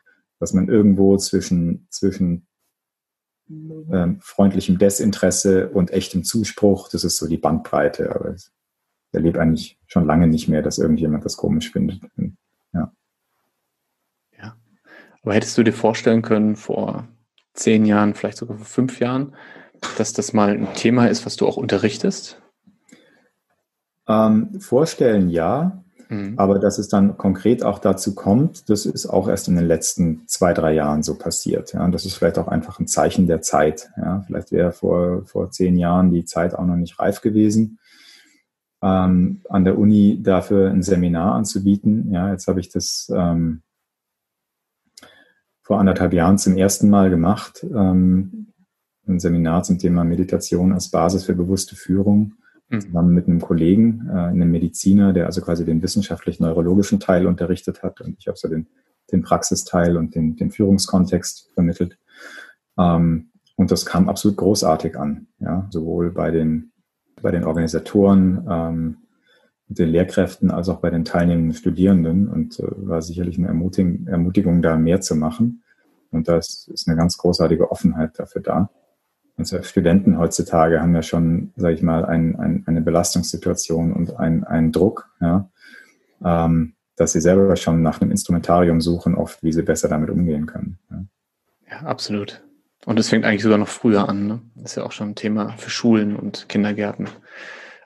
dass 0.41 0.53
man 0.53 0.69
irgendwo 0.69 1.17
zwischen, 1.17 1.87
zwischen 1.91 2.47
ähm, 3.49 4.19
freundlichem 4.21 4.79
Desinteresse 4.79 5.69
und 5.69 5.91
echtem 5.91 6.25
Zuspruch, 6.25 6.89
das 6.89 7.05
ist 7.05 7.17
so 7.17 7.27
die 7.29 7.39
Bandbreite, 7.39 8.15
aber 8.15 8.35
ich 8.35 8.49
erlebe 9.13 9.41
eigentlich 9.41 9.79
schon 9.87 10.07
lange 10.07 10.27
nicht 10.27 10.49
mehr, 10.49 10.63
dass 10.63 10.79
irgendjemand 10.79 11.25
das 11.25 11.37
komisch 11.37 11.73
findet. 11.73 12.01
Ja. 12.73 12.93
Aber 15.27 15.35
hättest 15.35 15.59
du 15.59 15.65
dir 15.65 15.73
vorstellen 15.73 16.23
können, 16.23 16.55
vor 16.55 17.09
zehn 17.53 17.85
Jahren, 17.85 18.15
vielleicht 18.15 18.39
sogar 18.39 18.59
vor 18.59 18.67
fünf 18.67 19.01
Jahren, 19.01 19.35
dass 19.99 20.13
das 20.13 20.33
mal 20.33 20.51
ein 20.51 20.73
Thema 20.75 21.07
ist, 21.07 21.27
was 21.27 21.35
du 21.35 21.49
auch 21.49 21.57
unterrichtest? 21.57 22.41
Ähm, 24.07 24.61
vorstellen 24.61 25.29
ja, 25.29 25.85
mhm. 26.09 26.35
aber 26.37 26.59
dass 26.59 26.79
es 26.79 26.89
dann 26.89 27.17
konkret 27.17 27.63
auch 27.63 27.79
dazu 27.79 28.15
kommt, 28.15 28.69
das 28.69 28.87
ist 28.87 29.07
auch 29.07 29.29
erst 29.29 29.49
in 29.49 29.57
den 29.57 29.67
letzten 29.67 30.27
zwei, 30.27 30.53
drei 30.53 30.73
Jahren 30.75 31.03
so 31.03 31.15
passiert. 31.15 31.73
Ja. 31.73 31.85
Und 31.85 31.93
das 31.93 32.05
ist 32.05 32.15
vielleicht 32.15 32.39
auch 32.39 32.49
einfach 32.49 32.79
ein 32.79 32.87
Zeichen 32.87 33.27
der 33.27 33.43
Zeit. 33.43 33.91
Ja. 33.97 34.23
Vielleicht 34.27 34.53
wäre 34.53 34.73
vor, 34.73 35.25
vor 35.27 35.51
zehn 35.51 35.77
Jahren 35.77 36.11
die 36.13 36.25
Zeit 36.25 36.55
auch 36.55 36.67
noch 36.67 36.77
nicht 36.77 36.99
reif 36.99 37.21
gewesen. 37.21 37.79
Ähm, 38.83 39.43
an 39.49 39.65
der 39.65 39.79
Uni 39.79 40.23
dafür 40.23 40.71
ein 40.71 40.83
Seminar 40.83 41.35
anzubieten. 41.35 42.13
Ja, 42.13 42.31
jetzt 42.31 42.47
habe 42.47 42.61
ich 42.61 42.69
das 42.69 43.11
ähm, 43.15 43.63
vor 45.63 45.81
anderthalb 45.81 46.13
Jahren 46.13 46.39
zum 46.39 46.57
ersten 46.57 46.89
Mal 46.91 47.11
gemacht. 47.11 47.65
Ähm, 47.65 48.53
ein 49.09 49.19
Seminar 49.19 49.63
zum 49.63 49.79
Thema 49.79 50.05
Meditation 50.05 50.73
als 50.73 50.91
Basis 50.91 51.25
für 51.25 51.35
bewusste 51.35 51.77
Führung, 51.77 52.35
mhm. 52.69 52.81
zusammen 52.81 53.15
mit 53.15 53.29
einem 53.29 53.41
Kollegen, 53.41 54.09
äh, 54.09 54.13
einem 54.13 54.51
Mediziner, 54.51 55.13
der 55.13 55.27
also 55.27 55.41
quasi 55.41 55.65
den 55.65 55.83
wissenschaftlich-neurologischen 55.83 57.01
Teil 57.01 57.27
unterrichtet 57.27 57.83
hat 57.83 58.01
und 58.01 58.17
ich 58.19 58.29
habe 58.29 58.39
so 58.39 58.49
den, 58.49 58.67
den 59.13 59.23
Praxisteil 59.23 59.97
und 59.97 60.15
den, 60.15 60.37
den 60.37 60.51
Führungskontext 60.51 61.51
vermittelt. 61.55 61.99
Ähm, 62.79 63.31
und 63.57 63.71
das 63.71 63.87
kam 63.87 64.09
absolut 64.09 64.37
großartig 64.37 64.99
an, 64.99 65.29
ja, 65.39 65.67
sowohl 65.71 66.11
bei 66.11 66.31
den, 66.31 66.73
bei 67.23 67.31
den 67.31 67.45
Organisatoren, 67.45 68.47
ähm, 68.49 68.97
den 69.69 69.89
Lehrkräften 69.89 70.51
als 70.51 70.69
auch 70.69 70.81
bei 70.81 70.91
den 70.91 71.05
teilnehmenden 71.05 71.55
Studierenden 71.55 72.29
und 72.29 72.61
äh, 72.61 72.67
war 72.87 73.03
sicherlich 73.03 73.39
eine 73.39 73.49
Ermutigung, 73.49 74.07
Ermutigung, 74.07 74.63
da 74.63 74.77
mehr 74.77 75.01
zu 75.01 75.17
machen. 75.17 75.63
Und 76.11 76.29
da 76.29 76.37
ist, 76.37 76.69
ist 76.69 76.87
eine 76.87 76.97
ganz 76.97 77.17
großartige 77.17 77.71
Offenheit 77.71 78.19
dafür 78.19 78.43
da. 78.43 78.71
Unsere 79.39 79.65
Studenten 79.65 80.19
heutzutage 80.19 80.81
haben 80.81 80.95
ja 80.95 81.03
schon, 81.03 81.53
sage 81.57 81.75
ich 81.75 81.83
mal, 81.83 82.05
ein, 82.07 82.37
ein, 82.37 82.65
eine 82.67 82.81
Belastungssituation 82.81 83.93
und 83.93 84.17
ein, 84.17 84.45
einen 84.45 84.73
Druck, 84.73 85.11
ja, 85.21 85.51
ähm, 86.25 86.75
dass 86.97 87.13
sie 87.13 87.21
selber 87.21 87.55
schon 87.57 87.83
nach 87.83 88.01
einem 88.01 88.11
Instrumentarium 88.11 88.81
suchen, 88.81 89.15
oft, 89.15 89.43
wie 89.43 89.53
sie 89.53 89.63
besser 89.63 89.89
damit 89.89 90.09
umgehen 90.09 90.47
können. 90.47 90.79
Ja, 90.91 91.05
ja 91.71 91.87
absolut. 91.87 92.43
Und 92.87 92.99
es 92.99 93.09
fängt 93.11 93.25
eigentlich 93.25 93.43
sogar 93.43 93.59
noch 93.59 93.69
früher 93.69 94.09
an. 94.09 94.27
Ne? 94.27 94.41
Das 94.55 94.73
ist 94.73 94.77
ja 94.77 94.85
auch 94.85 94.93
schon 94.93 95.11
ein 95.11 95.15
Thema 95.17 95.51
für 95.59 95.71
Schulen 95.71 96.17
und 96.17 96.49
Kindergärten. 96.49 97.09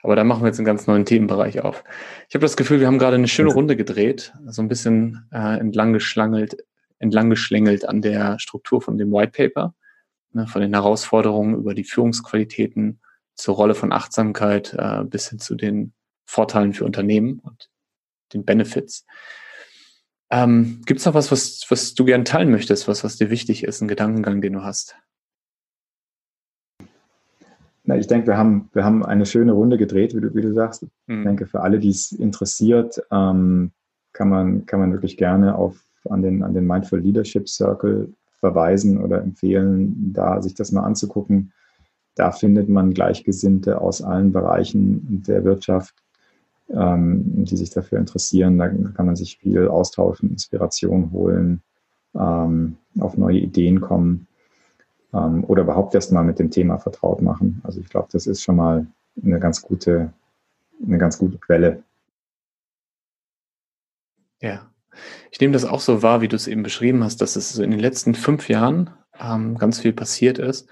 Aber 0.03 0.15
da 0.15 0.23
machen 0.23 0.43
wir 0.43 0.47
jetzt 0.47 0.59
einen 0.59 0.65
ganz 0.65 0.87
neuen 0.87 1.05
Themenbereich 1.05 1.61
auf. 1.61 1.83
Ich 2.29 2.35
habe 2.35 2.43
das 2.43 2.55
Gefühl, 2.55 2.79
wir 2.79 2.87
haben 2.87 2.97
gerade 2.97 3.15
eine 3.15 3.27
schöne 3.27 3.51
Runde 3.51 3.75
gedreht, 3.75 4.33
so 4.47 4.61
ein 4.61 4.67
bisschen 4.67 5.27
äh, 5.31 5.59
entlang 5.59 5.93
geschlangelt, 5.93 6.55
entlang 6.99 7.29
geschlängelt 7.29 7.87
an 7.87 8.01
der 8.01 8.39
Struktur 8.39 8.81
von 8.81 8.97
dem 8.97 9.11
White 9.11 9.31
Paper, 9.31 9.75
ne, 10.33 10.47
von 10.47 10.61
den 10.61 10.73
Herausforderungen 10.73 11.55
über 11.55 11.73
die 11.73 11.83
Führungsqualitäten 11.83 12.99
zur 13.35 13.55
Rolle 13.55 13.75
von 13.75 13.91
Achtsamkeit 13.91 14.75
äh, 14.77 15.03
bis 15.03 15.29
hin 15.29 15.39
zu 15.39 15.55
den 15.55 15.93
Vorteilen 16.25 16.73
für 16.73 16.85
Unternehmen 16.85 17.39
und 17.39 17.69
den 18.33 18.45
Benefits. 18.45 19.05
Ähm, 20.29 20.81
Gibt 20.85 21.01
es 21.01 21.05
noch 21.05 21.13
was, 21.13 21.31
was, 21.31 21.65
was 21.69 21.93
du 21.93 22.05
gern 22.05 22.23
teilen 22.23 22.51
möchtest, 22.51 22.87
was, 22.87 23.03
was 23.03 23.17
dir 23.17 23.29
wichtig 23.29 23.63
ist, 23.65 23.81
ein 23.81 23.87
Gedankengang, 23.87 24.41
den 24.41 24.53
du 24.53 24.63
hast? 24.63 24.95
Na, 27.83 27.97
ich 27.97 28.07
denke, 28.07 28.27
wir 28.27 28.37
haben, 28.37 28.69
wir 28.73 28.85
haben 28.85 29.03
eine 29.03 29.25
schöne 29.25 29.53
Runde 29.53 29.77
gedreht, 29.77 30.15
wie 30.15 30.21
du, 30.21 30.33
wie 30.33 30.41
du 30.41 30.53
sagst. 30.53 30.83
Mhm. 31.07 31.19
Ich 31.19 31.23
denke, 31.25 31.47
für 31.47 31.61
alle, 31.61 31.79
die 31.79 31.89
es 31.89 32.11
interessiert, 32.11 33.01
ähm, 33.11 33.71
kann, 34.13 34.29
man, 34.29 34.65
kann 34.65 34.79
man 34.79 34.91
wirklich 34.93 35.17
gerne 35.17 35.55
auf, 35.55 35.83
an, 36.09 36.21
den, 36.21 36.43
an 36.43 36.53
den 36.53 36.65
Mindful 36.65 36.99
Leadership 36.99 37.49
Circle 37.49 38.13
verweisen 38.41 38.99
oder 39.01 39.21
empfehlen, 39.21 40.11
da 40.13 40.41
sich 40.41 40.53
das 40.55 40.73
mal 40.73 40.83
anzugucken. 40.83 41.53
Da 42.15 42.31
findet 42.31 42.67
man 42.67 42.93
Gleichgesinnte 42.93 43.79
aus 43.79 44.01
allen 44.01 44.33
Bereichen 44.33 45.23
der 45.25 45.45
Wirtschaft, 45.45 45.95
ähm, 46.69 47.45
die 47.45 47.55
sich 47.55 47.69
dafür 47.69 47.99
interessieren. 47.99 48.57
Da 48.57 48.67
kann 48.67 49.05
man 49.05 49.15
sich 49.15 49.37
viel 49.37 49.69
austauschen, 49.69 50.29
Inspiration 50.31 51.11
holen, 51.13 51.61
ähm, 52.15 52.77
auf 52.99 53.15
neue 53.17 53.39
Ideen 53.39 53.79
kommen. 53.79 54.27
ähm, 55.13 55.43
oder 55.45 55.63
überhaupt 55.63 55.95
erst 55.95 56.11
mal 56.11 56.23
mit 56.23 56.39
dem 56.39 56.51
Thema 56.51 56.77
vertraut 56.79 57.21
machen. 57.21 57.61
Also 57.63 57.79
ich 57.81 57.89
glaube, 57.89 58.07
das 58.11 58.27
ist 58.27 58.41
schon 58.43 58.55
mal 58.55 58.87
eine 59.23 59.39
ganz 59.39 59.61
gute, 59.61 60.13
eine 60.85 60.97
ganz 60.97 61.17
gute 61.17 61.37
Quelle. 61.37 61.83
Ja. 64.41 64.70
Ich 65.31 65.39
nehme 65.39 65.53
das 65.53 65.65
auch 65.65 65.79
so 65.79 66.01
wahr, 66.01 66.21
wie 66.21 66.27
du 66.27 66.35
es 66.35 66.47
eben 66.47 66.63
beschrieben 66.63 67.03
hast, 67.03 67.21
dass 67.21 67.35
es 67.35 67.57
in 67.57 67.71
den 67.71 67.79
letzten 67.79 68.15
fünf 68.15 68.49
Jahren 68.49 68.91
ähm, 69.19 69.57
ganz 69.57 69.79
viel 69.79 69.93
passiert 69.93 70.37
ist. 70.37 70.69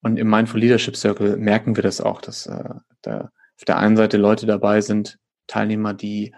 Und 0.00 0.16
im 0.16 0.30
Mindful 0.30 0.60
Leadership 0.60 0.96
Circle 0.96 1.36
merken 1.36 1.76
wir 1.76 1.82
das 1.82 2.00
auch, 2.00 2.20
dass 2.20 2.46
äh, 2.46 2.74
da 3.02 3.30
auf 3.56 3.64
der 3.66 3.78
einen 3.78 3.96
Seite 3.96 4.16
Leute 4.16 4.46
dabei 4.46 4.80
sind, 4.80 5.18
Teilnehmer, 5.48 5.94
die 5.94 6.32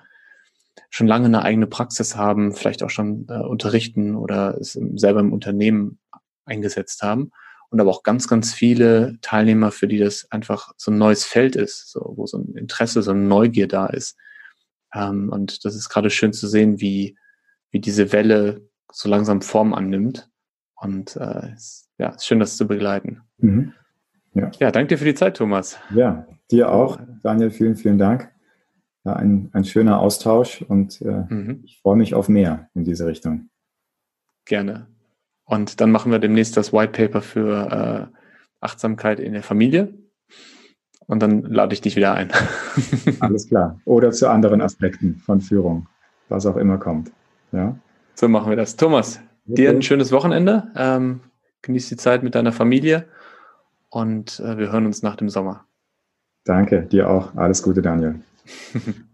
schon 0.89 1.07
lange 1.07 1.27
eine 1.27 1.43
eigene 1.43 1.67
Praxis 1.67 2.17
haben, 2.17 2.53
vielleicht 2.53 2.83
auch 2.83 2.91
schon 2.91 3.27
äh, 3.29 3.39
unterrichten 3.39 4.17
oder 4.17 4.57
es 4.59 4.79
selber 4.95 5.21
im 5.21 5.33
Unternehmen 5.33 5.99
eingesetzt 6.45 7.03
haben. 7.03 7.31
Und 7.69 7.81
aber 7.81 7.91
auch 7.91 8.03
ganz, 8.03 8.27
ganz 8.27 8.53
viele 8.53 9.19
Teilnehmer, 9.21 9.71
für 9.71 9.87
die 9.87 9.99
das 9.99 10.27
einfach 10.31 10.73
so 10.77 10.91
ein 10.91 10.99
neues 10.99 11.25
Feld 11.25 11.55
ist, 11.55 11.91
so, 11.91 12.15
wo 12.17 12.27
so 12.27 12.39
ein 12.39 12.57
Interesse, 12.57 13.03
so 13.03 13.13
eine 13.13 13.21
Neugier 13.21 13.69
da 13.69 13.87
ist. 13.87 14.17
Ähm, 14.95 15.31
und 15.31 15.65
das 15.65 15.75
ist 15.75 15.89
gerade 15.89 16.11
schön 16.11 16.33
zu 16.33 16.47
sehen, 16.49 16.81
wie, 16.81 17.17
wie 17.71 17.81
diese 17.81 18.13
Welle 18.13 18.69
so 18.93 19.09
langsam 19.09 19.43
Form 19.43 19.75
annimmt. 19.75 20.29
Und 20.77 21.17
äh, 21.17 21.55
ja, 21.99 22.09
ist 22.11 22.27
schön, 22.27 22.41
das 22.41 22.57
zu 22.57 22.67
begleiten. 22.67 23.23
Mhm. 23.39 23.75
Ja. 24.35 24.51
ja, 24.59 24.71
danke 24.71 24.95
dir 24.95 24.99
für 24.99 25.05
die 25.05 25.15
Zeit, 25.15 25.37
Thomas. 25.37 25.79
Ja, 25.95 26.27
dir 26.51 26.71
auch. 26.71 26.99
Daniel, 27.23 27.51
vielen, 27.51 27.77
vielen 27.77 27.99
Dank. 27.99 28.31
Ja, 29.05 29.15
ein, 29.15 29.51
ein 29.53 29.65
schöner 29.65 29.99
Austausch 29.99 30.63
und 30.63 31.01
äh, 31.03 31.25
mhm. 31.29 31.63
ich 31.65 31.81
freue 31.81 31.97
mich 31.97 32.15
auf 32.15 32.29
mehr 32.29 32.69
in 32.75 32.85
diese 32.85 33.07
Richtung. 33.07 33.49
Gerne. 34.45 34.87
Und 35.45 35.81
dann 35.81 35.91
machen 35.91 36.13
wir 36.13 36.19
demnächst 36.19 36.57
das 36.57 36.73
White 36.73 36.93
Paper 36.93 37.23
für 37.23 38.11
äh, 38.13 38.17
Achtsamkeit 38.61 39.19
in 39.19 39.33
der 39.33 39.43
Familie. 39.43 39.95
Und 41.11 41.25
dann 41.25 41.43
lade 41.43 41.75
ich 41.75 41.81
dich 41.81 41.97
wieder 41.97 42.15
ein. 42.15 42.29
Alles 43.19 43.49
klar. 43.49 43.81
Oder 43.85 44.13
zu 44.13 44.29
anderen 44.31 44.61
Aspekten 44.61 45.17
von 45.17 45.41
Führung, 45.41 45.89
was 46.29 46.47
auch 46.47 46.57
immer 46.57 46.79
kommt. 46.79 47.11
Ja. 47.51 47.77
So 48.15 48.29
machen 48.29 48.49
wir 48.49 48.57
das. 48.57 48.77
Thomas, 48.77 49.21
okay. 49.49 49.57
dir 49.57 49.71
ein 49.71 49.83
schönes 49.83 50.13
Wochenende. 50.13 50.69
Ähm, 50.77 51.19
genieß 51.63 51.89
die 51.89 51.97
Zeit 51.97 52.23
mit 52.23 52.37
deiner 52.37 52.53
Familie 52.53 53.07
und 53.89 54.39
äh, 54.39 54.57
wir 54.57 54.71
hören 54.71 54.87
uns 54.87 55.03
nach 55.03 55.17
dem 55.17 55.29
Sommer. 55.29 55.65
Danke, 56.45 56.83
dir 56.83 57.11
auch. 57.11 57.35
Alles 57.35 57.65
Gute, 57.65 57.83
Daniel. 57.83 58.21